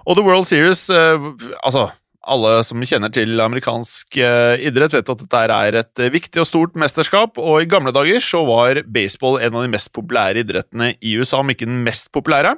Og 0.07 0.15
The 0.15 0.23
World 0.23 0.47
Series 0.47 0.85
Altså, 0.87 1.89
alle 2.31 2.53
som 2.67 2.85
kjenner 2.87 3.11
til 3.11 3.41
amerikansk 3.43 4.19
idrett, 4.19 4.95
vet 4.95 5.11
at 5.11 5.25
dette 5.25 5.41
er 5.43 5.79
et 5.81 6.03
viktig 6.15 6.43
og 6.43 6.47
stort 6.47 6.79
mesterskap, 6.79 7.41
og 7.43 7.59
i 7.63 7.69
gamle 7.71 7.91
dager 7.95 8.23
så 8.23 8.45
var 8.47 8.85
baseball 8.87 9.41
en 9.43 9.59
av 9.59 9.67
de 9.67 9.73
mest 9.75 9.91
populære 9.95 10.45
idrettene 10.45 10.93
i 11.03 11.17
USA, 11.19 11.43
om 11.43 11.51
ikke 11.51 11.67
den 11.67 11.83
mest 11.87 12.13
populære. 12.15 12.55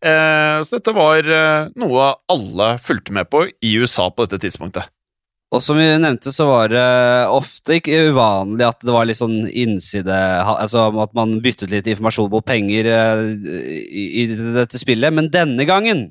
Så 0.00 0.78
dette 0.78 0.96
var 0.96 1.28
noe 1.76 2.12
alle 2.32 2.70
fulgte 2.84 3.16
med 3.16 3.28
på 3.32 3.44
i 3.48 3.76
USA 3.80 4.08
på 4.08 4.24
dette 4.24 4.40
tidspunktet. 4.48 4.88
Og 5.48 5.62
som 5.64 5.78
vi 5.80 5.86
nevnte, 5.96 6.28
så 6.34 6.44
var 6.44 6.68
det 6.68 6.84
ofte 7.32 7.78
ikke 7.78 8.10
uvanlig 8.10 8.66
at 8.66 8.82
det 8.84 8.92
var 8.92 9.06
litt 9.08 9.16
sånn 9.16 9.46
innside 9.48 10.12
Altså 10.12 10.90
at 11.00 11.14
man 11.16 11.38
byttet 11.44 11.72
litt 11.72 11.88
informasjon 11.88 12.28
på 12.34 12.42
penger 12.44 12.88
eh, 12.92 13.22
i, 13.88 14.04
i 14.24 14.26
dette 14.58 14.80
spillet. 14.80 15.14
Men 15.16 15.30
denne 15.32 15.64
gangen 15.68 16.10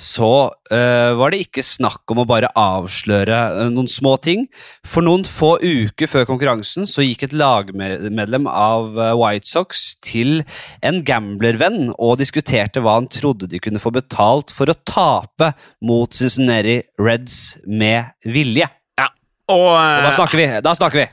så 0.00 0.30
uh, 0.50 1.12
var 1.18 1.30
det 1.30 1.44
ikke 1.44 1.62
snakk 1.64 2.10
om 2.10 2.22
å 2.22 2.26
bare 2.28 2.50
avsløre 2.58 3.38
uh, 3.54 3.66
noen 3.70 3.88
små 3.90 4.16
ting. 4.22 4.46
For 4.86 5.06
noen 5.06 5.22
få 5.28 5.54
uker 5.62 6.10
før 6.10 6.26
konkurransen 6.28 6.88
så 6.90 7.04
gikk 7.06 7.28
et 7.28 7.36
lagmedlem 7.38 8.48
av 8.50 8.98
uh, 8.98 9.12
White 9.20 9.48
Sox 9.50 9.94
til 10.04 10.42
en 10.84 11.02
gamblervenn 11.06 11.92
og 11.94 12.18
diskuterte 12.22 12.82
hva 12.82 12.98
han 12.98 13.10
trodde 13.12 13.48
de 13.50 13.62
kunne 13.62 13.82
få 13.82 13.94
betalt 13.94 14.54
for 14.54 14.70
å 14.70 14.78
tape 14.88 15.52
mot 15.84 16.10
Cincinnati 16.14 16.80
Reds 16.98 17.60
med 17.66 18.14
vilje. 18.26 18.66
Ja, 18.98 19.10
Og, 19.52 19.70
Og 19.78 20.08
da 20.08 20.16
snakker 20.16 20.42
vi! 20.42 20.48
Da 20.64 20.74
snakker 20.74 21.04
vi. 21.04 21.10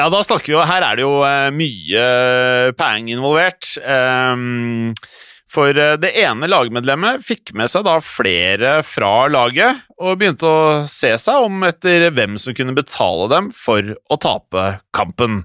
Ja, 0.00 0.06
da 0.08 0.22
snakker 0.24 0.48
vi 0.48 0.54
jo 0.54 0.62
Her 0.64 0.84
er 0.86 0.96
det 0.96 1.04
jo 1.04 1.16
mye 1.52 2.04
peng 2.78 3.10
involvert. 3.12 3.74
Ehm, 3.84 4.94
for 5.50 5.74
eh, 5.74 5.96
det 6.00 6.12
ene 6.22 6.48
lagmedlemmet 6.50 7.24
fikk 7.26 7.52
med 7.58 7.70
seg 7.72 7.84
da 7.88 7.96
flere 8.04 8.78
fra 8.86 9.26
laget, 9.32 9.82
og 9.98 10.20
begynte 10.20 10.46
å 10.46 10.62
se 10.88 11.12
seg 11.20 11.46
om 11.46 11.64
etter 11.66 12.08
hvem 12.14 12.38
som 12.40 12.56
kunne 12.56 12.76
betale 12.76 13.28
dem 13.32 13.50
for 13.54 13.82
å 13.82 14.20
tape 14.20 14.66
kampen. 14.96 15.42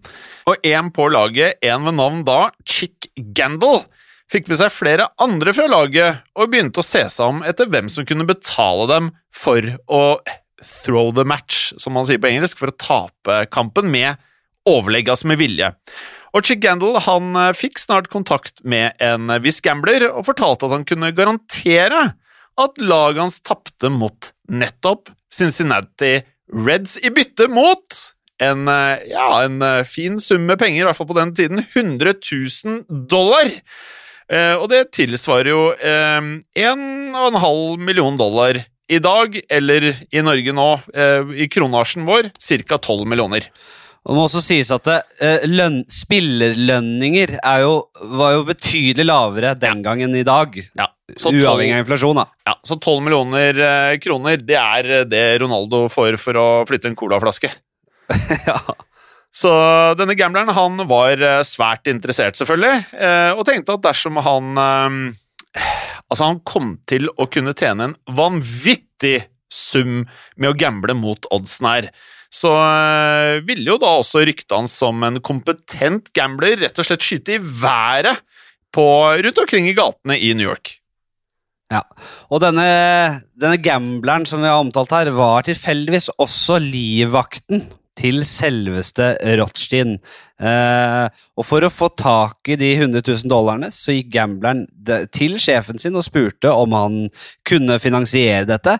Og 0.49 0.69
en 0.69 0.91
på 0.93 1.09
laget, 1.13 1.59
en 1.65 1.87
ved 1.87 1.97
navn 1.97 2.23
da 2.27 2.39
Chick 2.67 3.09
Gandal, 3.37 3.83
fikk 4.31 4.49
med 4.49 4.61
seg 4.61 4.73
flere 4.73 5.09
andre 5.21 5.53
fra 5.57 5.67
laget, 5.69 6.23
og 6.37 6.53
begynte 6.53 6.81
å 6.81 6.85
se 6.85 7.05
seg 7.13 7.35
om 7.35 7.43
etter 7.45 7.69
hvem 7.69 7.89
som 7.91 8.07
kunne 8.07 8.27
betale 8.29 8.87
dem 8.91 9.11
for 9.33 9.73
å 9.85 10.03
throw 10.65 11.11
the 11.13 11.25
match, 11.27 11.73
som 11.81 11.93
man 11.97 12.07
sier 12.07 12.21
på 12.21 12.29
engelsk, 12.29 12.61
for 12.61 12.71
å 12.71 12.77
tape 12.79 13.43
kampen 13.53 13.91
med 13.93 14.21
overlegg, 14.69 15.09
altså 15.11 15.29
med 15.29 15.41
vilje. 15.41 15.69
Og 16.35 16.43
Chick 16.43 16.61
Gandal 16.63 16.99
han 17.05 17.35
eh, 17.39 17.53
fikk 17.55 17.79
snart 17.79 18.09
kontakt 18.11 18.59
med 18.67 18.97
en 19.03 19.31
eh, 19.31 19.41
viss 19.43 19.61
gambler 19.63 20.09
og 20.09 20.25
fortalte 20.27 20.67
at 20.67 20.75
han 20.75 20.87
kunne 20.87 21.13
garantere 21.15 22.01
at 22.55 22.79
laget 22.79 23.23
hans 23.23 23.39
tapte 23.43 23.91
mot 23.91 24.31
nettopp 24.51 25.11
Cincinnati 25.33 26.17
Reds 26.51 26.99
i 27.01 27.11
bytte 27.15 27.47
mot 27.51 28.01
en, 28.43 28.67
eh, 28.67 29.05
ja, 29.13 29.29
en 29.45 29.63
fin 29.87 30.19
sum 30.19 30.43
med 30.49 30.59
penger, 30.59 30.83
i 30.83 30.87
hvert 30.89 30.99
fall 30.99 31.07
på 31.07 31.17
den 31.17 31.31
tiden, 31.35 31.63
100 31.71 32.17
000 32.19 33.07
dollar. 33.11 33.47
Eh, 34.25 34.55
og 34.57 34.67
det 34.71 34.89
tilsvarer 34.95 35.51
jo 35.51 35.65
eh, 35.77 36.19
1,5 36.57 37.77
million 37.79 38.17
dollar 38.17 38.59
i 38.89 38.99
dag, 39.01 39.37
eller 39.49 39.91
i 40.11 40.21
Norge 40.25 40.53
nå, 40.53 40.67
eh, 40.93 41.33
i 41.45 41.47
kronasjen 41.49 42.05
vår, 42.09 42.31
ca. 42.37 42.77
12 42.77 43.05
millioner. 43.09 43.47
Og 44.05 44.13
det 44.13 44.19
må 44.19 44.25
også 44.27 44.41
sies 44.45 44.69
at 44.69 44.85
eh, 44.93 45.45
lønn, 45.49 45.79
spillerlønninger 45.89 47.39
er 47.39 47.63
jo, 47.63 47.73
var 48.13 48.35
jo 48.35 48.43
betydelig 48.45 49.07
lavere 49.07 49.55
den 49.57 49.81
gangen 49.85 50.13
i 50.17 50.21
dag. 50.25 50.59
Ja, 50.77 50.91
så 51.17 51.31
Uavhengig 51.33 51.73
av 51.73 51.81
inflasjon, 51.81 52.19
da. 52.21 52.27
Ja, 52.45 52.53
så 52.61 52.77
12 52.77 52.99
millioner 53.01 53.61
eh, 53.65 53.95
kroner, 54.03 54.37
det 54.37 54.59
er 54.61 54.91
eh, 54.99 55.07
det 55.09 55.23
Ronaldo 55.41 55.87
får 55.89 56.19
for 56.21 56.37
å 56.37 56.47
flytte 56.69 56.91
en 56.91 56.99
colaflaske. 56.99 57.49
ja. 58.49 58.59
Så 59.35 59.51
denne 59.97 60.13
gambleren 60.15 60.53
han 60.53 60.85
var 60.87 61.19
svært 61.43 61.89
interessert, 61.91 62.37
selvfølgelig, 62.39 62.85
og 63.35 63.41
tenkte 63.43 63.73
at 63.75 63.81
dersom 63.83 64.21
han 64.23 64.61
Altså, 66.05 66.21
han 66.21 66.39
kom 66.47 66.69
til 66.87 67.09
å 67.19 67.25
kunne 67.31 67.51
tjene 67.57 67.89
en 67.89 67.95
vanvittig 68.15 69.25
sum 69.51 70.05
med 70.37 70.51
å 70.51 70.55
gamble 70.55 70.95
mot 70.95 71.27
oddsen 71.35 71.67
her. 71.67 71.89
Så 72.33 72.51
eh, 72.51 73.41
ville 73.47 73.69
jo 73.73 73.77
da 73.81 73.97
også 73.99 74.25
ryktet 74.27 74.55
hans 74.55 74.75
som 74.81 75.03
en 75.07 75.21
kompetent 75.23 76.11
gambler 76.15 76.57
rett 76.63 76.81
og 76.81 76.87
slett 76.87 77.05
skyte 77.05 77.37
i 77.37 77.41
været 77.41 78.19
på, 78.75 78.85
rundt 79.23 79.39
omkring 79.39 79.69
i 79.69 79.77
gatene 79.77 80.19
i 80.19 80.33
New 80.35 80.49
York. 80.49 80.77
Ja, 81.73 81.81
og 82.29 82.43
denne, 82.43 82.65
denne 83.39 83.57
gambleren 83.57 84.27
som 84.29 84.43
vi 84.43 84.49
har 84.51 84.61
omtalt 84.61 84.93
her, 84.93 85.09
var 85.15 85.47
tilfeldigvis 85.47 86.11
også 86.21 86.59
livvakten 86.61 87.63
til 87.97 88.23
selveste 88.27 89.13
Rothstein. 89.39 89.95
Eh, 90.41 91.05
og 91.39 91.47
for 91.47 91.65
å 91.65 91.71
få 91.71 91.89
tak 91.95 92.51
i 92.51 92.57
de 92.59 92.73
100 92.75 93.01
000 93.01 93.31
dollarene, 93.31 93.71
så 93.73 93.95
gikk 93.95 94.11
gambleren 94.17 94.65
til 95.15 95.39
sjefen 95.41 95.81
sin 95.81 95.95
og 95.97 96.05
spurte 96.07 96.51
om 96.51 96.75
han 96.75 97.01
kunne 97.47 97.79
finansiere 97.81 98.45
dette. 98.49 98.77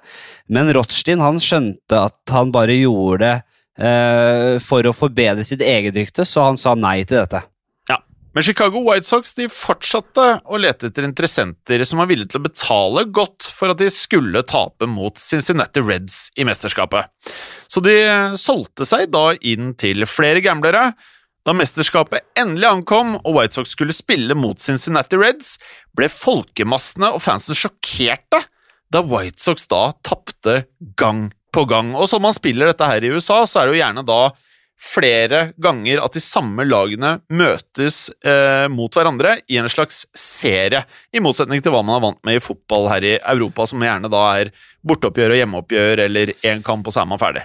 Men 0.51 0.73
Rothstein 0.75 1.23
han 1.23 1.41
skjønte 1.41 2.05
at 2.09 2.35
han 2.35 2.53
bare 2.55 2.77
gjorde 2.77 3.23
det 3.25 3.35
eh, 3.79 4.53
for 4.63 4.85
å 4.87 4.95
forbedre 4.95 5.47
sitt 5.47 5.63
eget 5.65 5.95
rykte, 5.97 6.27
så 6.27 6.49
han 6.49 6.59
sa 6.59 6.75
nei 6.75 7.01
til 7.03 7.23
dette. 7.23 7.45
Men 8.35 8.43
Chicago 8.43 8.81
White 8.83 9.07
Sox 9.07 9.31
de 9.37 9.45
fortsatte 9.47 10.23
å 10.43 10.57
lete 10.59 10.89
etter 10.89 11.05
interessenter 11.07 11.79
som 11.87 12.01
var 12.01 12.09
villige 12.09 12.33
til 12.33 12.41
å 12.41 12.47
betale 12.49 13.05
godt 13.15 13.47
for 13.47 13.71
at 13.71 13.79
de 13.79 13.87
skulle 13.93 14.43
tape 14.43 14.89
mot 14.91 15.15
Cincinnati 15.15 15.79
Reds 15.79 16.17
i 16.35 16.43
mesterskapet. 16.47 17.07
Så 17.71 17.79
de 17.85 17.95
solgte 18.35 18.83
seg 18.87 19.07
da 19.15 19.29
inn 19.39 19.71
til 19.79 20.03
flere 20.09 20.43
gamblere. 20.43 20.89
Da 21.47 21.55
mesterskapet 21.55 22.27
endelig 22.35 22.67
ankom 22.73 23.15
og 23.21 23.37
White 23.37 23.55
Sox 23.55 23.71
skulle 23.71 23.95
spille 23.95 24.35
mot 24.35 24.59
Cincinnati 24.59 25.15
Reds, 25.21 25.55
ble 25.95 26.11
folkemassene 26.11 27.13
og 27.15 27.23
fansen 27.23 27.55
sjokkerte 27.55 28.43
da 28.91 29.03
White 29.05 29.39
Sox 29.39 29.69
da 29.71 29.93
tapte 30.03 30.65
gang 30.99 31.29
på 31.55 31.63
gang. 31.71 31.95
Og 31.95 32.11
som 32.11 32.25
man 32.25 32.35
spiller 32.35 32.67
dette 32.67 32.91
her 32.91 33.05
i 33.05 33.15
USA, 33.15 33.45
så 33.47 33.61
er 33.61 33.69
det 33.69 33.77
jo 33.77 33.81
gjerne 33.85 34.03
da 34.11 34.19
flere 34.81 35.53
ganger 35.61 36.01
at 36.03 36.13
de 36.17 36.21
samme 36.23 36.65
lagene 36.67 37.15
møtes 37.33 38.09
eh, 38.27 38.67
mot 38.71 38.91
hverandre 38.93 39.37
i 39.49 39.57
en 39.61 39.69
slags 39.71 40.03
serie, 40.17 40.83
i 41.15 41.21
motsetning 41.23 41.63
til 41.63 41.73
hva 41.73 41.81
man 41.85 41.97
er 41.97 42.03
vant 42.09 42.21
med 42.27 42.37
i 42.39 42.43
fotball 42.43 42.89
her 42.91 43.05
i 43.07 43.15
Europa, 43.21 43.65
som 43.71 43.81
gjerne 43.81 44.11
da 44.11 44.23
er 44.41 44.51
borteoppgjør 44.85 45.33
og 45.33 45.39
hjemmeoppgjør 45.39 46.01
eller 46.03 46.33
én 46.45 46.61
kamp, 46.65 46.85
og 46.85 46.93
så 46.93 47.01
er 47.01 47.09
man 47.09 47.17
ferdig. 47.21 47.41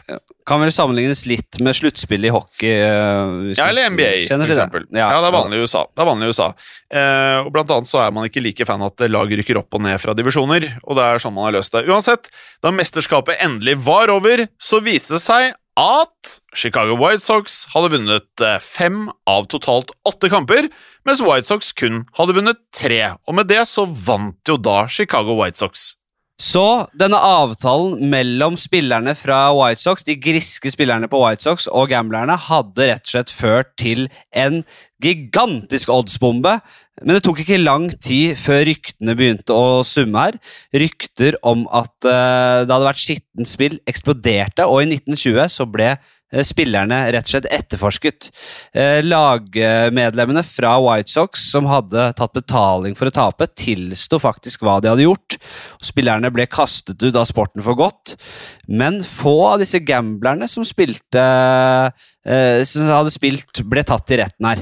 Kan 0.51 0.61
vel 0.61 0.73
sammenlignes 0.75 1.23
litt 1.31 1.61
med 1.65 1.77
sluttspillet 1.79 2.29
i 2.29 2.35
hockey? 2.35 2.73
eh, 2.75 3.55
Ja, 3.57 3.71
eller 3.71 3.89
NBA, 3.95 4.11
for 4.27 4.27
eksempel. 4.27 4.45
det. 4.45 4.57
eksempel. 4.57 4.85
Ja, 4.99 5.09
det 5.23 5.31
er 5.31 5.37
vanlig 5.39 5.61
i 5.61 5.65
USA. 5.65 5.87
Det 5.95 6.03
er 6.05 6.11
vanlig 6.11 6.27
i 6.29 6.35
USA. 6.35 6.49
Eh, 6.91 7.39
og 7.47 7.53
blant 7.55 7.71
annet 7.73 7.89
så 7.89 8.03
er 8.05 8.13
man 8.13 8.27
ikke 8.29 8.43
like 8.45 8.67
fan 8.69 8.83
at 8.85 9.07
lag 9.09 9.33
rykker 9.41 9.63
opp 9.63 9.79
og 9.79 9.85
ned 9.87 9.97
fra 10.03 10.13
divisjoner, 10.19 10.67
og 10.85 10.99
det 10.99 11.07
er 11.07 11.23
sånn 11.23 11.37
man 11.39 11.49
har 11.49 11.57
løst 11.61 11.73
det. 11.79 11.87
Uansett, 11.89 12.29
da 12.61 12.75
mesterskapet 12.75 13.41
endelig 13.41 13.79
var 13.87 14.11
over, 14.13 14.45
så 14.61 14.83
viste 14.85 15.17
det 15.17 15.23
seg 15.25 15.55
at 15.79 16.41
Chicago 16.55 16.97
White 16.99 17.23
Sox 17.25 17.63
hadde 17.75 17.93
vunnet 17.95 18.45
eh, 18.45 18.59
fem 18.63 19.09
av 19.31 19.47
totalt 19.53 19.93
åtte 20.09 20.31
kamper, 20.33 20.69
mens 21.07 21.23
White 21.25 21.51
Sox 21.51 21.73
kun 21.77 22.05
hadde 22.19 22.37
vunnet 22.37 22.61
tre, 22.75 23.17
og 23.27 23.39
med 23.39 23.51
det 23.51 23.63
så 23.71 23.87
vant 23.87 24.41
jo 24.49 24.59
da 24.61 24.85
Chicago 24.91 25.39
White 25.39 25.63
Sox. 25.63 25.95
Så 26.41 26.87
denne 26.97 27.19
avtalen 27.21 27.99
mellom 28.09 28.55
spillerne 28.57 29.13
fra 29.19 29.51
White 29.53 29.83
Sox, 29.83 30.07
de 30.09 30.17
griske 30.17 30.73
spillerne 30.73 31.09
på 31.13 31.21
White 31.21 31.45
Sox 31.45 31.67
og 31.69 31.91
gamblerne, 31.93 32.39
hadde 32.49 32.87
rett 32.89 33.05
og 33.05 33.13
slett 33.13 33.35
ført 33.35 33.75
til 33.81 34.07
en 34.33 34.63
gigantisk 35.03 35.91
oddsbombe. 35.93 36.59
Men 37.01 37.17
det 37.17 37.25
tok 37.25 37.41
ikke 37.43 37.61
lang 37.63 37.89
tid 38.05 38.37
før 38.41 38.65
ryktene 38.69 39.17
begynte 39.17 39.57
å 39.57 39.81
summe 39.87 40.27
her. 40.27 40.39
Rykter 40.77 41.39
om 41.47 41.65
at 41.73 41.95
uh, 42.05 42.63
det 42.67 42.75
hadde 42.75 42.89
vært 42.91 43.05
skittent 43.05 43.51
spill, 43.51 43.79
eksploderte, 43.89 44.69
og 44.69 44.83
i 44.83 44.91
1920 44.91 45.55
så 45.57 45.69
ble 45.71 45.95
Eh, 46.31 46.45
spillerne 46.47 46.99
rett 47.11 47.27
og 47.27 47.33
slett 47.33 47.49
etterforsket. 47.51 48.31
Eh, 48.73 49.01
lagmedlemmene 49.03 50.45
fra 50.47 50.77
White 50.79 51.11
Sox 51.11 51.49
som 51.51 51.67
hadde 51.67 52.11
tatt 52.19 52.37
betaling 52.37 52.95
for 52.99 53.11
å 53.11 53.15
tape, 53.15 53.49
tilsto 53.59 54.21
faktisk 54.23 54.63
hva 54.63 54.79
de 54.81 54.93
hadde 54.93 55.09
gjort. 55.09 55.39
Spillerne 55.83 56.31
ble 56.35 56.47
kastet 56.47 57.03
ut 57.03 57.19
av 57.19 57.27
sporten 57.31 57.65
for 57.67 57.79
godt, 57.79 58.15
men 58.69 59.03
få 59.03 59.37
av 59.55 59.65
disse 59.65 59.83
gamblerne 59.83 60.47
som 60.51 60.67
spilte 60.67 61.27
som 62.21 62.91
hadde 62.93 63.11
spilt, 63.11 63.63
ble 63.65 63.83
tatt 63.89 64.13
i 64.13 64.19
retten 64.21 64.47
her 64.47 64.61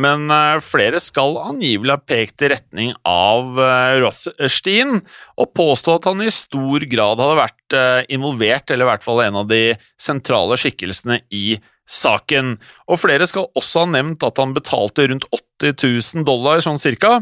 men 0.00 0.26
uh, 0.30 0.60
flere 0.64 0.98
skal 1.02 1.36
angivelig 1.42 1.94
ha 1.94 2.00
pekt 2.02 2.42
i 2.42 2.50
retning 2.54 2.92
av 3.08 3.58
uh, 3.58 3.94
Rothstein 4.02 4.98
og 5.40 5.52
påstå 5.56 5.98
at 5.98 6.08
han 6.10 6.24
i 6.24 6.32
stor 6.34 6.86
grad 6.90 7.22
hadde 7.22 7.38
vært 7.38 7.76
uh, 7.76 8.00
involvert, 8.12 8.70
eller 8.70 8.86
i 8.86 8.90
hvert 8.92 9.06
fall 9.06 9.22
en 9.24 9.38
av 9.44 9.50
de 9.50 9.62
sentrale 10.00 10.58
skikkelsene 10.60 11.20
i 11.34 11.58
saken. 11.90 12.56
Og 12.88 13.02
flere 13.02 13.28
skal 13.30 13.50
også 13.54 13.84
ha 13.84 13.92
nevnt 13.94 14.24
at 14.26 14.40
han 14.40 14.56
betalte 14.56 15.06
rundt 15.10 15.28
80 15.30 15.76
000 16.18 16.26
dollar, 16.26 16.64
sånn 16.64 16.80
cirka, 16.80 17.20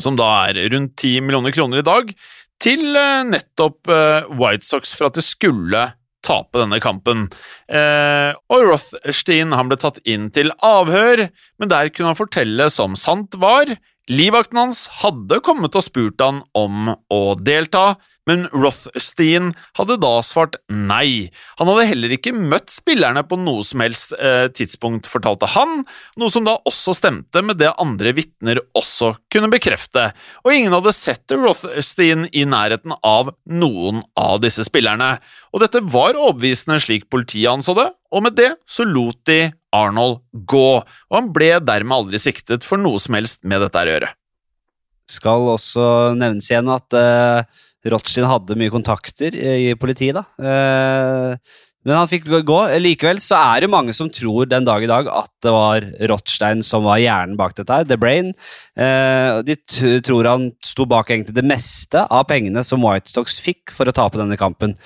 som 0.00 0.16
da 0.18 0.30
er 0.48 0.64
rundt 0.72 0.96
10 0.96 1.26
millioner 1.26 1.54
kroner 1.54 1.82
i 1.82 1.86
dag, 1.86 2.14
til 2.62 2.94
nettopp 3.28 3.90
White 4.38 4.64
Sox 4.64 4.94
for 4.96 5.10
at 5.10 5.18
det 5.18 5.24
skulle 5.26 5.82
tape 6.24 6.60
denne 6.60 6.80
kampen. 6.82 7.26
Eh, 7.68 8.30
og 8.50 8.68
Rothstein 8.68 9.54
han 9.54 9.70
ble 9.70 9.78
tatt 9.80 10.00
inn 10.08 10.30
til 10.34 10.52
avhør, 10.64 11.28
men 11.60 11.72
der 11.72 11.92
kunne 11.92 12.12
han 12.12 12.20
fortelle 12.20 12.70
som 12.72 12.96
sant 12.98 13.36
var. 13.40 13.76
Livvakten 14.10 14.60
hans 14.60 14.86
hadde 15.00 15.40
kommet 15.44 15.76
og 15.78 15.86
spurt 15.86 16.20
han 16.20 16.42
om 16.56 16.90
å 17.12 17.22
delta, 17.40 17.94
men 18.28 18.46
Rothstein 18.52 19.52
hadde 19.76 19.98
da 20.00 20.12
svart 20.24 20.56
nei. 20.72 21.30
Han 21.60 21.68
hadde 21.70 21.88
heller 21.90 22.14
ikke 22.16 22.32
møtt 22.36 22.72
spillerne 22.72 23.24
på 23.28 23.36
noe 23.40 23.64
som 23.66 23.82
helst 23.84 24.14
eh, 24.16 24.46
tidspunkt, 24.54 25.08
fortalte 25.10 25.50
han, 25.54 25.82
noe 26.20 26.32
som 26.32 26.46
da 26.46 26.56
også 26.64 26.96
stemte 26.96 27.42
med 27.44 27.60
det 27.60 27.74
andre 27.80 28.14
vitner 28.16 28.62
også 28.76 29.14
kunne 29.32 29.50
bekrefte, 29.52 30.10
og 30.44 30.54
ingen 30.54 30.74
hadde 30.76 30.94
sett 30.96 31.36
Rothstein 31.36 32.28
i 32.32 32.46
nærheten 32.48 32.96
av 33.04 33.34
noen 33.44 34.02
av 34.20 34.40
disse 34.44 34.64
spillerne. 34.66 35.16
Og 35.52 35.62
dette 35.62 35.84
var 35.84 36.16
overbevisende 36.16 36.80
slik 36.82 37.10
politiet 37.12 37.52
anså 37.52 37.76
det, 37.76 37.90
og 38.14 38.24
med 38.24 38.38
det 38.38 38.54
så 38.70 38.86
lot 38.88 39.20
de 39.28 39.52
Arnold 39.74 40.20
gå, 40.46 40.68
og 40.80 41.16
han 41.16 41.32
ble 41.34 41.56
dermed 41.60 41.96
aldri 41.96 42.20
siktet 42.22 42.64
for 42.64 42.80
noe 42.80 43.00
som 43.02 43.18
helst 43.18 43.42
med 43.42 43.60
dette 43.64 43.80
å 43.80 43.90
gjøre. 43.90 44.10
Skal 45.10 45.50
også 45.52 45.86
nevnes 46.16 46.46
igjen 46.48 46.70
at 46.72 46.96
uh 46.96 47.70
Rothschild 47.92 48.30
hadde 48.30 48.58
mye 48.58 48.72
kontakter 48.72 49.36
i 49.36 49.74
politiet, 49.80 50.16
da. 50.16 50.24
Eh, 50.40 51.54
men 51.84 51.98
han 51.98 52.08
fikk 52.08 52.26
gå. 52.48 52.58
Likevel 52.80 53.20
så 53.20 53.36
er 53.52 53.64
det 53.64 53.72
mange 53.72 53.92
som 53.96 54.08
tror 54.12 54.48
den 54.48 54.64
dag 54.64 54.82
i 54.84 54.88
dag 54.88 55.08
at 55.12 55.30
det 55.44 55.52
var 55.52 55.84
Rothstein 56.08 56.64
som 56.64 56.86
var 56.88 57.02
hjernen 57.02 57.36
bak 57.36 57.52
dette 57.58 57.76
her, 57.76 57.84
The 57.88 57.98
Brain. 58.00 58.32
Eh, 58.72 59.42
de 59.44 59.58
tror 60.04 60.30
han 60.30 60.48
sto 60.64 60.88
bak 60.88 61.12
egentlig 61.12 61.36
det 61.36 61.44
meste 61.46 62.06
av 62.08 62.24
pengene 62.30 62.64
som 62.64 62.84
White 62.84 63.12
Stocks 63.12 63.36
fikk 63.44 63.74
for 63.76 63.88
å 63.88 63.96
tape 63.96 64.20
denne 64.20 64.40
kampen. 64.40 64.78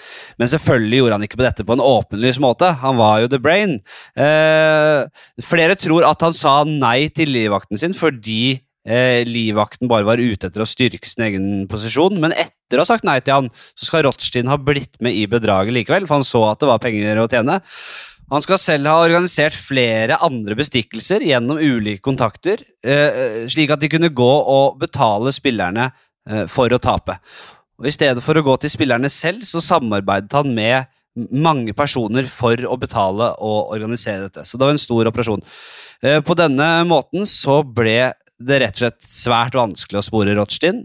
Men 0.42 0.50
selvfølgelig 0.50 1.02
gjorde 1.04 1.20
han 1.20 1.28
ikke 1.28 1.38
på 1.38 1.46
dette 1.46 1.66
på 1.68 1.78
en 1.78 1.86
åpenlys 1.86 2.42
måte. 2.42 2.72
Han 2.82 2.98
var 2.98 3.22
jo 3.22 3.30
The 3.30 3.42
Brain. 3.46 3.78
Eh, 4.18 5.06
flere 5.46 5.78
tror 5.78 6.08
at 6.08 6.26
han 6.26 6.34
sa 6.34 6.64
nei 6.66 7.12
til 7.14 7.30
livvakten 7.30 7.78
sin 7.78 7.94
fordi 7.94 8.58
eh, 8.86 9.24
livvakten 9.28 9.90
bare 9.90 10.06
var 10.06 10.20
ute 10.20 10.50
etter 10.50 10.62
å 10.62 10.68
styrke 10.68 11.08
sin 11.08 11.26
egen 11.28 11.48
posisjon. 11.70 12.20
Men 12.22 12.36
etter 12.36 12.78
å 12.78 12.84
ha 12.84 12.90
sagt 12.90 13.06
nei 13.08 13.18
til 13.22 13.36
han, 13.36 13.50
så 13.78 13.88
skal 13.88 14.06
Rothstein 14.06 14.50
ha 14.50 14.58
blitt 14.60 15.00
med 15.04 15.16
i 15.16 15.26
bedraget 15.30 15.74
likevel, 15.76 16.08
for 16.08 16.20
han 16.20 16.28
så 16.28 16.44
at 16.50 16.62
det 16.62 16.70
var 16.70 16.82
penger 16.82 17.22
å 17.22 17.28
tjene. 17.30 17.60
Han 18.28 18.44
skal 18.44 18.60
selv 18.60 18.90
ha 18.90 18.98
organisert 19.06 19.56
flere 19.56 20.18
andre 20.24 20.56
bestikkelser 20.58 21.24
gjennom 21.24 21.60
ulike 21.62 22.04
kontakter, 22.04 22.60
eh, 22.84 23.46
slik 23.48 23.72
at 23.72 23.80
de 23.80 23.88
kunne 23.88 24.12
gå 24.12 24.34
og 24.42 24.76
betale 24.82 25.32
spillerne 25.32 25.88
eh, 26.28 26.44
for 26.44 26.68
å 26.68 26.80
tape. 26.82 27.16
Og 27.78 27.88
I 27.88 27.94
stedet 27.94 28.22
for 28.24 28.36
å 28.36 28.44
gå 28.44 28.58
til 28.60 28.72
spillerne 28.72 29.08
selv, 29.08 29.46
så 29.48 29.62
samarbeidet 29.64 30.34
han 30.36 30.52
med 30.52 30.92
mange 31.32 31.72
personer 31.74 32.28
for 32.30 32.60
å 32.68 32.76
betale 32.78 33.32
og 33.42 33.72
organisere 33.74 34.28
dette. 34.28 34.44
Så 34.46 34.58
det 34.58 34.66
var 34.66 34.76
en 34.76 34.82
stor 34.82 35.08
operasjon. 35.10 35.42
Eh, 36.02 36.20
på 36.20 36.36
denne 36.38 36.68
måten 36.86 37.26
så 37.26 37.62
ble 37.64 38.12
det 38.38 38.60
rett 38.62 38.76
og 38.76 38.84
slett 38.84 39.08
svært 39.08 39.56
vanskelig 39.58 40.00
å 40.00 40.06
spore 40.06 40.36
Rothstein, 40.38 40.84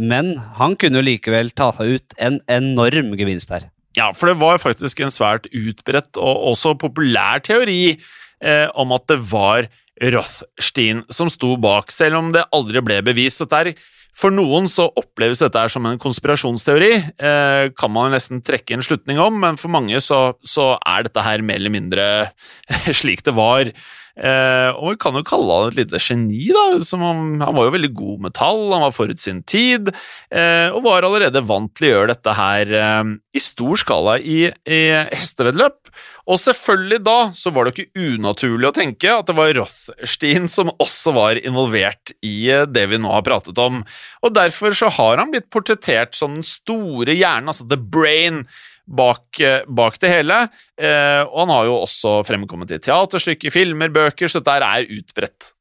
men 0.00 0.34
han 0.58 0.76
kunne 0.80 1.00
jo 1.00 1.08
likevel 1.10 1.52
ta 1.54 1.72
ut 1.78 2.16
en 2.18 2.40
enorm 2.50 3.12
gevinst 3.18 3.52
her. 3.54 3.68
Ja, 3.98 4.10
for 4.14 4.30
det 4.30 4.38
var 4.40 4.62
faktisk 4.62 5.02
en 5.02 5.12
svært 5.12 5.48
utbredt 5.50 6.18
og 6.20 6.50
også 6.52 6.76
populær 6.78 7.42
teori 7.42 7.96
eh, 7.96 8.66
om 8.78 8.94
at 8.94 9.08
det 9.10 9.18
var 9.30 9.66
Rothstein 10.00 11.02
som 11.12 11.30
sto 11.32 11.56
bak, 11.60 11.90
selv 11.92 12.20
om 12.20 12.30
det 12.34 12.46
aldri 12.54 12.82
ble 12.86 13.00
bevist. 13.04 13.42
Dette 13.42 13.74
for 14.16 14.34
noen 14.34 14.66
så 14.70 14.88
oppleves 14.98 15.42
dette 15.42 15.62
som 15.72 15.86
en 15.86 15.98
konspirasjonsteori, 16.00 16.92
eh, 17.18 17.64
kan 17.78 17.92
man 17.94 18.14
nesten 18.14 18.42
trekke 18.42 18.76
en 18.76 18.84
slutning 18.84 19.20
om, 19.22 19.38
men 19.42 19.58
for 19.60 19.72
mange 19.72 20.00
så, 20.02 20.34
så 20.42 20.74
er 20.78 21.06
dette 21.06 21.24
her 21.24 21.44
mer 21.46 21.60
eller 21.60 21.74
mindre 21.74 22.06
slik 23.00 23.24
det 23.26 23.36
var. 23.36 23.70
Eh, 24.18 24.70
og 24.74 24.92
vi 24.92 25.00
kan 25.00 25.16
jo 25.16 25.24
kalle 25.26 25.56
han 25.56 25.70
et 25.70 25.78
lite 25.78 26.00
geni, 26.02 26.48
da. 26.54 26.66
Han, 27.00 27.40
han, 27.42 27.56
var 27.56 27.68
jo 27.68 27.74
veldig 27.76 27.92
god 27.96 28.26
med 28.26 28.36
tall, 28.36 28.64
han 28.74 28.84
var 28.84 28.94
forut 28.96 29.22
sin 29.22 29.42
tid, 29.42 29.92
eh, 30.32 30.68
og 30.74 30.84
var 30.86 31.06
allerede 31.06 31.44
vant 31.46 31.72
til 31.76 31.88
å 31.88 31.92
gjøre 31.94 32.14
dette 32.14 32.36
her 32.36 32.74
eh, 32.80 33.12
i 33.36 33.42
stor 33.42 33.80
skala 33.80 34.18
i, 34.18 34.40
i 34.50 34.80
hestevedløp. 35.14 35.92
Og 36.30 36.38
selvfølgelig 36.38 37.00
da 37.02 37.18
så 37.34 37.50
var 37.54 37.66
det 37.66 37.74
ikke 37.74 38.04
unaturlig 38.14 38.68
å 38.68 38.74
tenke 38.76 39.10
at 39.10 39.26
det 39.26 39.36
var 39.38 39.52
Rothstein 39.56 40.46
som 40.50 40.70
også 40.76 41.14
var 41.16 41.40
involvert 41.40 42.12
i 42.26 42.50
eh, 42.52 42.66
det 42.70 42.86
vi 42.92 43.00
nå 43.00 43.10
har 43.14 43.26
pratet 43.26 43.58
om, 43.62 43.82
og 44.20 44.34
derfor 44.36 44.76
så 44.76 44.90
har 44.94 45.22
han 45.22 45.32
blitt 45.32 45.50
portrettert 45.52 46.14
som 46.18 46.36
den 46.38 46.46
store 46.46 47.16
hjernen, 47.16 47.50
altså 47.50 47.66
the 47.70 47.78
brain, 47.80 48.44
bak, 48.86 49.40
eh, 49.40 49.62
bak 49.68 49.98
det 50.02 50.12
hele. 50.12 50.40
Eh, 50.80 51.22
og 51.26 51.38
han 51.44 51.54
har 51.54 51.68
jo 51.68 51.78
også 51.84 52.20
fremkommet 52.28 52.76
i 52.76 52.80
teaterstykker, 52.82 53.54
filmer, 53.54 53.92
bøker, 53.94 54.30
så 54.30 54.42
dette 54.42 54.66
er 54.66 54.90
utbredt. 54.98 55.52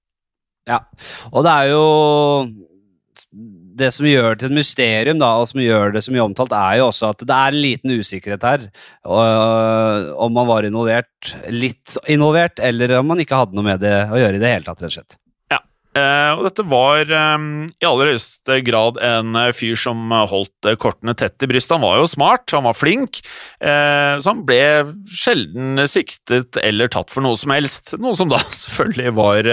Ja, 0.70 0.84
og 1.34 1.45
det 1.45 1.53
er 1.53 1.72
jo 1.72 1.86
det 3.80 3.89
som 3.95 4.07
gjør 4.07 4.34
det 4.34 4.41
til 4.41 4.49
et 4.51 4.57
mysterium, 4.57 5.20
da, 5.22 5.32
og 5.39 5.47
som 5.49 5.61
gjør 5.63 5.93
det 5.95 6.03
så 6.05 6.13
mye 6.13 6.26
omtalt, 6.26 6.53
er 6.55 6.80
jo 6.80 6.89
også 6.89 7.13
at 7.13 7.24
det 7.24 7.36
er 7.36 7.55
en 7.55 7.63
liten 7.63 7.93
usikkerhet 7.95 8.45
her. 8.47 8.67
Og, 9.07 10.11
om 10.26 10.36
man 10.36 10.49
var 10.49 10.67
involvert, 10.67 11.34
litt 11.53 11.97
involvert, 12.11 12.59
eller 12.59 12.97
om 12.99 13.09
man 13.13 13.24
ikke 13.24 13.39
hadde 13.39 13.57
noe 13.57 13.67
med 13.70 13.84
det 13.84 13.95
å 14.09 14.20
gjøre 14.20 14.39
i 14.39 14.43
det 14.43 14.53
hele 14.53 14.67
tatt, 14.67 14.84
rett 14.84 14.91
og 14.91 14.97
slett. 14.97 15.20
Uh, 15.89 16.37
og 16.37 16.43
dette 16.45 16.63
var 16.69 17.09
um, 17.09 17.63
i 17.81 17.85
aller 17.87 18.11
høyeste 18.11 18.59
grad 18.61 18.99
en 19.01 19.33
uh, 19.33 19.47
fyr 19.57 19.73
som 19.79 20.11
holdt 20.13 20.67
uh, 20.69 20.75
kortene 20.77 21.15
tett 21.17 21.41
i 21.41 21.49
brystet. 21.49 21.73
Han 21.79 21.81
var 21.81 21.97
jo 21.97 22.09
smart, 22.11 22.45
han 22.53 22.67
var 22.67 22.77
flink, 22.77 23.21
så 23.59 24.23
han 24.23 24.43
ble 24.47 24.59
sjelden 25.09 25.81
siktet 25.89 26.57
eller 26.61 26.91
tatt 26.91 27.11
for 27.11 27.25
noe 27.25 27.37
som 27.39 27.53
helst. 27.53 27.95
Noe 28.01 28.15
som 28.17 28.29
da 28.31 28.39
selvfølgelig 28.61 29.15
var 29.17 29.49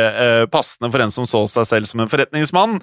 passende 0.53 0.91
for 0.93 1.03
en 1.03 1.15
som 1.15 1.29
så 1.29 1.45
seg 1.51 1.69
selv 1.71 1.91
som 1.91 2.05
en 2.05 2.11
forretningsmann. 2.11 2.79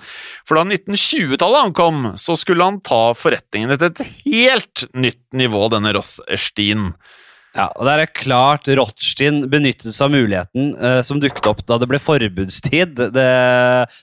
For 0.50 0.58
da 0.58 0.66
1920-tallet 0.68 1.70
ankom, 1.70 2.06
så 2.20 2.36
skulle 2.40 2.66
han 2.68 2.82
ta 2.84 3.04
forretningen 3.18 3.76
til 3.76 3.92
et 3.92 4.04
helt 4.26 4.88
nytt 4.98 5.24
nivå, 5.38 5.68
denne 5.74 5.94
Rothstein. 5.96 6.92
Ja, 7.54 7.68
og 7.78 7.86
det 7.86 7.94
er 7.94 8.10
klart 8.18 8.66
Rothstein 8.80 9.44
benyttet 9.46 9.94
seg 9.94 10.08
av 10.08 10.14
muligheten 10.16 10.72
eh, 10.74 11.00
som 11.06 11.20
dukket 11.22 11.46
opp 11.52 11.60
da 11.70 11.78
det 11.78 11.86
ble 11.92 12.00
forbudstid. 12.02 12.96
Det, 12.98 13.12
det, 13.14 13.26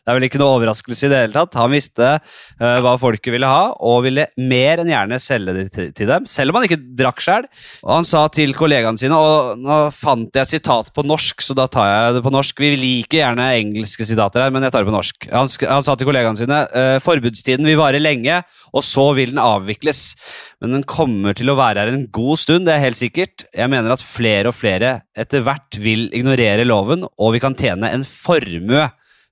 er 0.07 0.15
vel 0.15 0.27
ikke 0.29 0.39
noe 0.39 0.61
overraskelse 0.61 1.09
i 1.09 1.11
det 1.11 1.19
hele 1.25 1.35
tatt. 1.35 1.59
Han 1.59 1.73
visste 1.75 2.13
eh, 2.15 2.77
hva 2.85 2.93
folket 3.03 3.35
ville 3.35 3.51
ha, 3.51 3.73
og 3.75 4.05
ville 4.07 4.29
mer 4.39 4.85
enn 4.85 4.93
gjerne 4.93 5.19
selge 5.19 5.57
det 5.57 5.65
til, 5.75 5.89
til 5.99 6.13
dem, 6.13 6.29
selv 6.31 6.55
om 6.55 6.61
han 6.61 6.69
ikke 6.69 6.79
drakk 7.01 7.25
sjøl. 7.25 7.49
Han 7.91 8.07
sa 8.07 8.23
til 8.31 8.55
kollegaene 8.55 9.03
sine, 9.03 9.19
og 9.19 9.59
nå 9.59 9.81
fant 9.99 10.31
jeg 10.31 10.47
et 10.47 10.55
sitat 10.55 10.95
på 10.95 11.03
norsk, 11.11 11.43
så 11.43 11.59
da 11.59 11.67
tar 11.67 11.91
jeg 11.91 12.21
det 12.21 12.25
på 12.29 12.35
norsk. 12.37 12.63
Vi 12.63 12.71
liker 12.79 13.25
gjerne 13.25 13.51
engelske 13.57 14.07
sitater 14.07 14.47
her, 14.47 14.55
men 14.55 14.63
jeg 14.63 14.77
tar 14.77 14.87
det 14.87 14.93
på 14.93 14.95
norsk. 14.95 15.27
Han, 15.35 15.51
han 15.75 15.89
sa 15.89 15.99
til 15.99 16.07
kollegaene 16.13 16.39
sine 16.39 16.63
eh, 16.71 17.01
forbudstiden 17.03 17.67
vil 17.67 17.83
vare 17.83 17.99
lenge, 17.99 18.45
og 18.71 18.87
så 18.87 19.11
vil 19.19 19.35
den 19.35 19.43
avvikles. 19.43 20.15
Men 20.61 20.77
den 20.77 20.87
kommer 20.89 21.37
til 21.37 21.51
å 21.51 21.57
være 21.59 21.83
her 21.83 21.93
en 21.95 22.07
god 22.13 22.41
stund, 22.43 22.69
det 22.69 22.77
er 22.77 22.85
helt 22.85 23.01
sikkert. 23.01 23.47
Jeg 23.57 23.73
mener 23.73 23.95
at 23.95 24.05
flere 24.05 24.53
og 24.53 24.57
flere 24.59 25.01
etter 25.19 25.45
hvert 25.47 25.79
vil 25.81 26.09
ignorere 26.17 26.67
loven, 26.69 27.07
og 27.17 27.35
vi 27.37 27.43
kan 27.43 27.57
tjene 27.57 27.89
en 27.89 28.05
formue 28.05 28.89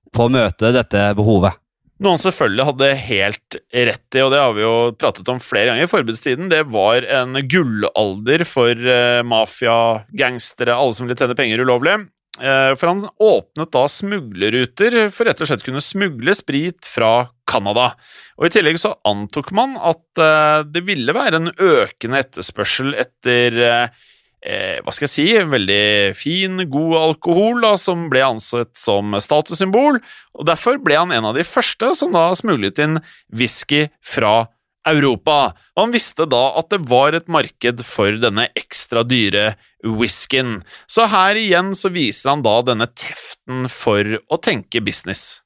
på 0.09 0.25
å 0.25 0.33
møte 0.33 0.73
dette 0.73 1.11
behovet. 1.17 1.59
Noe 1.99 2.15
han 2.15 2.21
selvfølgelig 2.21 2.65
hadde 2.69 2.89
helt 3.03 3.57
rett 3.75 4.15
i, 4.15 4.21
og 4.23 4.31
det 4.31 4.39
har 4.39 4.53
vi 4.55 4.63
jo 4.63 4.75
pratet 4.95 5.27
om 5.29 5.41
flere 5.43 5.73
ganger. 5.73 5.83
i 5.83 5.91
Forbudstiden 5.91 6.51
det 6.51 6.61
var 6.71 7.03
en 7.03 7.35
gullalder 7.51 8.45
for 8.47 8.71
uh, 8.71 9.19
mafia, 9.27 10.05
gangstere, 10.15 10.77
alle 10.77 10.95
som 10.95 11.05
ville 11.05 11.19
tjene 11.19 11.35
penger 11.35 11.65
ulovlig. 11.67 11.97
Uh, 12.39 12.71
for 12.79 12.87
han 12.87 13.03
åpnet 13.03 13.73
da 13.75 13.83
smuglerruter 13.91 14.95
for 15.11 15.27
rett 15.27 15.43
og 15.43 15.51
slett 15.51 15.65
kunne 15.65 15.83
smugle 15.83 16.37
sprit 16.39 16.87
fra 16.87 17.27
Canada. 17.49 17.91
Og 18.39 18.47
I 18.47 18.53
tillegg 18.53 18.79
så 18.81 18.93
antok 19.09 19.51
man 19.55 19.75
at 19.77 20.21
uh, 20.21 20.61
det 20.67 20.85
ville 20.87 21.15
være 21.15 21.41
en 21.41 21.51
økende 21.53 22.21
etterspørsel 22.21 22.93
etter 22.99 23.59
eh, 23.65 24.77
hva 24.83 24.93
skal 24.95 25.07
jeg 25.07 25.11
si, 25.11 25.25
veldig 25.51 26.15
fin, 26.15 26.61
god 26.71 26.95
alkohol 26.99 27.59
da, 27.65 27.73
som 27.79 28.07
ble 28.11 28.21
ansett 28.23 28.71
som 28.79 29.17
statussymbol, 29.19 29.99
og 30.37 30.47
derfor 30.47 30.79
ble 30.83 30.95
han 30.95 31.11
en 31.11 31.27
av 31.31 31.35
de 31.35 31.43
første 31.47 31.91
som 31.99 32.15
da 32.15 32.29
smuglet 32.39 32.79
inn 32.79 33.01
whisky 33.35 33.87
fra 33.99 34.47
Europa. 34.87 35.53
Og 35.75 35.83
han 35.83 35.93
visste 35.93 36.27
da 36.29 36.41
at 36.59 36.69
det 36.71 36.81
var 36.89 37.17
et 37.17 37.27
marked 37.31 37.83
for 37.87 38.15
denne 38.21 38.47
ekstra 38.57 39.03
dyre 39.07 39.53
whiskyen. 39.83 40.59
Så 40.87 41.07
her 41.11 41.39
igjen 41.39 41.73
så 41.77 41.91
viser 41.93 42.33
han 42.33 42.45
da 42.45 42.59
denne 42.65 42.89
teften 42.89 43.67
for 43.71 44.19
å 44.27 44.41
tenke 44.41 44.83
business. 44.83 45.41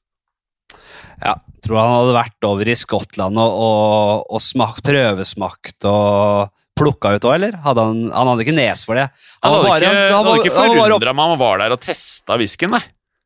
Ja, 1.22 1.36
tror 1.64 1.80
han 1.80 1.94
hadde 1.94 2.16
vært 2.18 2.48
over 2.48 2.70
i 2.70 2.76
Skottland 2.78 3.40
og, 3.40 3.56
og, 3.66 4.26
og 4.36 4.42
smakt, 4.42 4.84
prøvesmakt 4.86 5.88
og 5.90 6.52
plukka 6.74 7.14
ut 7.14 7.28
òg, 7.28 7.36
eller? 7.36 7.56
Hadde 7.64 7.86
han, 7.86 8.02
han, 8.10 8.32
hadde 8.32 8.44
ikke 8.46 8.56
nes 8.56 8.82
for 8.86 8.98
det. 8.98 9.06
Han, 9.40 9.46
han 9.46 9.54
hadde, 9.54 9.70
bare, 9.70 9.80
ikke, 9.84 10.10
han, 10.10 10.28
han, 10.28 10.42
ikke 10.42 10.56
forundra 10.56 11.14
meg 11.14 11.24
om 11.24 11.34
han 11.36 11.42
var 11.44 11.62
der 11.62 11.76
og 11.76 11.82
testa 11.84 12.38
whiskyen, 12.40 12.74
nei. 12.74 12.82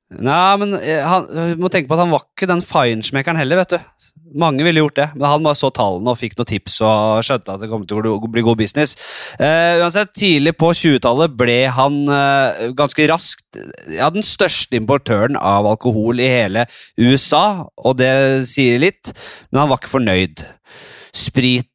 Nei, 0.09 0.53
men 0.61 0.77
eh, 0.79 1.05
han, 1.05 1.27
må 1.61 1.69
tenke 1.73 1.91
på 1.91 1.97
at 1.97 2.05
han 2.07 2.13
var 2.13 2.25
ikke 2.25 2.49
den 2.49 2.65
feinschmeckeren 2.65 3.41
heller, 3.41 3.61
vet 3.61 3.77
du. 3.77 4.13
Mange 4.37 4.65
ville 4.67 4.83
gjort 4.83 4.99
det, 4.99 5.07
men 5.15 5.29
han 5.31 5.45
bare 5.47 5.57
så 5.57 5.71
tallene 5.75 6.13
og 6.13 6.19
fikk 6.21 6.35
noen 6.37 6.51
tips 6.51 6.81
og 6.85 7.23
skjønte 7.25 7.55
at 7.55 7.63
det 7.63 7.71
kom 7.71 7.87
til 7.89 8.05
å 8.11 8.19
bli 8.29 8.45
god 8.45 8.59
business. 8.61 8.97
Uh, 9.41 9.81
uansett, 9.85 10.13
Tidlig 10.19 10.53
på 10.59 10.73
20-tallet 10.75 11.37
ble 11.39 11.59
han 11.73 12.01
uh, 12.11 12.69
ganske 12.77 13.09
raskt 13.09 13.61
ja, 13.95 14.11
den 14.13 14.27
største 14.27 14.77
importøren 14.79 15.39
av 15.39 15.69
alkohol 15.71 16.21
i 16.21 16.29
hele 16.29 16.67
USA, 17.01 17.69
og 17.79 17.99
det 18.03 18.13
sier 18.51 18.83
litt, 18.83 19.15
men 19.49 19.63
han 19.63 19.73
var 19.73 19.81
ikke 19.81 19.97
fornøyd. 19.97 20.45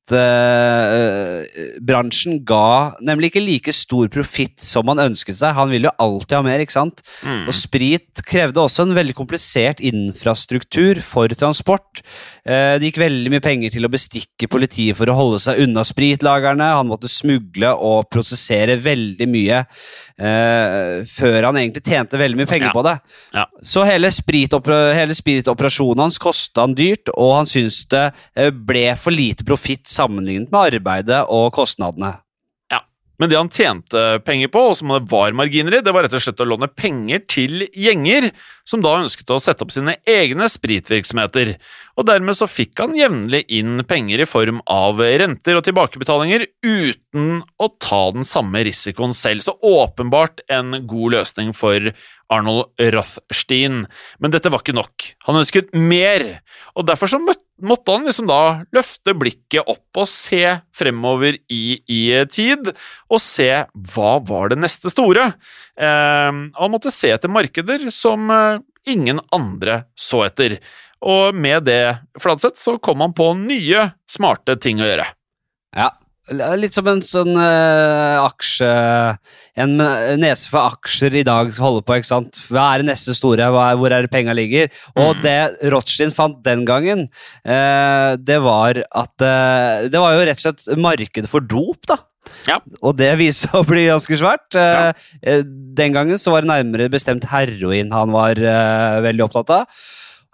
Spritbransjen 0.04 2.36
uh, 2.36 2.44
ga 2.44 3.00
nemlig 3.00 3.32
ikke 3.32 3.40
like 3.44 3.72
stor 3.72 4.10
profitt 4.12 4.60
som 4.60 4.84
han 4.92 5.00
ønsket 5.00 5.38
seg. 5.38 5.54
Han 5.56 5.70
ville 5.72 5.88
jo 5.88 5.94
alltid 6.04 6.36
ha 6.36 6.42
mer, 6.44 6.60
ikke 6.60 6.76
sant? 6.76 7.00
Mm. 7.24 7.48
Og 7.48 7.56
sprit 7.56 8.20
krevde 8.28 8.60
også 8.60 8.84
en 8.84 8.92
veldig 8.98 9.16
komplisert 9.16 9.80
infrastruktur 9.80 11.00
for 11.04 11.28
transport. 11.40 12.02
Uh, 12.44 12.76
det 12.82 12.88
gikk 12.90 13.00
veldig 13.06 13.30
mye 13.32 13.42
penger 13.44 13.70
til 13.78 13.86
å 13.88 13.92
bestikke 13.94 14.48
politiet 14.52 14.98
for 15.00 15.08
å 15.08 15.16
holde 15.16 15.40
seg 15.46 15.62
unna 15.64 15.84
spritlagrene. 15.88 16.68
Han 16.82 16.92
måtte 16.92 17.08
smugle 17.12 17.72
og 17.72 18.10
prosessere 18.12 18.76
veldig 18.84 19.28
mye 19.32 19.64
uh, 19.64 21.00
før 21.08 21.48
han 21.48 21.56
egentlig 21.62 21.84
tjente 21.88 22.20
veldig 22.20 22.38
mye 22.42 22.52
penger 22.52 22.70
ja. 22.74 22.76
på 22.76 22.84
det. 22.90 22.98
Ja. 23.40 23.46
Så 23.64 23.88
hele, 23.88 24.12
hele 25.00 25.16
spritoperasjonen 25.16 26.04
hans 26.04 26.20
kosta 26.20 26.68
han 26.68 26.76
dyrt, 26.76 27.08
og 27.16 27.40
han 27.40 27.48
syntes 27.48 27.88
det 27.88 28.12
ble 28.68 29.00
for 29.00 29.16
lite 29.16 29.48
profitt 29.48 29.93
sammenlignet 29.94 30.52
med 30.54 30.74
arbeidet 30.74 31.24
og 31.32 31.52
kostnadene. 31.56 32.16
Ja, 32.74 32.82
men 33.22 33.30
det 33.30 33.38
han 33.38 33.52
tjente 33.54 34.02
penger 34.26 34.50
på, 34.54 34.66
og 34.72 34.76
som 34.80 34.92
det 34.96 35.04
var 35.12 35.36
marginer 35.38 35.78
i, 35.78 35.84
det 35.86 35.94
var 35.94 36.08
rett 36.08 36.18
og 36.18 36.24
slett 36.26 36.42
å 36.44 36.50
låne 36.50 36.70
penger 36.72 37.24
til 37.30 37.68
gjenger, 37.70 38.32
som 38.68 38.84
da 38.84 38.96
ønsket 39.04 39.32
å 39.34 39.40
sette 39.44 39.66
opp 39.66 39.74
sine 39.76 39.96
egne 40.10 40.50
spritvirksomheter. 40.50 41.56
Og 42.00 42.10
dermed 42.10 42.40
så 42.40 42.50
fikk 42.50 42.82
han 42.82 42.98
jevnlig 42.98 43.46
inn 43.54 43.86
penger 43.90 44.26
i 44.26 44.30
form 44.30 44.64
av 44.72 45.00
renter 45.00 45.60
og 45.60 45.66
tilbakebetalinger 45.70 46.50
uten 46.66 47.03
å 47.14 47.70
ta 47.82 48.02
den 48.16 48.26
samme 48.26 48.64
risikoen 48.66 49.14
selv. 49.18 49.44
Så 49.46 49.54
åpenbart 49.62 50.42
en 50.52 50.84
god 50.90 51.16
løsning 51.18 51.54
for 51.58 51.92
Arnold 52.34 52.72
Rothstein. 52.94 53.84
Men 54.20 54.34
dette 54.34 54.52
var 54.52 54.64
ikke 54.64 54.76
nok. 54.76 55.08
Han 55.28 55.40
ønsket 55.42 55.74
mer, 55.78 56.26
og 56.74 56.88
derfor 56.90 57.12
så 57.12 57.22
måtte 57.22 57.94
han 57.96 58.08
liksom 58.08 58.30
da 58.30 58.42
løfte 58.76 59.16
blikket 59.18 59.70
opp 59.70 60.02
og 60.02 60.10
se 60.10 60.42
fremover 60.76 61.38
i, 61.54 61.80
i 61.86 62.02
tid, 62.34 62.74
og 63.10 63.22
se 63.22 63.50
hva 63.94 64.14
var 64.26 64.54
det 64.54 64.62
neste 64.64 64.92
store. 64.94 65.30
Eh, 65.78 66.32
han 66.32 66.74
måtte 66.74 66.94
se 66.94 67.14
etter 67.14 67.32
markeder 67.32 67.90
som 67.94 68.32
eh, 68.34 68.64
ingen 68.90 69.22
andre 69.36 69.84
så 69.96 70.26
etter. 70.28 70.60
Og 71.04 71.36
med 71.36 71.66
det, 71.68 72.00
Fladseth, 72.20 72.60
så 72.60 72.78
kom 72.80 73.04
han 73.04 73.16
på 73.16 73.34
nye, 73.36 73.90
smarte 74.10 74.56
ting 74.64 74.80
å 74.80 74.88
gjøre. 74.88 75.10
Ja, 75.76 75.90
Litt 76.32 76.72
som 76.72 76.88
en 76.88 77.02
sånn 77.04 77.34
uh, 77.36 78.24
aksje 78.24 78.68
En 79.60 79.74
nese 80.22 80.48
for 80.48 80.70
aksjer 80.70 81.18
i 81.20 81.26
dag 81.28 81.52
holder 81.60 81.84
på. 81.84 81.98
ikke 82.00 82.08
sant? 82.08 82.40
Hva 82.48 82.70
er 82.72 82.80
det 82.80 82.88
neste 82.94 83.16
store? 83.18 83.50
Er, 83.50 83.76
hvor 83.80 83.92
er 83.92 84.06
det 84.06 84.12
penga 84.14 84.36
ligger? 84.38 84.72
Og 84.96 85.18
mm. 85.18 85.24
det 85.26 85.72
Rothschild 85.74 86.16
fant 86.16 86.40
den 86.46 86.64
gangen, 86.70 87.10
uh, 87.44 88.16
det 88.16 88.40
var 88.46 88.80
at 88.88 89.14
uh, 89.20 89.90
Det 89.92 90.00
var 90.00 90.16
jo 90.16 90.24
rett 90.30 90.40
og 90.40 90.46
slett 90.46 90.80
markedet 90.80 91.32
for 91.32 91.44
dop, 91.44 91.82
da. 91.92 92.00
Ja. 92.48 92.62
Og 92.80 92.96
det 92.96 93.12
viste 93.20 93.50
seg 93.50 93.60
å 93.60 93.68
bli 93.68 93.84
ganske 93.90 94.16
svært. 94.20 94.56
Ja. 94.56 94.94
Den 95.44 95.96
gangen 95.96 96.20
så 96.20 96.32
var 96.32 96.44
det 96.44 96.54
nærmere 96.54 96.88
bestemt 96.92 97.28
heroin 97.32 97.92
han 97.92 98.16
var 98.16 98.40
veldig 99.04 99.26
opptatt 99.28 99.52
av. 99.60 99.84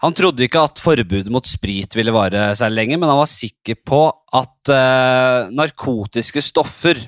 Han 0.00 0.14
trodde 0.16 0.46
ikke 0.46 0.62
at 0.64 0.80
forbudet 0.80 1.28
mot 1.32 1.44
sprit 1.44 1.92
ville 1.98 2.14
vare 2.14 2.52
særlig 2.56 2.78
lenge, 2.78 3.00
men 3.02 3.10
han 3.10 3.20
var 3.20 3.28
sikker 3.28 3.76
på 3.84 4.00
at 4.36 4.70
uh, 4.70 5.50
narkotiske 5.50 6.42
stoffer 6.44 6.98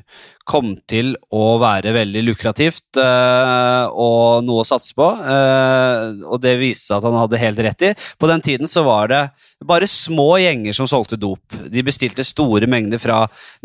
kom 0.42 0.72
til 0.90 1.12
å 1.30 1.54
være 1.62 1.92
veldig 1.94 2.24
lukrativt 2.26 2.98
uh, 2.98 3.86
og 3.94 4.42
noe 4.42 4.64
å 4.64 4.66
satse 4.66 4.90
på. 4.98 5.06
Uh, 5.22 6.18
og 6.26 6.40
det 6.42 6.56
viste 6.58 6.88
seg 6.88 6.96
at 6.98 7.06
han 7.06 7.18
hadde 7.20 7.38
helt 7.38 7.62
rett 7.62 7.84
i. 7.86 7.92
På 8.18 8.26
den 8.30 8.42
tiden 8.42 8.70
så 8.70 8.82
var 8.86 9.12
det 9.12 9.20
bare 9.62 9.86
små 9.86 10.40
gjenger 10.42 10.74
som 10.74 10.90
solgte 10.90 11.20
dop. 11.20 11.54
De 11.70 11.86
bestilte 11.86 12.26
store 12.26 12.66
mengder 12.66 12.98
fra 13.02 13.20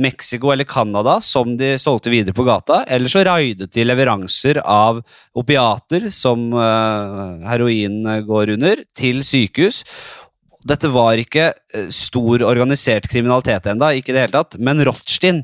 Mexico 0.06 0.54
eller 0.54 0.70
Canada 0.70 1.18
som 1.26 1.58
de 1.58 1.74
solgte 1.82 2.14
videre 2.14 2.38
på 2.38 2.46
gata. 2.46 2.84
Eller 2.86 3.10
så 3.10 3.26
raidet 3.26 3.72
de 3.74 3.88
leveranser 3.88 4.62
av 4.62 5.02
opiater, 5.38 6.12
som 6.14 6.52
heroin 7.48 8.06
går 8.28 8.54
under, 8.54 8.86
til 8.98 9.26
sykehus. 9.26 9.82
Dette 10.68 10.90
var 10.92 11.20
ikke 11.22 11.52
eh, 11.54 11.90
stor 11.94 12.44
organisert 12.48 13.08
kriminalitet 13.12 13.70
enda, 13.72 13.94
ikke 13.96 14.12
i 14.12 14.18
det 14.18 14.26
hele 14.26 14.36
tatt, 14.36 14.58
men 14.60 14.84
Rothstein 14.88 15.44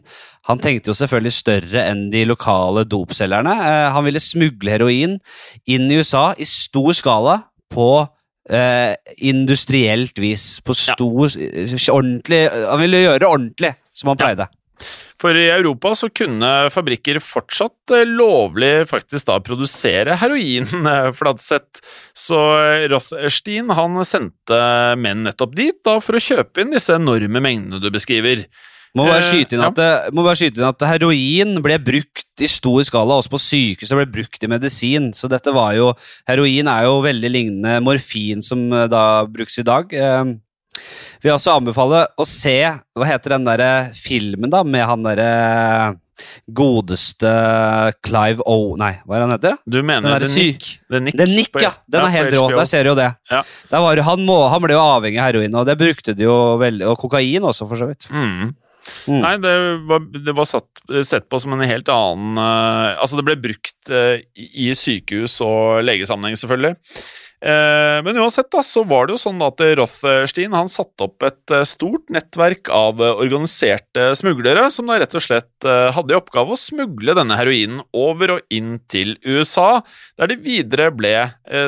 han 0.50 0.60
tenkte 0.60 0.92
jo 0.92 0.98
selvfølgelig 0.98 1.36
større 1.38 1.86
enn 1.88 2.10
de 2.12 2.26
lokale 2.28 2.84
dopselgerne. 2.90 3.54
Eh, 3.64 3.88
han 3.96 4.08
ville 4.08 4.24
smugle 4.24 4.74
heroin 4.74 5.18
inn 5.64 5.88
i 5.88 6.00
USA 6.02 6.32
i 6.36 6.48
stor 6.48 6.92
skala 6.98 7.38
på 7.72 7.88
eh, 8.52 8.92
industrielt 9.24 10.20
vis. 10.20 10.58
På 10.66 10.76
stor 10.76 11.32
ja. 11.32 11.78
ordentlig 11.94 12.44
Han 12.52 12.84
ville 12.84 13.06
gjøre 13.06 13.24
det 13.24 13.30
ordentlig, 13.30 13.74
som 13.96 14.12
han 14.12 14.20
pleide. 14.20 14.50
For 15.22 15.38
i 15.38 15.48
Europa 15.54 15.94
så 15.98 16.10
kunne 16.14 16.52
fabrikker 16.74 17.20
fortsatt 17.24 17.94
eh, 17.96 18.06
lovlig 18.08 18.74
faktisk 18.90 19.30
da 19.30 19.40
produsere 19.44 20.18
heroin, 20.22 20.68
eh, 20.94 21.10
Fladseth. 21.16 21.84
Så 22.18 22.40
Rothstein 22.92 23.72
han 23.74 23.98
sendte 24.08 24.60
menn 25.00 25.26
nettopp 25.28 25.56
dit 25.58 25.80
da 25.86 26.00
for 26.04 26.18
å 26.18 26.24
kjøpe 26.24 26.64
inn 26.64 26.76
disse 26.76 26.96
enorme 26.98 27.44
mengdene 27.44 27.82
du 27.84 27.92
beskriver. 27.94 28.48
Må 28.94 29.08
bare, 29.08 29.24
skyte 29.26 29.56
inn 29.58 29.64
at, 29.66 29.80
ja. 29.82 30.10
må 30.14 30.22
bare 30.22 30.38
skyte 30.38 30.60
inn 30.62 30.68
at 30.68 30.84
heroin 30.86 31.56
ble 31.66 31.80
brukt 31.82 32.44
i 32.44 32.50
stor 32.50 32.84
skala 32.86 33.18
også 33.18 33.32
på 33.34 33.40
sykehus 33.42 33.94
og 33.94 34.04
ble 34.04 34.10
brukt 34.20 34.46
i 34.46 34.50
medisin. 34.52 35.10
Så 35.18 35.30
dette 35.32 35.54
var 35.56 35.74
jo 35.78 35.88
Heroin 36.30 36.70
er 36.70 36.86
jo 36.86 37.00
veldig 37.02 37.32
lignende 37.32 37.80
morfin 37.86 38.46
som 38.46 38.68
eh, 38.70 38.86
da 38.92 39.26
brukes 39.26 39.58
i 39.64 39.66
dag. 39.66 39.98
Vil 41.24 41.36
også 41.36 41.58
anbefale 41.58 42.06
å 42.20 42.26
se 42.28 42.58
Hva 42.98 43.08
heter 43.08 43.38
den 43.38 43.46
derre 43.48 43.74
filmen 43.98 44.52
da 44.52 44.64
med 44.68 44.88
han 44.90 45.06
derre 45.06 45.30
godeste 46.46 47.30
Clive 48.06 48.44
O... 48.46 48.76
Nei, 48.80 48.94
hva 49.08 49.18
er 49.18 49.26
han 49.26 49.34
heter? 49.34 49.56
Du 49.66 49.80
mener 49.86 50.24
The 50.24 50.30
Nick? 50.30 50.68
The 50.92 51.02
Nick, 51.04 51.18
The 51.20 51.28
Nick 51.30 51.62
ja. 51.62 51.74
Den 51.90 52.08
er 52.08 52.14
helt 52.14 52.36
rå. 52.38 52.48
Der 52.54 52.68
ser 52.70 52.86
du 52.86 52.94
jo 52.94 52.98
det. 53.00 53.10
Ja. 53.32 53.42
Var, 53.72 54.04
han, 54.08 54.26
må, 54.28 54.38
han, 54.52 54.62
ble 54.64 54.76
jo 54.78 54.84
avhengig 54.84 55.22
av 55.22 55.32
heroin, 55.32 55.58
og 55.60 55.68
det 55.70 55.78
brukte 55.80 56.16
de 56.18 56.28
jo 56.28 56.38
veldig 56.62 56.92
Og 56.92 57.00
kokain 57.02 57.50
også, 57.50 57.68
for 57.70 57.82
så 57.82 57.90
vidt. 57.90 58.10
Mm. 58.14 58.54
Mm. 59.08 59.20
Nei, 59.24 59.34
det 59.40 59.54
var, 59.88 60.08
det 60.28 60.34
var 60.36 60.48
satt, 60.48 60.82
sett 61.08 61.30
på 61.32 61.40
som 61.40 61.56
en 61.56 61.64
helt 61.64 61.88
annen 61.92 62.36
uh, 62.36 63.00
Altså, 63.00 63.16
det 63.16 63.24
ble 63.30 63.38
brukt 63.40 63.92
uh, 63.92 64.18
i 64.36 64.72
sykehus 64.76 65.38
og 65.46 65.84
legesammenheng, 65.88 66.36
selvfølgelig. 66.40 66.76
Eh, 67.44 67.98
men 68.06 68.18
uansett 68.18 68.48
da, 68.54 68.62
så 68.64 68.86
var 68.88 69.08
det 69.08 69.18
jo 69.18 69.22
sånn 69.26 69.42
at 69.44 69.60
Rothstein 69.76 70.54
han 70.56 70.70
satte 70.72 71.10
opp 71.10 71.26
et 71.28 71.52
eh, 71.52 71.66
stort 71.68 72.08
nettverk 72.14 72.70
av 72.72 73.02
eh, 73.04 73.18
organiserte 73.20 74.14
smuglere, 74.16 74.70
som 74.72 74.88
da 74.88 74.96
rett 75.02 75.18
og 75.20 75.26
slett 75.26 75.68
hadde 75.68 76.16
i 76.16 76.18
oppgave 76.18 76.56
å 76.56 76.60
smugle 76.60 77.16
denne 77.18 77.36
heroinen 77.40 77.82
over 77.96 78.38
og 78.38 78.54
inn 78.54 78.78
til 78.92 79.18
USA, 79.26 79.82
der 80.20 80.32
de 80.32 80.40
videre 80.44 80.90
ble 80.96 81.14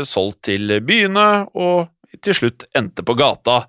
solgt 0.07 0.45
til 0.49 0.77
byene 0.83 1.45
og 1.55 1.87
til 2.23 2.35
slutt 2.35 2.65
endte 2.75 3.03
på 3.07 3.15
gata. 3.17 3.63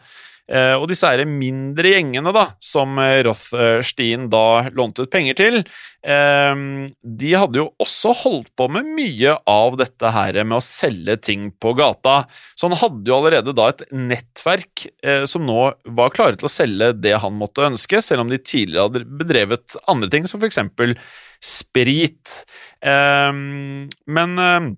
Eh, 0.47 0.75
og 0.79 0.87
disse 0.91 1.09
her 1.11 1.25
mindre 1.27 1.91
gjengene 1.97 2.31
da, 2.35 2.45
som 2.63 3.01
Rothstein 3.27 4.29
da 4.31 4.69
lånte 4.77 5.07
ut 5.07 5.11
penger 5.11 5.39
til, 5.39 5.59
eh, 6.07 6.55
de 7.03 7.33
hadde 7.35 7.61
jo 7.61 7.67
også 7.83 8.15
holdt 8.23 8.53
på 8.59 8.69
med 8.71 8.87
mye 8.95 9.37
av 9.51 9.79
dette 9.81 10.13
her 10.15 10.39
med 10.45 10.59
å 10.61 10.65
selge 10.65 11.19
ting 11.19 11.51
på 11.51 11.75
gata. 11.79 12.21
Så 12.55 12.71
han 12.71 12.79
hadde 12.79 13.11
jo 13.11 13.19
allerede 13.19 13.57
da 13.57 13.69
et 13.73 13.85
nettverk 13.91 14.87
eh, 15.03 15.27
som 15.27 15.47
nå 15.47 15.73
var 15.99 16.15
klare 16.15 16.39
til 16.39 16.47
å 16.51 16.55
selge 16.55 16.93
det 16.95 17.17
han 17.23 17.35
måtte 17.39 17.67
ønske, 17.67 18.03
selv 18.05 18.25
om 18.25 18.31
de 18.31 18.39
tidligere 18.39 18.87
hadde 18.87 19.07
bedrevet 19.19 19.79
andre 19.91 20.11
ting, 20.13 20.31
som 20.31 20.43
eksempel 20.47 20.95
sprit. 21.43 22.45
Men 22.81 24.77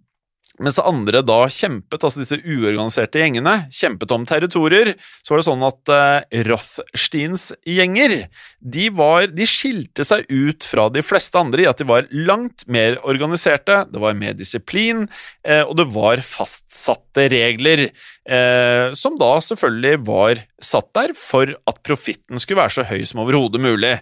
mens 0.63 0.81
andre 0.83 1.23
da 1.27 1.41
kjempet, 1.53 2.03
altså 2.03 2.23
disse 2.23 2.39
uorganiserte 2.43 3.23
gjengene, 3.23 3.55
kjempet 3.75 4.13
om 4.15 4.27
territorier, 4.29 4.95
så 5.23 5.35
var 5.35 5.43
det 5.43 5.49
sånn 5.49 5.67
at 5.69 5.95
eh, 5.95 6.43
Rothsteins 6.49 7.49
gjenger 7.69 8.17
de, 8.59 8.89
var, 8.95 9.29
de 9.33 9.49
skilte 9.49 10.07
seg 10.07 10.27
ut 10.29 10.67
fra 10.67 10.89
de 10.93 11.05
fleste 11.07 11.39
andre 11.39 11.65
i 11.65 11.71
at 11.71 11.81
de 11.81 11.89
var 11.89 12.09
langt 12.13 12.67
mer 12.67 12.99
organiserte, 13.07 13.85
det 13.93 14.03
var 14.03 14.19
mer 14.19 14.37
disiplin, 14.39 15.07
eh, 15.47 15.65
og 15.65 15.77
det 15.81 15.89
var 15.95 16.25
fastsatte 16.25 17.29
regler, 17.33 17.89
Eh, 18.29 18.93
som 18.93 19.17
da 19.17 19.39
selvfølgelig 19.41 20.01
var 20.05 20.41
satt 20.61 20.91
der 20.97 21.15
for 21.17 21.49
at 21.49 21.79
profitten 21.87 22.41
skulle 22.43 22.61
være 22.61 22.75
så 22.77 22.85
høy 22.91 23.07
som 23.09 23.23
overhodet 23.25 23.63
mulig. 23.65 23.95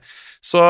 Så 0.43 0.61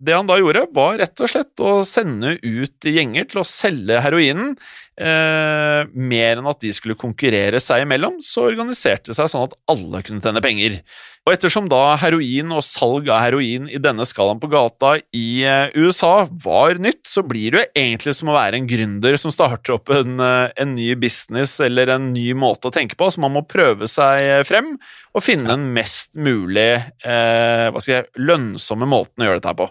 det 0.00 0.14
han 0.16 0.28
da 0.28 0.36
gjorde, 0.40 0.66
var 0.76 0.98
rett 1.00 1.20
og 1.20 1.28
slett 1.32 1.60
å 1.64 1.80
sende 1.84 2.36
ut 2.40 2.88
gjenger 2.88 3.26
til 3.30 3.40
å 3.42 3.48
selge 3.48 4.00
heroinen. 4.04 4.54
Eh, 4.96 5.82
mer 5.92 6.38
enn 6.38 6.46
at 6.48 6.62
de 6.64 6.70
skulle 6.72 6.96
konkurrere 6.96 7.58
seg 7.60 7.82
imellom, 7.84 8.14
så 8.24 8.46
organiserte 8.48 9.10
det 9.10 9.18
seg 9.18 9.28
sånn 9.28 9.44
at 9.44 9.56
alle 9.68 10.00
kunne 10.06 10.24
tjene 10.24 10.40
penger. 10.40 10.78
Og 11.26 11.34
ettersom 11.34 11.66
da 11.68 11.98
heroin 12.00 12.54
og 12.54 12.64
salg 12.64 13.10
av 13.12 13.20
heroin 13.26 13.66
i 13.68 13.80
denne 13.82 14.06
skalaen 14.08 14.40
på 14.40 14.48
gata 14.48 14.94
i 15.12 15.26
eh, 15.44 15.68
USA 15.76 16.24
var 16.30 16.80
nytt, 16.80 17.02
så 17.04 17.26
blir 17.28 17.52
det 17.52 17.60
jo 17.60 17.82
egentlig 17.82 18.16
som 18.16 18.32
å 18.32 18.38
være 18.38 18.56
en 18.56 18.70
gründer 18.70 19.20
som 19.20 19.34
starter 19.34 19.76
opp 19.76 19.92
en, 19.92 20.16
eh, 20.16 20.48
en 20.64 20.72
ny 20.78 20.88
business 20.96 21.58
eller 21.60 21.92
en 21.92 22.12
ny 22.14 22.30
måte 22.32 22.70
å 22.70 22.74
tenke 22.74 22.96
på, 22.96 23.10
så 23.12 23.20
man 23.20 23.36
må 23.36 23.44
prøve 23.44 23.90
seg 23.90 24.46
frem 24.48 24.78
og 25.12 25.24
finne 25.24 25.50
den 25.52 25.74
mest 25.76 26.16
mulig 26.16 26.70
eh, 26.72 27.66
hva 27.68 27.82
skal 27.82 27.98
jeg, 27.98 28.12
lønnsomme 28.16 28.88
måten 28.88 29.20
å 29.20 29.28
gjøre 29.28 29.44
dette 29.44 29.60
på. 29.60 29.68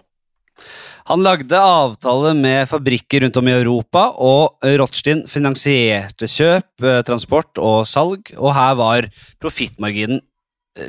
Han 1.06 1.22
lagde 1.22 1.58
avtale 1.62 2.32
med 2.34 2.66
fabrikker 2.66 3.22
rundt 3.22 3.36
om 3.38 3.46
i 3.46 3.54
Europa, 3.54 4.08
og 4.18 4.58
Rothstein 4.80 5.22
finansierte 5.30 6.26
kjøp, 6.26 6.70
eh, 6.82 7.02
transport 7.06 7.60
og 7.62 7.84
salg, 7.86 8.32
og 8.34 8.54
her 8.56 8.74
var 8.74 9.06
profittmarginen 9.38 10.20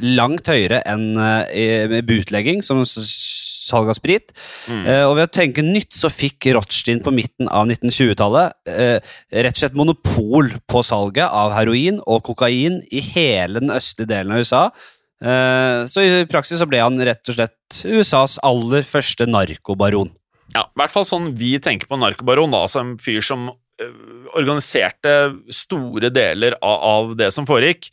langt 0.01 0.49
høyere 0.49 0.82
enn 0.89 1.13
eh, 1.22 1.86
med 1.91 2.09
bootlegging, 2.09 2.63
som 2.65 2.82
salg 2.88 3.91
av 3.91 3.97
sprit. 3.97 4.34
Mm. 4.72 4.84
Uh, 4.88 5.03
og 5.09 5.13
ved 5.18 5.26
å 5.28 5.32
tenke 5.38 5.63
nytt 5.65 5.91
så 5.95 6.07
fikk 6.11 6.47
Rothstein 6.55 7.01
på 7.03 7.11
midten 7.11 7.49
av 7.51 7.68
1920-tallet 7.68 8.55
uh, 8.72 9.15
rett 9.43 9.57
og 9.57 9.59
slett 9.59 9.76
monopol 9.76 10.53
på 10.72 10.84
salget 10.88 11.28
av 11.28 11.51
heroin 11.51 11.99
og 12.05 12.24
kokain 12.30 12.80
i 12.88 13.03
hele 13.11 13.59
den 13.59 13.74
østlige 13.76 14.13
delen 14.13 14.32
av 14.32 14.45
USA, 14.45 14.63
Eh, 14.72 14.96
så 15.18 16.03
i 16.03 16.26
praksis 16.30 16.59
så 16.61 16.68
ble 16.70 16.78
han 16.84 16.99
rett 17.01 17.32
og 17.32 17.38
slett 17.39 17.80
USAs 17.89 18.38
aller 18.45 18.86
første 18.86 19.26
narkobaron. 19.26 20.11
Ja, 20.53 20.63
i 20.63 20.80
hvert 20.80 20.93
fall 20.93 21.07
sånn 21.07 21.32
vi 21.38 21.55
tenker 21.63 21.89
på 21.89 21.99
narkobaron, 21.99 22.53
da, 22.53 22.63
altså 22.68 22.84
en 22.84 22.93
fyr 23.01 23.24
som 23.26 23.49
eh, 23.82 23.91
organiserte 24.38 25.15
store 25.53 26.11
deler 26.13 26.55
av 26.63 27.15
det 27.20 27.32
som 27.36 27.47
foregikk. 27.49 27.89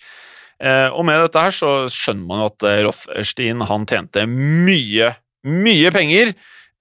Eh, 0.62 0.88
og 0.92 1.02
med 1.08 1.24
dette 1.24 1.42
her 1.46 1.54
så 1.54 1.72
skjønner 1.92 2.28
man 2.28 2.44
jo 2.44 2.50
at 2.52 2.68
Rothstein 2.86 3.64
han 3.66 3.88
tjente 3.90 4.26
mye, 4.30 5.10
mye 5.44 5.94
penger, 5.94 6.34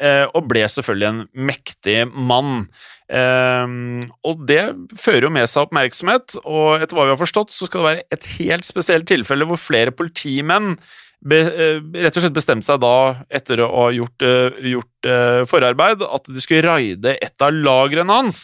og 0.04 0.50
ble 0.52 0.66
selvfølgelig 0.68 1.08
en 1.08 1.22
mektig 1.48 2.00
mann. 2.12 2.66
Um, 3.14 4.06
og 4.26 4.46
det 4.48 4.62
fører 4.98 5.28
jo 5.28 5.34
med 5.36 5.50
seg 5.52 5.68
oppmerksomhet, 5.68 6.38
og 6.48 6.82
etter 6.82 6.98
hva 6.98 7.08
vi 7.10 7.14
har 7.14 7.20
forstått, 7.20 7.52
så 7.54 7.68
skal 7.68 7.82
det 7.82 7.90
være 7.90 8.06
et 8.16 8.28
helt 8.40 8.66
spesielt 8.66 9.06
tilfelle 9.10 9.46
hvor 9.50 9.60
flere 9.60 9.94
politimenn 9.94 10.78
be, 11.22 11.42
uh, 11.46 11.84
rett 12.00 12.16
og 12.16 12.24
slett 12.24 12.38
bestemte 12.38 12.66
seg 12.66 12.80
da, 12.82 12.96
etter 13.30 13.62
å 13.62 13.68
ha 13.76 13.90
gjort, 13.94 14.26
uh, 14.26 14.64
gjort 14.72 15.12
forarbeid, 15.52 16.06
at 16.08 16.32
de 16.32 16.42
skulle 16.42 16.66
raide 16.66 17.18
et 17.20 17.44
av 17.46 17.54
lagrene 17.54 18.22
hans. 18.22 18.42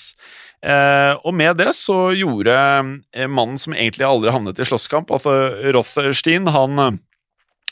og 1.23 1.31
med 1.39 1.55
det 1.55 1.71
så 1.71 2.09
gjorde 2.11 2.51
mannen 3.31 3.55
som 3.57 3.71
egentlig 3.71 4.03
aldri 4.03 4.33
havnet 4.35 4.59
i 4.59 4.65
slåsskamp, 4.67 5.07
altså 5.15 5.31
Rothstein, 5.71 6.49
han 6.51 6.99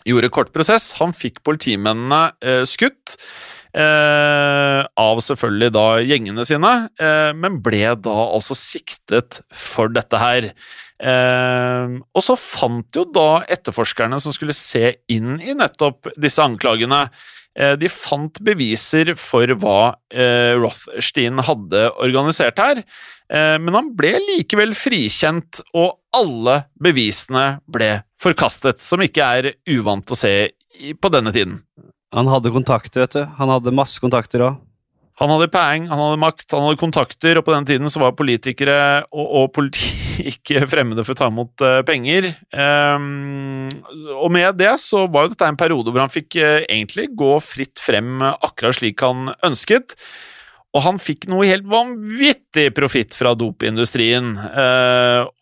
gjorde 0.08 0.30
kort 0.32 0.54
prosess. 0.56 0.94
Han 1.02 1.12
fikk 1.12 1.44
politimennene 1.44 2.64
skutt. 2.64 3.18
Eh, 3.78 4.82
av 4.98 5.20
selvfølgelig 5.22 5.70
da 5.76 5.86
gjengene 6.02 6.46
sine, 6.50 6.72
eh, 6.98 7.30
men 7.38 7.60
ble 7.62 7.92
da 8.02 8.16
altså 8.26 8.56
siktet 8.58 9.44
for 9.54 9.92
dette 9.94 10.18
her. 10.18 10.50
Eh, 10.98 11.98
og 12.10 12.24
så 12.26 12.34
fant 12.42 12.98
jo 12.98 13.06
da 13.06 13.44
etterforskerne 13.46 14.18
som 14.24 14.34
skulle 14.34 14.56
se 14.58 14.96
inn 15.14 15.38
i 15.38 15.54
nettopp 15.58 16.10
disse 16.18 16.42
anklagene, 16.44 17.08
de 17.58 17.90
fant 17.90 18.38
beviser 18.46 19.16
for 19.18 19.50
hva 19.58 19.96
Rothstein 20.62 21.42
hadde 21.42 21.88
organisert 22.06 22.62
her, 22.62 22.84
men 23.34 23.74
han 23.74 23.90
ble 23.98 24.12
likevel 24.28 24.76
frikjent, 24.78 25.64
og 25.74 25.96
alle 26.14 26.60
bevisene 26.78 27.48
ble 27.66 27.96
forkastet, 28.22 28.78
som 28.78 29.02
ikke 29.02 29.32
er 29.40 29.50
uvant 29.74 30.14
å 30.14 30.20
se 30.22 30.36
på 31.02 31.14
denne 31.18 31.34
tiden. 31.34 31.58
Han 32.16 32.30
hadde 32.32 32.54
kontakter, 32.56 33.04
vet 33.04 33.18
du. 33.18 33.24
Han 33.40 33.52
hadde 33.52 33.76
masse 33.76 34.00
kontakter 34.04 34.46
òg. 34.46 34.64
Han 35.18 35.32
hadde 35.34 35.50
peng, 35.50 35.88
han 35.90 35.98
hadde 35.98 36.20
makt, 36.22 36.46
han 36.54 36.68
hadde 36.68 36.78
kontakter, 36.78 37.40
og 37.40 37.46
på 37.48 37.54
den 37.56 37.66
tiden 37.66 37.90
så 37.90 38.04
var 38.04 38.14
politikere 38.14 38.78
og, 39.10 39.26
og 39.26 39.48
politi 39.56 39.90
ikke 40.32 40.68
fremmede 40.70 41.02
for 41.06 41.16
å 41.16 41.18
ta 41.18 41.30
imot 41.32 41.66
uh, 41.66 41.82
penger. 41.88 42.30
Um, 42.54 43.66
og 44.14 44.30
med 44.34 44.60
det 44.62 44.76
så 44.84 45.08
var 45.10 45.26
jo 45.26 45.34
dette 45.34 45.50
en 45.50 45.58
periode 45.58 45.90
hvor 45.90 46.06
han 46.06 46.14
fikk 46.14 46.38
uh, 46.38 46.62
egentlig 46.70 47.10
gå 47.18 47.34
fritt 47.42 47.82
frem 47.82 48.22
akkurat 48.22 48.78
slik 48.78 49.02
han 49.02 49.32
ønsket. 49.46 49.98
Og 50.78 50.84
han 50.86 51.02
fikk 51.02 51.26
noe 51.32 51.48
helt 51.50 51.66
vanvittig 51.66 52.68
profitt 52.78 53.16
fra 53.18 53.32
dopindustrien. 53.34 54.36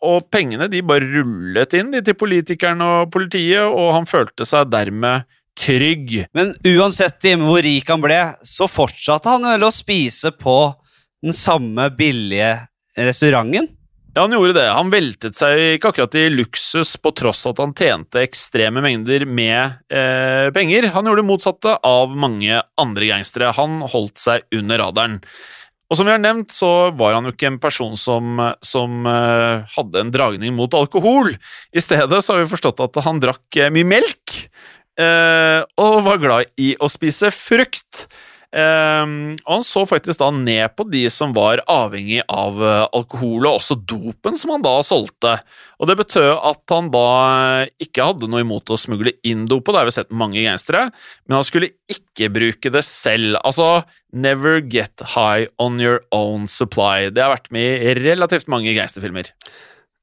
og 0.06 0.28
pengene 0.32 0.68
de 0.72 0.80
bare 0.86 1.04
rullet 1.10 1.74
inn 1.76 1.90
de 1.92 2.00
til 2.06 2.16
politikerne 2.16 2.86
og 3.02 3.10
politiet, 3.12 3.66
og 3.66 3.90
han 3.98 4.08
følte 4.08 4.46
seg 4.48 4.70
dermed 4.72 5.26
trygg. 5.58 6.18
Men 6.36 6.54
uansett 6.76 7.24
hvor 7.40 7.62
rik 7.64 7.88
han 7.90 8.04
ble, 8.04 8.20
så 8.44 8.68
fortsatte 8.70 9.32
han 9.32 9.46
vel 9.48 9.66
å 9.66 9.74
spise 9.74 10.32
på 10.36 10.58
den 11.24 11.36
samme 11.36 11.88
billige 11.96 12.52
restauranten? 12.96 13.68
Ja, 14.16 14.22
han 14.22 14.32
gjorde 14.32 14.54
det. 14.56 14.68
Han 14.72 14.88
veltet 14.88 15.36
seg 15.36 15.58
ikke 15.74 15.90
akkurat 15.90 16.14
i 16.16 16.30
luksus 16.32 16.94
på 17.04 17.10
tross 17.18 17.42
at 17.50 17.58
han 17.60 17.74
tjente 17.76 18.22
ekstreme 18.24 18.80
mengder 18.80 19.26
med 19.28 19.76
eh, 19.92 20.48
penger. 20.56 20.88
Han 20.94 21.04
gjorde 21.04 21.20
det 21.20 21.28
motsatte 21.28 21.74
av 21.84 22.14
mange 22.16 22.62
andre 22.80 23.10
gangstere. 23.10 23.52
Han 23.58 23.82
holdt 23.84 24.22
seg 24.22 24.46
under 24.56 24.80
radaren. 24.80 25.18
Og 25.86 25.98
som 25.98 26.08
vi 26.08 26.14
har 26.14 26.22
nevnt, 26.22 26.48
så 26.50 26.90
var 26.96 27.14
han 27.14 27.28
jo 27.28 27.34
ikke 27.34 27.50
en 27.50 27.60
person 27.62 27.92
som, 28.00 28.40
som 28.64 29.04
eh, 29.06 29.68
hadde 29.76 30.00
en 30.00 30.14
dragning 30.14 30.56
mot 30.56 30.72
alkohol. 30.74 31.34
I 31.76 31.84
stedet 31.84 32.22
så 32.24 32.34
har 32.34 32.42
vi 32.42 32.50
forstått 32.50 32.80
at 32.88 32.96
han 33.04 33.20
drakk 33.22 33.60
uh, 33.60 33.68
mye 33.74 33.86
melk, 33.86 34.38
og 34.96 35.96
var 36.06 36.22
glad 36.22 36.54
i 36.56 36.70
å 36.80 36.88
spise 36.88 37.28
frukt. 37.34 38.06
Um, 38.56 39.34
og 39.42 39.50
han 39.50 39.64
så 39.66 39.82
faktisk 39.84 40.20
da 40.22 40.30
ned 40.32 40.72
på 40.78 40.86
de 40.88 41.02
som 41.12 41.34
var 41.36 41.60
avhengig 41.68 42.22
av 42.30 42.60
uh, 42.62 42.86
alkohol, 42.94 43.44
og 43.44 43.58
også 43.58 43.76
dopen 43.90 44.38
som 44.40 44.54
han 44.54 44.64
da 44.64 44.72
solgte. 44.86 45.34
Og 45.76 45.90
det 45.90 45.98
betød 45.98 46.30
at 46.38 46.62
han 46.72 46.88
da 46.94 47.08
ikke 47.82 48.06
hadde 48.06 48.30
noe 48.32 48.44
imot 48.46 48.72
å 48.72 48.78
smugle 48.80 49.12
inn 49.26 49.44
dopet, 49.50 49.74
det 49.74 49.82
har 49.82 49.90
vi 49.90 49.96
sett 49.98 50.14
mange 50.22 50.44
gangstere, 50.46 50.86
men 51.26 51.36
han 51.36 51.48
skulle 51.48 51.72
ikke 51.92 52.30
bruke 52.32 52.72
det 52.72 52.84
selv. 52.86 53.36
Altså, 53.42 53.82
never 54.14 54.62
get 54.62 55.04
high 55.16 55.50
on 55.60 55.82
your 55.82 56.00
own 56.14 56.48
supply. 56.48 57.10
Det 57.10 57.26
har 57.26 57.34
vært 57.34 57.52
med 57.52 57.82
i 57.82 57.96
relativt 57.98 58.48
mange 58.52 58.72
gangsterfilmer. 58.78 59.34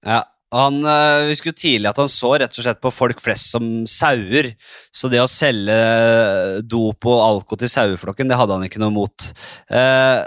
Ja, 0.04 0.26
Han 0.54 0.84
øh, 0.86 1.32
jo 1.32 1.38
skulle 1.40 1.58
tidlig 1.58 1.90
at 1.90 2.00
han 2.02 2.12
så 2.12 2.34
rett 2.38 2.54
og 2.54 2.66
slett 2.66 2.82
på 2.84 2.92
folk 2.94 3.22
flest 3.24 3.50
som 3.56 3.66
sauer. 3.90 4.52
Så 4.94 5.10
det 5.10 5.22
å 5.24 5.30
selge 5.30 5.78
dop 6.70 7.10
og 7.10 7.24
alko 7.26 7.58
til 7.60 7.72
saueflokken, 7.72 8.30
det 8.30 8.38
hadde 8.38 8.60
han 8.60 8.68
ikke 8.68 8.82
noe 8.84 8.94
mot. 8.94 9.28
Eh, 9.74 10.22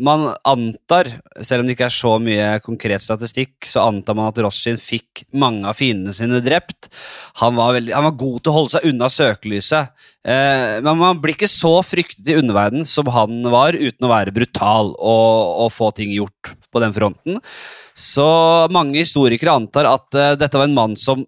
man 0.00 0.28
antar, 0.48 1.08
selv 1.40 1.64
om 1.64 1.70
det 1.70 1.78
ikke 1.78 1.88
er 1.88 1.96
så 1.96 2.14
mye 2.22 2.52
konkret 2.64 3.04
statistikk, 3.04 3.56
så 3.68 3.86
antar 3.88 4.18
man 4.18 4.28
at 4.30 4.42
Rothschild 4.44 4.82
fikk 4.84 5.24
mange 5.32 5.64
av 5.68 5.80
fiendene 5.80 6.14
sine 6.16 6.42
drept. 6.44 6.90
Han 7.40 7.56
var, 7.56 7.74
veldig, 7.78 7.96
han 7.96 8.08
var 8.10 8.18
god 8.20 8.38
til 8.40 8.52
å 8.52 8.58
holde 8.58 8.76
seg 8.76 8.88
unna 8.92 9.10
søkelyset. 9.12 10.08
Eh, 10.20 10.78
men 10.84 11.00
man 11.00 11.20
blir 11.20 11.32
ikke 11.32 11.48
så 11.48 11.78
fryktet 11.86 12.28
i 12.28 12.36
underverden 12.36 12.84
som 12.84 13.08
han 13.14 13.40
var, 13.48 13.72
uten 13.78 14.04
å 14.04 14.12
være 14.12 14.34
brutal 14.36 14.92
og, 14.92 15.54
og 15.64 15.72
få 15.72 15.94
ting 15.96 16.12
gjort 16.12 16.52
på 16.70 16.82
den 16.84 16.92
fronten. 16.94 17.40
Så 18.00 18.26
mange 18.72 19.00
historikere 19.02 19.52
antar 19.56 19.69
at 19.76 20.16
uh, 20.18 20.32
dette 20.38 20.58
var 20.58 20.68
en 20.68 20.76
mann 20.76 20.96
som 20.98 21.24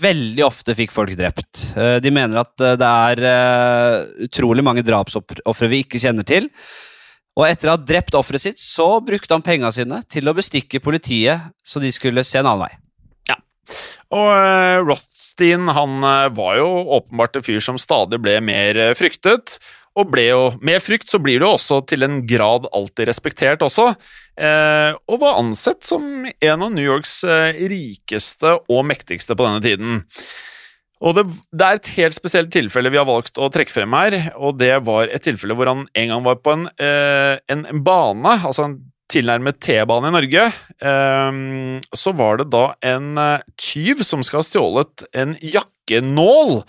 veldig 0.00 0.44
ofte 0.44 0.74
fikk 0.76 0.92
folk 0.94 1.14
drept. 1.18 1.72
Uh, 1.76 1.98
de 2.02 2.12
mener 2.12 2.42
at 2.42 2.54
uh, 2.62 2.76
det 2.80 2.90
er 2.90 3.22
utrolig 4.26 4.64
mange 4.66 4.84
drapsofre 4.86 5.70
vi 5.70 5.82
ikke 5.84 6.00
kjenner 6.02 6.26
til. 6.26 6.50
Og 7.38 7.46
etter 7.46 7.70
å 7.70 7.76
ha 7.76 7.80
drept 7.80 8.16
offeret 8.18 8.42
sitt, 8.42 8.60
så 8.60 8.98
brukte 9.04 9.36
han 9.36 9.44
penga 9.44 9.70
sine 9.72 10.02
til 10.10 10.28
å 10.28 10.36
bestikke 10.36 10.82
politiet, 10.82 11.52
så 11.62 11.80
de 11.80 11.92
skulle 11.94 12.26
se 12.26 12.40
en 12.40 12.48
annen 12.50 12.66
vei. 12.66 12.72
Ja, 13.30 13.36
og 14.18 14.88
Rothstein 14.88 15.70
han 15.70 16.02
var 16.34 16.58
jo 16.58 16.66
åpenbart 16.98 17.38
en 17.38 17.46
fyr 17.46 17.62
som 17.64 17.78
stadig 17.80 18.18
ble 18.20 18.34
mer 18.44 18.82
fryktet 18.98 19.60
og 19.98 20.10
ble 20.12 20.26
jo 20.28 20.42
Med 20.62 20.82
frykt 20.82 21.10
så 21.10 21.20
blir 21.22 21.40
du 21.42 21.48
også 21.48 21.80
til 21.88 22.06
en 22.06 22.20
grad 22.28 22.68
alltid 22.76 23.08
respektert 23.10 23.64
også, 23.66 23.90
eh, 24.38 24.92
og 25.10 25.22
var 25.22 25.40
ansett 25.40 25.82
som 25.86 26.26
en 26.28 26.66
av 26.66 26.70
New 26.70 26.84
Yorks 26.84 27.22
eh, 27.24 27.64
rikeste 27.70 28.58
og 28.70 28.86
mektigste 28.88 29.36
på 29.36 29.48
denne 29.48 29.64
tiden. 29.64 30.00
Og 31.00 31.16
det, 31.16 31.24
det, 31.48 31.64
er 31.64 31.78
et 31.78 31.90
helt 31.96 32.16
spesielt 32.16 32.52
tilfelle 32.52 32.92
vi 32.92 33.00
har 33.00 33.08
valgt 33.08 33.40
å 33.40 33.48
trekke 33.52 33.72
frem 33.72 33.94
her, 33.96 34.18
og 34.36 34.58
det 34.60 34.74
var 34.84 35.08
et 35.08 35.24
tilfelle 35.24 35.56
hvor 35.56 35.70
han 35.70 35.86
en 35.96 36.12
gang 36.12 36.24
var 36.26 36.40
på 36.44 36.54
en, 36.58 36.66
eh, 36.76 37.40
en, 37.50 37.64
bane, 37.84 38.36
altså 38.36 38.68
en 38.68 38.78
tilnærmet 39.10 39.58
T-bane 39.64 40.10
i 40.10 40.14
Norge. 40.14 40.44
Eh, 40.90 41.40
så 41.96 42.14
var 42.16 42.40
det 42.40 42.50
da 42.52 42.66
en 42.92 43.14
eh, 43.18 43.48
tyv 43.58 44.04
som 44.06 44.24
skal 44.26 44.42
ha 44.42 44.46
stjålet 44.46 45.08
en 45.16 45.34
jakkenål 45.40 46.60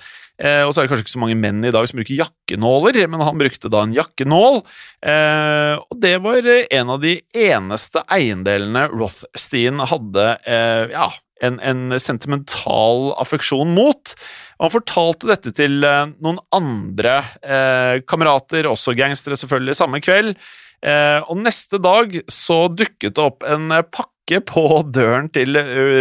Eh, 0.41 0.63
og 0.65 0.73
så 0.73 0.81
er 0.81 0.87
det 0.87 0.91
kanskje 0.91 1.05
ikke 1.05 1.15
så 1.15 1.23
mange 1.23 1.37
menn 1.37 1.61
i 1.61 1.73
dag 1.73 1.85
som 1.89 1.99
bruker 2.01 2.17
jakkenåler, 2.17 3.01
men 3.11 3.21
han 3.21 3.39
brukte 3.39 3.69
da 3.71 3.85
en 3.85 3.95
jakkenål. 3.95 4.61
Eh, 5.05 5.75
og 5.77 5.99
det 6.01 6.15
var 6.25 6.47
en 6.49 6.93
av 6.95 7.01
de 7.03 7.19
eneste 7.37 8.01
eiendelene 8.09 8.87
Rothstein 8.93 9.83
hadde 9.91 10.31
eh, 10.49 10.95
ja, 10.95 11.11
en, 11.41 11.59
en, 11.59 11.99
sentimental 11.99 13.11
affeksjon 13.21 13.73
mot. 13.75 14.13
Og 14.59 14.67
han 14.67 14.75
fortalte 14.75 15.29
dette 15.31 15.53
til 15.57 15.81
eh, 15.87 16.13
noen 16.23 16.39
andre 16.55 17.19
eh, 17.41 17.97
kamerater, 18.07 18.69
også 18.69 18.95
gangstere 18.97 19.39
selvfølgelig, 19.39 19.77
samme 19.79 20.01
kveld. 20.03 20.35
Eh, 20.81 21.19
og 21.27 21.41
neste 21.41 21.81
dag 21.81 22.15
så 22.31 22.63
dukket 22.73 23.17
det 23.17 23.25
opp 23.25 23.45
en 23.45 23.69
pakke 23.93 24.41
på 24.47 24.63
døren 24.93 25.27
til 25.33 25.57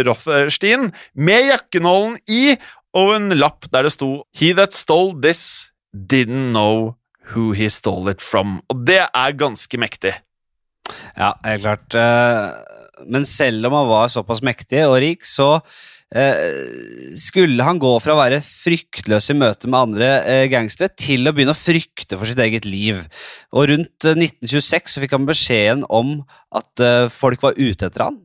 Rothstein 0.07 0.91
med 1.19 1.49
jakkenålen 1.49 2.15
i, 2.31 2.53
og 2.97 3.13
en 3.15 3.31
lapp 3.37 3.69
der 3.71 3.87
det 3.87 3.93
sto 3.95 4.23
He 4.35 4.51
that 4.57 4.75
stole 4.75 5.15
this 5.23 5.71
didn't 5.93 6.51
know 6.51 6.95
who 7.31 7.51
he 7.55 7.69
stole 7.69 8.11
it 8.11 8.21
from. 8.23 8.59
Og 8.71 8.83
det 8.87 9.03
er 9.05 9.37
ganske 9.39 9.79
mektig. 9.79 10.13
Ja, 11.15 11.33
helt 11.45 11.63
klart. 11.63 11.95
Eh, 11.95 13.05
men 13.11 13.25
selv 13.27 13.69
om 13.69 13.79
han 13.79 13.89
var 13.89 14.11
såpass 14.11 14.43
mektig 14.45 14.83
og 14.87 14.97
rik, 15.03 15.23
så 15.27 15.61
eh, 16.13 17.15
skulle 17.19 17.63
han 17.65 17.79
gå 17.81 17.93
fra 18.03 18.15
å 18.15 18.19
være 18.19 18.41
fryktløs 18.45 19.31
i 19.31 19.37
møte 19.39 19.71
med 19.71 19.79
andre 19.79 20.11
eh, 20.27 20.45
gangstere 20.51 20.91
til 20.97 21.27
å 21.27 21.35
begynne 21.35 21.55
å 21.55 21.61
frykte 21.61 22.19
for 22.19 22.29
sitt 22.29 22.41
eget 22.43 22.67
liv. 22.67 22.99
Og 23.55 23.71
rundt 23.71 24.11
1926 24.11 24.97
så 24.97 25.05
fikk 25.05 25.15
han 25.15 25.29
beskjeden 25.29 25.87
om 25.87 26.19
at 26.51 26.83
folk 27.15 27.43
var 27.45 27.59
ute 27.59 27.87
etter 27.87 28.09
han. 28.09 28.19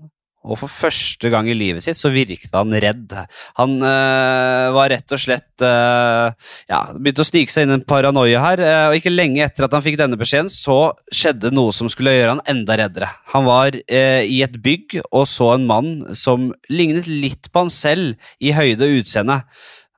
Og 0.47 0.61
for 0.61 0.71
første 0.71 1.31
gang 1.33 1.49
i 1.51 1.57
livet 1.57 1.85
sitt 1.85 1.99
så 1.99 2.11
virket 2.15 2.55
han 2.55 2.75
redd. 2.83 3.13
Han 3.59 3.77
øh, 3.81 4.75
var 4.77 4.93
rett 4.93 5.15
og 5.15 5.21
slett 5.21 5.65
øh, 5.67 6.35
Ja, 6.71 6.81
begynte 6.95 7.25
å 7.25 7.29
snike 7.29 7.53
seg 7.53 7.67
inn 7.67 7.77
en 7.77 7.87
paranoia 7.87 8.43
her. 8.45 8.63
Øh, 8.63 8.83
og 8.91 8.99
ikke 9.01 9.15
lenge 9.15 9.43
etter 9.45 9.67
at 9.67 9.75
han 9.77 9.85
fikk 9.85 9.99
denne 10.01 10.19
beskjeden, 10.21 10.51
så 10.53 10.95
skjedde 11.11 11.53
noe 11.55 11.75
som 11.75 11.91
skulle 11.93 12.15
gjøre 12.15 12.37
han 12.37 12.45
enda 12.53 12.79
reddere. 12.79 13.11
Han 13.35 13.47
var 13.49 13.77
i 13.77 14.39
et 14.45 14.55
bygg 14.63 15.01
og 15.11 15.27
så 15.31 15.53
en 15.57 15.67
mann 15.69 15.91
som 16.17 16.51
lignet 16.71 17.09
litt 17.11 17.51
på 17.51 17.67
han 17.67 17.73
selv 17.73 18.31
i 18.39 18.55
høyde 18.57 18.87
og 18.87 19.03
utseende. 19.03 19.41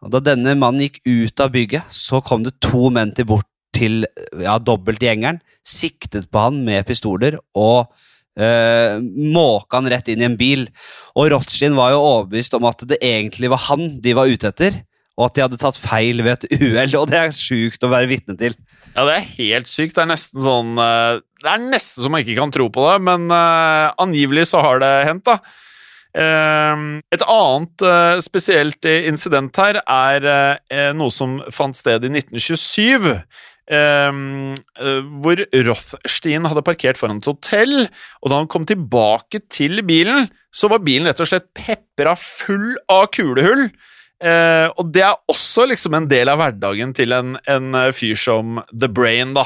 Og 0.05 0.13
da 0.15 0.23
denne 0.23 0.55
mannen 0.59 0.87
gikk 0.87 1.01
ut 1.05 1.43
av 1.43 1.53
bygget, 1.55 1.93
så 1.93 2.23
kom 2.25 2.45
det 2.47 2.59
to 2.65 2.89
menn 2.95 3.13
til 3.17 3.29
bort 3.29 3.49
til 3.79 4.07
ja, 4.41 4.57
dobbeltgjengeren, 4.59 5.41
siktet 5.67 6.29
på 6.33 6.47
han 6.47 6.63
med 6.67 6.87
pistoler 6.89 7.39
og 7.59 7.91
uh, 8.39 8.99
måka 9.03 9.80
han 9.80 9.91
rett 9.91 10.09
inn 10.11 10.22
i 10.22 10.28
en 10.28 10.39
bil. 10.39 10.66
Og 11.18 11.30
Rothstein 11.34 11.76
var 11.78 11.93
jo 11.95 12.05
overbevist 12.05 12.57
om 12.59 12.68
at 12.70 12.84
det 12.89 13.01
egentlig 13.05 13.51
var 13.53 13.66
han 13.68 13.99
de 14.03 14.14
var 14.16 14.30
ute 14.30 14.51
etter. 14.53 14.80
Og 15.18 15.26
at 15.26 15.34
de 15.34 15.43
hadde 15.43 15.59
tatt 15.59 15.78
feil 15.80 16.22
ved 16.22 16.45
et 16.47 16.61
uhell, 16.62 16.95
og 17.01 17.09
det 17.11 17.18
er 17.18 17.32
sjukt 17.34 17.82
å 17.82 17.91
være 17.91 18.11
vitne 18.11 18.36
til. 18.39 18.55
Ja, 18.95 19.03
det 19.09 19.16
er 19.16 19.30
helt 19.34 19.70
sykt. 19.70 19.97
Det 19.97 20.05
er 20.05 20.12
nesten 20.12 20.45
sånn 20.45 20.76
uh, 20.78 21.18
Det 21.43 21.51
er 21.51 21.64
nesten 21.64 22.07
så 22.07 22.12
man 22.12 22.22
ikke 22.22 22.39
kan 22.39 22.55
tro 22.55 22.68
på 22.74 22.84
det, 22.86 22.99
men 23.09 23.26
uh, 23.32 23.91
angivelig 23.99 24.49
så 24.53 24.62
har 24.64 24.84
det 24.84 24.93
hendt, 25.11 25.26
da. 25.28 25.41
Et 26.18 27.22
annet 27.30 27.82
spesielt 28.24 28.86
incident 28.89 29.59
her 29.61 29.76
er 29.84 30.24
noe 30.97 31.12
som 31.14 31.36
fant 31.55 31.76
sted 31.78 32.09
i 32.09 32.11
1927. 32.11 33.12
Um, 33.69 34.55
hvor 35.21 35.43
Rothstein 35.53 36.47
hadde 36.49 36.64
parkert 36.64 36.97
foran 36.97 37.21
et 37.21 37.29
hotell, 37.29 37.83
og 38.23 38.31
da 38.33 38.39
han 38.41 38.49
kom 38.49 38.64
tilbake 38.69 39.43
til 39.53 39.83
bilen, 39.85 40.31
så 40.49 40.71
var 40.73 40.81
bilen 40.87 41.11
rett 41.11 41.21
og 41.21 41.29
slett 41.29 41.51
pepra 41.57 42.14
full 42.16 42.79
av 42.89 43.11
kulehull. 43.12 43.66
Uh, 44.25 44.73
og 44.81 44.89
det 44.95 45.05
er 45.05 45.21
også 45.31 45.69
liksom 45.69 45.99
en 45.99 46.09
del 46.11 46.33
av 46.33 46.41
hverdagen 46.41 46.97
til 46.97 47.12
en, 47.14 47.37
en 47.45 47.77
fyr 47.95 48.16
som 48.19 48.62
The 48.73 48.89
Brain, 48.89 49.37
da. 49.37 49.45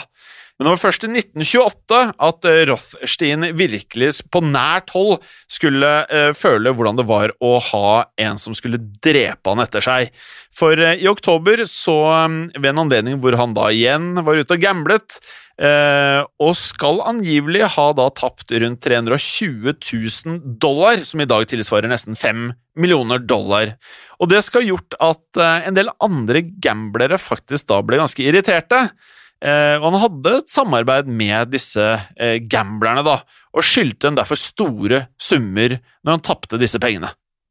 Men 0.58 0.68
det 0.68 0.72
var 0.76 0.82
først 0.82 1.04
i 1.06 1.08
1928 1.10 2.00
at 2.22 2.46
eh, 2.46 2.60
Rothstein 2.68 3.46
virkelig 3.58 4.10
på 4.30 4.42
nært 4.44 4.92
hold 4.94 5.22
skulle 5.50 5.88
uh, 6.06 6.30
føle 6.36 6.70
hvordan 6.76 6.98
det 7.00 7.06
var 7.08 7.32
å 7.42 7.56
ha 7.72 7.88
en 8.20 8.38
som 8.38 8.54
skulle 8.54 8.78
drepe 9.02 9.48
han 9.48 9.62
etter 9.64 9.82
seg. 9.82 10.12
For 10.54 10.76
uh, 10.76 10.92
i 10.94 11.08
oktober, 11.10 11.64
så 11.66 11.96
um, 12.28 12.44
ved 12.54 12.68
en 12.74 12.82
anledning 12.84 13.22
hvor 13.22 13.34
han 13.40 13.56
da 13.56 13.70
igjen 13.72 14.20
var 14.22 14.38
ute 14.38 14.58
og 14.58 14.62
gamblet, 14.62 15.22
og 15.62 16.56
skal 16.58 17.02
angivelig 17.06 17.66
ha 17.74 17.84
da 17.94 18.06
tapt 18.16 18.50
rundt 18.58 18.80
320 18.82 19.76
000 19.76 20.38
dollar, 20.58 21.04
som 21.06 21.20
i 21.22 21.26
dag 21.28 21.44
tilsvarer 21.46 21.92
nesten 21.92 22.16
5 22.18 22.48
millioner 22.80 23.20
dollar. 23.20 23.74
Og 24.18 24.32
det 24.32 24.40
skal 24.42 24.64
ha 24.64 24.70
gjort 24.72 24.96
at 24.96 25.42
en 25.68 25.76
del 25.76 25.92
andre 26.02 26.42
gamblere 26.64 27.20
faktisk 27.20 27.68
da 27.70 27.78
ble 27.84 28.00
ganske 28.00 28.24
irriterte. 28.24 28.80
Eh, 29.42 29.76
og 29.80 29.88
han 29.88 30.02
hadde 30.04 30.36
et 30.38 30.52
samarbeid 30.52 31.08
med 31.10 31.50
disse 31.50 31.82
eh, 31.82 32.38
gamblerne, 32.46 33.02
da, 33.06 33.18
og 33.52 33.66
skyldte 33.66 34.12
en 34.12 34.18
derfor 34.20 34.38
store 34.38 35.06
summer 35.20 35.80
når 36.04 36.16
han 36.16 36.24
tapte 36.28 36.60
disse 36.62 36.78
pengene. 36.82 37.10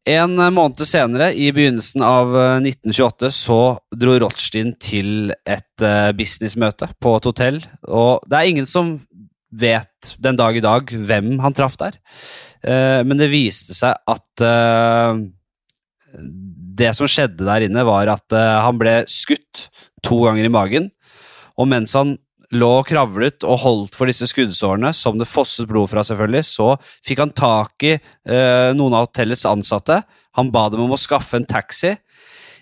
En 0.10 0.34
måned 0.56 0.82
senere, 0.88 1.30
i 1.38 1.52
begynnelsen 1.54 2.02
av 2.02 2.32
1928, 2.64 3.28
eh, 3.28 3.36
så 3.36 3.60
dro 4.04 4.16
Rothstein 4.24 4.72
til 4.82 5.34
et 5.44 5.86
businessmøte 6.18 6.90
på 7.04 7.18
et 7.18 7.28
hotell. 7.30 7.60
Og 7.86 8.24
det 8.30 8.40
er 8.40 8.54
ingen 8.54 8.70
som 8.70 8.96
vet 9.52 10.16
den 10.24 10.40
dag 10.40 10.56
i 10.56 10.64
dag 10.64 10.96
hvem 10.96 11.36
han 11.44 11.54
traff 11.54 11.76
der. 11.76 11.98
Men 13.04 13.20
det 13.20 13.28
viste 13.34 13.76
seg 13.76 13.98
at 14.08 14.44
det 16.80 16.92
som 16.96 17.10
skjedde 17.10 17.44
der 17.44 17.66
inne, 17.66 17.84
var 17.84 18.14
at 18.14 18.32
han 18.32 18.80
ble 18.80 19.02
skutt 19.12 19.66
to 20.06 20.22
ganger 20.24 20.48
i 20.48 20.54
magen. 20.54 20.88
Og 21.60 21.70
mens 21.72 21.96
han 21.98 22.16
lå 22.52 22.70
og 22.82 22.88
kravlet 22.90 23.46
og 23.48 23.62
holdt 23.64 23.96
for 23.96 24.10
disse 24.12 24.28
skuddsårene, 24.28 24.92
som 24.96 25.20
det 25.20 25.30
fosset 25.30 25.70
blod 25.70 25.92
fra, 25.92 26.04
selvfølgelig, 26.08 26.44
så 26.48 26.74
fikk 27.08 27.24
han 27.24 27.36
tak 27.36 27.86
i 27.88 27.94
eh, 27.96 28.72
noen 28.76 28.96
av 28.98 29.08
hotellets 29.08 29.48
ansatte. 29.48 30.02
Han 30.38 30.52
ba 30.52 30.68
dem 30.72 30.84
om 30.84 30.96
å 30.96 31.00
skaffe 31.00 31.40
en 31.40 31.48
taxi. 31.48 31.96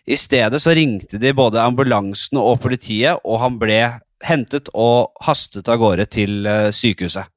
I 0.09 0.17
stedet 0.17 0.61
så 0.61 0.73
ringte 0.77 1.19
de 1.21 1.33
både 1.37 1.61
ambulansen 1.61 2.39
og 2.41 2.61
politiet, 2.63 3.21
og 3.25 3.41
han 3.43 3.59
ble 3.61 3.81
hentet 4.25 4.69
og 4.75 5.13
hastet 5.25 5.69
av 5.71 5.79
gårde 5.81 6.09
til 6.11 6.45
eh, 6.49 6.69
sykehuset. 6.75 7.29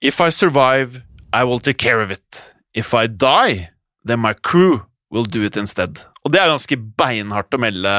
If 0.00 0.20
I 0.20 0.30
survive, 0.30 1.02
I 1.34 1.44
will 1.44 1.60
take 1.60 1.78
care 1.78 2.00
of 2.00 2.10
it. 2.10 2.54
If 2.74 2.94
I 2.94 3.08
die, 3.08 3.70
then 4.04 4.20
my 4.20 4.32
crew 4.32 4.84
will 5.10 5.24
do 5.24 5.42
it 5.42 5.56
instead. 5.56 6.04
Og 6.24 6.32
det 6.32 6.40
er 6.40 6.52
ganske 6.52 6.76
beinhardt 7.00 7.54
å 7.54 7.60
melde, 7.60 7.92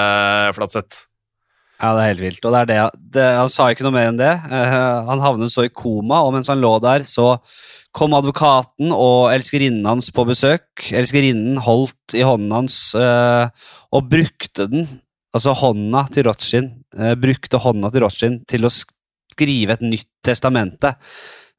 Flatseth. 0.56 1.09
Ja, 1.80 1.94
det 1.96 2.02
er 2.04 2.10
helt 2.12 2.24
vilt. 2.26 2.44
Og 2.44 2.54
det 2.54 2.60
er 2.60 2.70
det, 2.70 2.80
det 3.16 3.26
Han 3.40 3.52
sa 3.52 3.70
ikke 3.72 3.86
noe 3.86 3.96
mer 3.96 4.10
enn 4.12 4.20
det. 4.20 4.34
Uh, 4.52 5.08
han 5.08 5.24
havnet 5.24 5.54
så 5.54 5.64
i 5.68 5.72
koma, 5.72 6.22
og 6.26 6.34
mens 6.36 6.52
han 6.52 6.60
lå 6.60 6.74
der, 6.84 7.06
så 7.08 7.38
kom 7.96 8.14
advokaten 8.14 8.92
og 8.94 9.32
elskerinnen 9.32 9.88
hans 9.88 10.12
på 10.14 10.26
besøk. 10.28 10.68
Elskerinnen 10.92 11.58
holdt 11.64 12.18
i 12.20 12.26
hånden 12.28 12.52
hans 12.54 12.82
uh, 13.00 13.48
og 13.96 14.12
brukte 14.12 14.68
den, 14.70 14.86
altså 15.36 15.56
hånda 15.56 16.04
til 16.14 16.28
Rothschild, 16.28 16.70
uh, 17.00 17.16
brukte 17.20 17.64
hånda 17.64 17.94
til 17.96 18.06
Rothschild 18.06 18.44
til 18.52 18.68
å 18.68 18.74
skrive 18.76 19.78
et 19.78 19.86
nytt 19.86 20.10
testamente. 20.26 20.98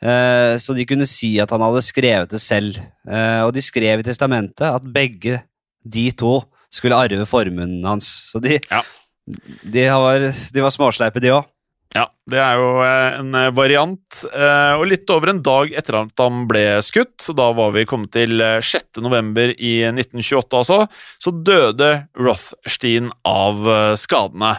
Så 0.01 0.73
de 0.73 0.87
kunne 0.89 1.05
si 1.05 1.35
at 1.43 1.51
han 1.53 1.61
hadde 1.61 1.83
skrevet 1.85 2.31
det 2.33 2.39
selv. 2.41 2.79
Og 3.45 3.51
de 3.53 3.61
skrev 3.61 4.01
i 4.01 4.05
testamentet 4.07 4.65
at 4.65 4.87
begge 4.89 5.43
de 5.85 6.07
to 6.17 6.39
skulle 6.73 6.97
arve 6.97 7.27
formuen 7.29 7.83
hans. 7.85 8.09
Så 8.31 8.41
de, 8.41 8.57
Ja. 8.71 8.81
De, 9.63 9.87
var, 9.91 10.29
de 10.55 10.65
var 10.65 10.75
småsleipe, 10.75 11.23
de 11.23 11.35
òg. 11.39 11.49
Ja, 11.91 12.05
det 12.31 12.39
er 12.39 12.61
jo 12.61 12.67
eh, 12.85 13.17
en 13.19 13.35
eh, 13.35 13.49
variant. 13.51 14.21
eh, 14.31 14.75
Og 14.79 14.85
litt 14.93 15.11
over 15.11 15.33
en 15.33 15.41
dag 15.43 15.73
etter 15.75 15.97
at 15.99 16.23
han 16.23 16.45
ble 16.47 16.63
skutt, 16.87 17.17
så 17.19 17.35
da 17.35 17.49
var 17.57 17.73
vi 17.75 17.83
kommet 17.91 18.13
til 18.15 18.39
eh, 18.39 18.61
6. 18.63 19.01
november 19.03 19.51
i 19.59 19.73
1928, 19.89 20.61
altså, 20.61 20.85
så 21.19 21.33
døde 21.35 21.89
Rothstein 22.15 23.11
av 23.27 23.67
skadene. 23.99 24.53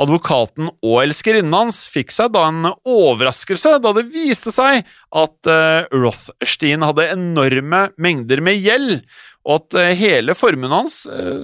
Advokaten 0.00 0.70
og 0.70 0.96
elskerinnen 1.02 1.52
hans 1.52 1.82
fikk 1.92 2.14
seg 2.14 2.32
da 2.32 2.46
en 2.48 2.70
overraskelse 2.88 3.76
da 3.82 3.92
det 3.96 4.06
viste 4.14 4.52
seg 4.54 4.86
at 5.10 5.50
Rothstein 5.90 6.86
hadde 6.86 7.08
enorme 7.16 7.88
mengder 7.98 8.40
med 8.46 8.62
gjeld, 8.62 9.00
og 9.42 9.58
at 9.74 9.98
hele 9.98 10.38
formuen 10.38 10.70
hans 10.70 11.00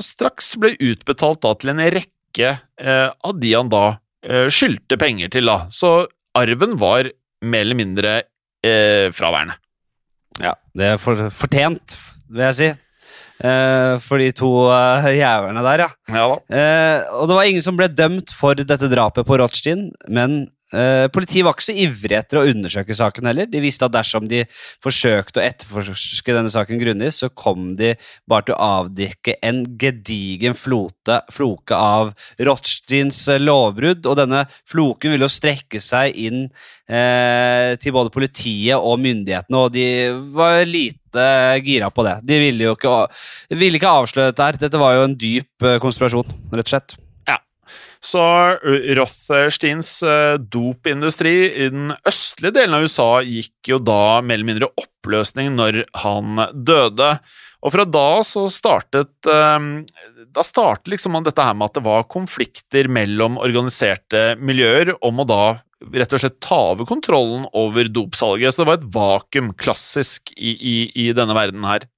straks 0.07 0.55
ble 0.63 0.77
utbetalt 0.79 1.43
til 1.43 1.75
en 1.75 1.83
rekke 1.83 2.14
eh, 2.43 3.11
av 3.11 3.41
de 3.41 3.53
han 3.55 3.71
da 3.73 3.85
eh, 4.27 4.49
skyldte 4.53 4.99
penger 5.01 5.33
til, 5.33 5.51
da. 5.51 5.67
Så 5.71 6.07
arven 6.35 6.79
var 6.81 7.11
mer 7.45 7.67
eller 7.67 7.79
mindre 7.79 8.15
eh, 8.65 9.11
fraværende. 9.15 9.59
Ja, 10.43 10.57
det 10.75 10.95
er 10.95 10.99
for, 10.99 11.29
fortjent, 11.31 11.97
vil 12.33 12.49
jeg 12.49 12.59
si. 12.59 12.71
Eh, 13.45 13.95
for 14.03 14.23
de 14.23 14.31
to 14.37 14.49
uh, 14.71 15.07
jævlene 15.11 15.63
der, 15.67 15.85
ja. 15.85 15.91
Ja 16.15 16.27
da. 16.31 16.37
Eh, 16.55 17.15
og 17.19 17.29
det 17.29 17.39
var 17.39 17.49
ingen 17.51 17.65
som 17.67 17.79
ble 17.79 17.89
dømt 17.91 18.35
for 18.35 18.59
dette 18.59 18.91
drapet 18.91 19.27
på 19.27 19.39
Rothstein, 19.41 19.89
men 20.09 20.45
eh, 20.45 20.54
politiet 21.15 21.47
var 21.47 21.55
ikke 21.55 21.69
så 21.69 21.77
ivrig 21.85 22.17
etter 22.19 22.41
å 22.41 22.47
undersøke 22.51 22.97
saken 22.97 23.29
heller. 23.31 23.49
De 23.51 23.63
visste 23.63 23.87
at 23.87 23.95
dersom 23.95 24.27
de 24.31 24.43
forsøkte 24.83 25.41
å 25.41 25.45
etterforske 25.45 26.35
denne 26.35 26.53
saken 26.53 26.81
grundig, 26.81 27.13
så 27.15 27.31
kom 27.31 27.73
de 27.79 27.95
bare 28.31 28.49
til 28.49 28.57
å 28.57 28.71
avdekke 28.81 29.37
en 29.45 29.63
gedigen 29.81 30.57
flote, 30.59 31.21
floke 31.35 31.77
av 31.77 32.13
Rothsteins 32.49 33.21
eh, 33.29 33.43
lovbrudd, 33.43 34.07
og 34.09 34.19
denne 34.21 34.45
floken 34.71 35.15
ville 35.15 35.29
jo 35.29 35.33
strekke 35.33 35.81
seg 35.83 36.17
inn 36.27 36.45
eh, 36.45 37.75
til 37.81 37.97
både 37.97 38.13
politiet 38.15 38.79
og 38.79 39.01
myndighetene, 39.05 39.63
og 39.65 39.73
de 39.75 39.87
var 40.35 40.63
lite 40.69 41.29
gira 41.65 41.93
på 41.95 42.07
det. 42.07 42.19
De 42.27 42.41
ville 42.43 42.69
jo 42.69 42.77
ikke, 42.79 42.99
ville 43.55 43.79
ikke 43.79 43.97
avsløre 44.01 44.33
dette 44.33 44.51
her. 44.51 44.61
Dette 44.67 44.83
var 44.83 44.99
jo 44.99 45.09
en 45.09 45.19
dyp 45.19 45.69
eh, 45.69 45.81
konspirasjon, 45.83 46.37
rett 46.55 46.67
og 46.67 46.77
slett. 46.77 46.99
Så 48.05 48.21
Rothsteins 48.99 50.03
eh, 50.05 50.35
dopindustri 50.37 51.33
i 51.65 51.71
den 51.73 51.95
østlige 52.05 52.59
delen 52.59 52.77
av 52.77 52.85
USA 52.85 53.09
gikk 53.25 53.71
jo 53.73 53.79
da 53.81 54.21
mer 54.21 54.37
eller 54.37 54.51
mindre 54.51 54.69
oppløsning 54.77 55.55
når 55.57 55.81
han 56.03 56.43
døde. 56.53 57.15
Og 57.65 57.73
fra 57.73 57.87
da 57.89 58.09
så 58.29 58.45
startet 58.53 59.31
eh, 59.31 59.69
Da 60.37 60.45
startet 60.45 60.93
liksom 60.93 61.17
dette 61.25 61.49
her 61.49 61.57
med 61.57 61.71
at 61.71 61.79
det 61.79 61.87
var 61.87 62.09
konflikter 62.13 62.91
mellom 62.93 63.41
organiserte 63.41 64.35
miljøer 64.37 64.93
om 65.01 65.25
å 65.25 65.29
da 65.29 65.45
rett 65.93 66.15
og 66.17 66.21
slett 66.21 66.41
ta 66.45 66.61
over 66.73 66.89
kontrollen 66.89 67.49
over 67.57 67.89
dopsalget. 67.93 68.55
Så 68.55 68.63
det 68.63 68.71
var 68.71 68.81
et 68.81 68.89
vakuum, 68.95 69.53
klassisk, 69.61 70.33
i, 70.37 70.55
i, 70.57 70.77
i 71.07 71.13
denne 71.17 71.37
verden 71.37 71.65
her. 71.69 71.89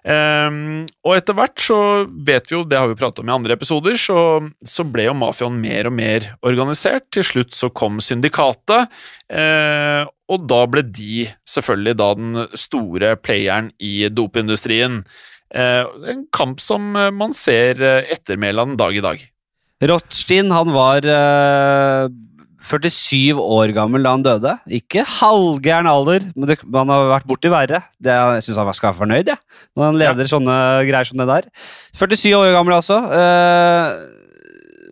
Um, 0.00 0.86
og 1.04 1.16
etter 1.18 1.36
hvert 1.36 1.60
så 1.60 1.78
vet 2.08 2.48
vi 2.48 2.56
jo, 2.56 2.62
det 2.64 2.78
har 2.80 2.88
vi 2.88 2.96
pratet 2.96 3.20
om 3.20 3.28
i 3.28 3.34
andre 3.34 3.56
episoder, 3.58 3.98
så, 4.00 4.40
så 4.64 4.86
ble 4.88 5.04
jo 5.10 5.16
mafiaen 5.20 5.58
mer 5.60 5.90
og 5.90 5.96
mer 5.98 6.30
organisert. 6.46 7.10
Til 7.12 7.26
slutt 7.26 7.56
så 7.56 7.68
kom 7.72 8.00
syndikatet, 8.04 8.88
uh, 9.32 10.04
og 10.30 10.46
da 10.48 10.62
ble 10.70 10.86
de 10.86 11.26
selvfølgelig 11.48 11.98
da 12.00 12.12
den 12.16 12.46
store 12.54 13.16
playeren 13.20 13.74
i 13.76 14.08
dopindustrien. 14.08 15.02
Uh, 15.50 15.84
en 16.08 16.24
kamp 16.32 16.62
som 16.62 16.94
man 16.94 17.34
ser 17.36 17.82
ettermælet 17.82 18.62
av 18.62 18.72
den 18.72 18.80
dag 18.80 18.96
i 18.96 19.04
dag. 19.04 19.28
Rothstein 19.80 20.50
han 20.52 20.74
var 20.74 21.06
eh, 21.08 22.08
47 22.60 23.40
år 23.40 23.72
gammel 23.76 24.04
da 24.04 24.12
han 24.14 24.24
døde. 24.24 24.54
Ikke 24.80 25.04
halvgæren 25.08 25.88
alder, 25.88 26.26
men 26.36 26.52
han 26.52 26.92
har 26.92 27.08
vært 27.14 27.28
borti 27.28 27.50
verre. 27.52 27.82
Det, 27.98 28.12
jeg 28.12 28.46
syns 28.46 28.60
han 28.60 28.72
skal 28.76 28.90
være 28.90 29.00
fornøyd, 29.00 29.30
jeg, 29.32 29.40
når 29.76 29.86
han 29.88 30.00
leder 30.02 30.30
sånne 30.30 30.56
greier 30.88 31.08
som 31.08 31.20
det 31.20 31.28
der. 31.30 31.48
47 31.96 32.34
år 32.36 32.52
gammel, 32.56 32.76
altså. 32.76 32.98
Eh, 33.16 33.86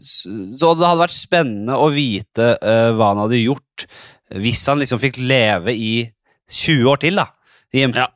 så 0.01 0.73
det 0.79 0.87
hadde 0.87 1.03
vært 1.03 1.17
spennende 1.17 1.79
å 1.79 1.91
vite 1.93 2.55
eh, 2.57 2.91
hva 2.97 3.13
han 3.13 3.25
hadde 3.27 3.43
gjort 3.43 3.89
hvis 4.39 4.63
han 4.69 4.81
liksom 4.81 5.01
fikk 5.01 5.21
leve 5.25 5.73
i 5.73 5.93
20 6.53 6.89
år 6.93 7.03
til, 7.05 7.21
da. 7.21 7.31
Jim. 7.75 7.93
Ja. 7.97 8.09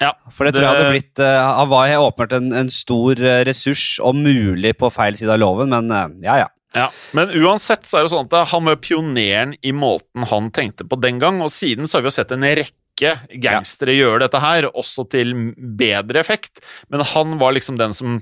Ja, 0.00 0.14
For 0.32 0.48
det 0.48 0.54
tror 0.54 0.64
jeg 0.64 0.72
hadde 0.72 0.92
blitt 0.94 1.20
uh, 1.20 1.58
Han 1.58 1.66
var 1.68 1.90
åpenbart 2.00 2.30
en, 2.38 2.46
en 2.56 2.70
stor 2.72 3.20
ressurs, 3.44 3.98
om 4.00 4.22
mulig 4.24 4.72
på 4.80 4.88
feil 4.94 5.18
side 5.18 5.34
av 5.34 5.42
loven, 5.42 5.74
men 5.74 5.92
ja, 6.24 6.38
ja. 6.40 6.46
Ja, 6.76 6.86
Men 7.16 7.32
uansett 7.34 7.88
så 7.88 7.98
er 7.98 8.06
det 8.06 8.12
sånn 8.12 8.28
at 8.28 8.52
han 8.52 8.68
var 8.68 8.78
pioneren 8.82 9.56
i 9.66 9.72
måten 9.74 10.26
han 10.30 10.50
tenkte 10.54 10.86
på 10.86 10.98
den 11.02 11.18
gang, 11.22 11.40
og 11.42 11.50
siden 11.50 11.90
så 11.90 11.98
har 11.98 12.04
vi 12.04 12.10
jo 12.12 12.14
sett 12.14 12.34
en 12.36 12.46
rekke 12.46 13.14
gangstere 13.42 13.96
ja. 13.96 14.04
gjøre 14.04 14.22
dette 14.26 14.42
her, 14.42 14.68
også 14.70 15.06
til 15.10 15.34
bedre 15.56 16.22
effekt, 16.22 16.62
men 16.92 17.02
han 17.14 17.38
var 17.42 17.56
liksom 17.56 17.80
den 17.80 17.96
som, 17.96 18.20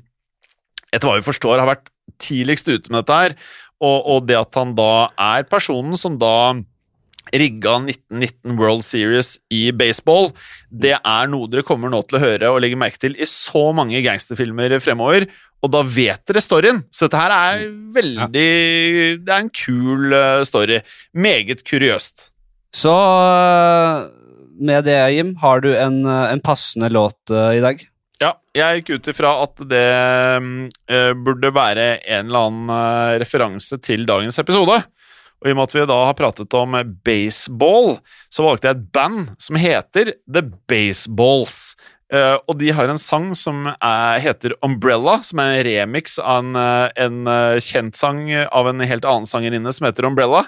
etter 0.89 1.11
hva 1.11 1.19
vi 1.19 1.29
forstår, 1.29 1.61
har 1.61 1.69
vært 1.75 1.93
tidligst 2.23 2.71
ute 2.71 2.89
med 2.89 3.03
dette 3.03 3.21
her, 3.21 3.37
og, 3.85 3.99
og 4.15 4.27
det 4.31 4.39
at 4.39 4.57
han 4.59 4.73
da 4.79 5.11
er 5.13 5.45
personen 5.51 5.99
som 6.01 6.17
da 6.19 6.57
rigga 7.33 7.77
1919 7.83 8.57
World 8.59 8.85
Series 8.87 9.37
i 9.55 9.69
baseball, 9.77 10.31
det 10.71 10.95
er 10.99 11.31
noe 11.31 11.49
dere 11.51 11.67
kommer 11.67 11.93
nå 11.93 12.03
til 12.07 12.19
å 12.19 12.23
høre 12.23 12.53
og 12.53 12.63
legge 12.65 12.79
merke 12.81 13.01
til 13.03 13.17
i 13.19 13.29
så 13.29 13.69
mange 13.77 14.01
gangsterfilmer 14.05 14.79
fremover, 14.85 15.29
og 15.65 15.73
da 15.75 15.83
vet 15.83 16.23
dere 16.29 16.43
storyen. 16.45 16.83
Så 16.95 17.09
dette 17.09 17.21
her 17.21 17.35
er 17.35 17.65
veldig 17.97 18.49
Det 19.25 19.33
er 19.33 19.41
en 19.41 19.51
kul 19.51 20.15
story. 20.47 20.79
Meget 21.19 21.65
kuriøst. 21.67 22.29
Så 22.75 22.95
med 24.59 24.85
det, 24.87 24.99
Jim, 25.17 25.35
har 25.43 25.63
du 25.65 25.73
en, 25.75 26.05
en 26.07 26.43
passende 26.45 26.91
låt 26.93 27.33
i 27.33 27.63
dag? 27.65 27.83
Ja, 28.19 28.33
jeg 28.57 28.81
gikk 28.81 28.97
ut 28.99 29.11
ifra 29.13 29.33
at 29.45 29.61
det 29.71 29.89
uh, 30.43 31.11
burde 31.15 31.53
være 31.55 31.89
en 32.03 32.31
eller 32.31 32.49
annen 32.49 33.19
referanse 33.23 33.79
til 33.83 34.07
dagens 34.09 34.41
episode. 34.43 34.81
Og 35.39 35.49
i 35.49 35.55
og 35.55 35.59
med 35.59 35.69
at 35.69 35.77
vi 35.77 35.85
da 35.87 35.99
har 36.09 36.17
pratet 36.19 36.55
om 36.59 36.75
baseball, 37.07 37.99
så 38.33 38.47
valgte 38.47 38.69
jeg 38.69 38.79
et 38.79 38.89
band 38.95 39.31
som 39.39 39.61
heter 39.61 40.13
The 40.27 40.43
Baseballs. 40.71 41.77
Uh, 42.09 42.41
og 42.49 42.57
de 42.57 42.71
har 42.73 42.89
en 42.89 43.01
sang 43.01 43.35
som 43.37 43.67
er, 43.69 44.21
heter 44.25 44.55
Umbrella, 44.65 45.19
som 45.27 45.43
er 45.45 45.59
en 45.59 45.67
remix 45.67 46.17
av 46.23 46.41
en, 46.41 46.61
en 46.97 47.19
uh, 47.29 47.61
kjent 47.61 47.99
sang 47.99 48.23
av 48.33 48.71
en 48.71 48.81
helt 48.81 49.05
annen 49.05 49.29
sangerinne 49.29 49.75
som 49.77 49.87
heter 49.91 50.09
Umbrella. 50.09 50.47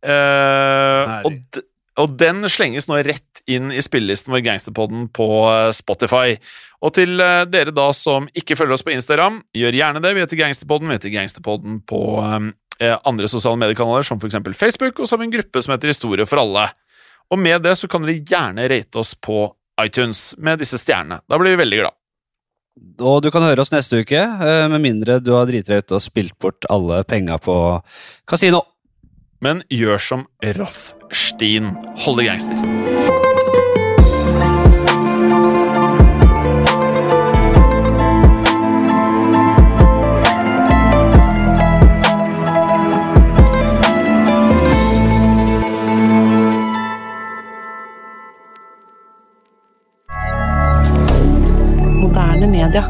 Uh, 0.00 1.26
og, 1.28 1.60
og, 1.98 2.14
den 2.16 2.46
slenges 2.48 2.88
nå 2.88 3.02
rett 3.04 3.42
inn 3.50 3.72
i 3.74 3.82
spillelisten 3.84 4.32
vår 4.32 4.46
Gangsterpodden 4.46 5.10
på 5.12 5.28
Spotify. 5.76 6.38
Og 6.84 6.94
til 6.96 7.16
dere 7.18 7.72
da 7.74 7.88
som 7.96 8.28
ikke 8.36 8.56
følger 8.56 8.76
oss 8.76 8.84
på 8.86 8.92
Instagram, 8.94 9.40
gjør 9.56 9.76
gjerne 9.76 10.02
det. 10.04 10.12
Vi 10.14 10.22
heter 10.22 10.40
Gangsterpodden. 10.40 10.90
Vi 10.90 10.98
heter 10.98 11.14
Gangsterpodden 11.14 11.80
på 11.88 12.02
um, 12.20 12.52
andre 12.78 13.28
sosiale 13.30 13.58
mediekanaler, 13.58 14.06
som 14.06 14.20
f.eks. 14.20 14.38
Facebook, 14.58 15.00
og 15.00 15.08
så 15.08 15.16
har 15.16 15.22
vi 15.22 15.28
en 15.30 15.36
gruppe 15.38 15.62
som 15.64 15.74
heter 15.74 15.92
Historie 15.92 16.26
for 16.28 16.42
alle. 16.42 16.68
Og 17.28 17.40
med 17.40 17.62
det 17.66 17.74
så 17.76 17.90
kan 17.90 18.04
dere 18.04 18.22
gjerne 18.22 18.68
rate 18.70 19.00
oss 19.00 19.14
på 19.14 19.46
iTunes 19.82 20.32
med 20.38 20.62
disse 20.62 20.80
stjernene. 20.80 21.20
Da 21.28 21.38
blir 21.38 21.56
vi 21.56 21.62
veldig 21.62 21.82
glad. 21.82 21.96
Og 23.02 23.22
du 23.22 23.30
kan 23.34 23.42
høre 23.42 23.62
oss 23.62 23.72
neste 23.74 24.02
uke, 24.02 24.22
med 24.70 24.82
mindre 24.82 25.18
du 25.22 25.32
har 25.34 25.48
driti 25.50 25.72
deg 25.72 25.84
ut 25.84 25.96
og 25.98 26.02
spilt 26.02 26.38
bort 26.38 26.66
alle 26.70 27.02
penga 27.08 27.38
på 27.42 27.56
kasino. 28.28 28.62
Men 29.42 29.62
gjør 29.70 30.02
som 30.02 30.26
Rothstein. 30.42 31.74
Hold 32.04 32.22
det 32.22 32.30
gangster. 32.30 33.27
Media. 52.58 52.82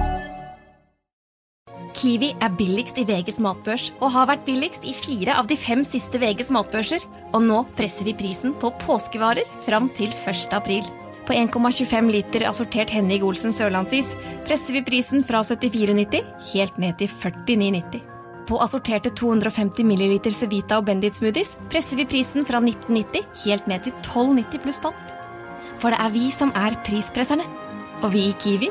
Kiwi 1.99 2.31
er 2.39 2.53
billigst 2.55 2.99
i 3.01 3.05
VGs 3.09 3.41
matbørs 3.43 3.89
og 3.99 4.13
har 4.15 4.29
vært 4.31 4.45
billigst 4.47 4.85
i 4.87 4.95
fire 4.95 5.35
av 5.41 5.49
de 5.51 5.57
fem 5.59 5.83
siste 5.87 6.21
VGs 6.23 6.53
matbørser. 6.55 7.03
Og 7.35 7.43
nå 7.43 7.65
presser 7.79 8.07
vi 8.07 8.15
prisen 8.19 8.55
på 8.61 8.71
påskevarer 8.85 9.49
fram 9.67 9.91
til 9.99 10.15
1. 10.15 10.55
april. 10.55 10.87
På 11.27 11.35
1,25 11.37 12.13
liter 12.15 12.47
assortert 12.49 12.93
Henning 12.95 13.25
Olsen 13.27 13.53
sørlandsis 13.53 14.15
presser 14.47 14.79
vi 14.79 14.85
prisen 14.87 15.27
fra 15.27 15.43
74,90 15.45 16.31
helt 16.55 16.79
ned 16.81 16.97
til 17.03 17.11
49,90. 17.19 18.01
På 18.49 18.63
assorterte 18.65 19.11
250 19.13 19.85
ml 19.85 20.31
Cevita 20.33 20.79
og 20.79 20.87
Bendit 20.87 21.19
smoothies 21.19 21.53
presser 21.69 21.99
vi 22.01 22.09
prisen 22.09 22.47
fra 22.49 22.63
1990 22.63 23.43
helt 23.45 23.69
ned 23.69 23.85
til 23.85 23.97
12,90 24.07 24.63
pluss 24.65 24.81
pant. 24.81 25.17
For 25.83 25.93
det 25.93 26.01
er 26.01 26.15
vi 26.15 26.31
som 26.33 26.55
er 26.57 26.79
prispresserne. 26.87 27.45
Og 27.99 28.13
vi 28.15 28.29
i 28.31 28.37
Kiwi 28.39 28.71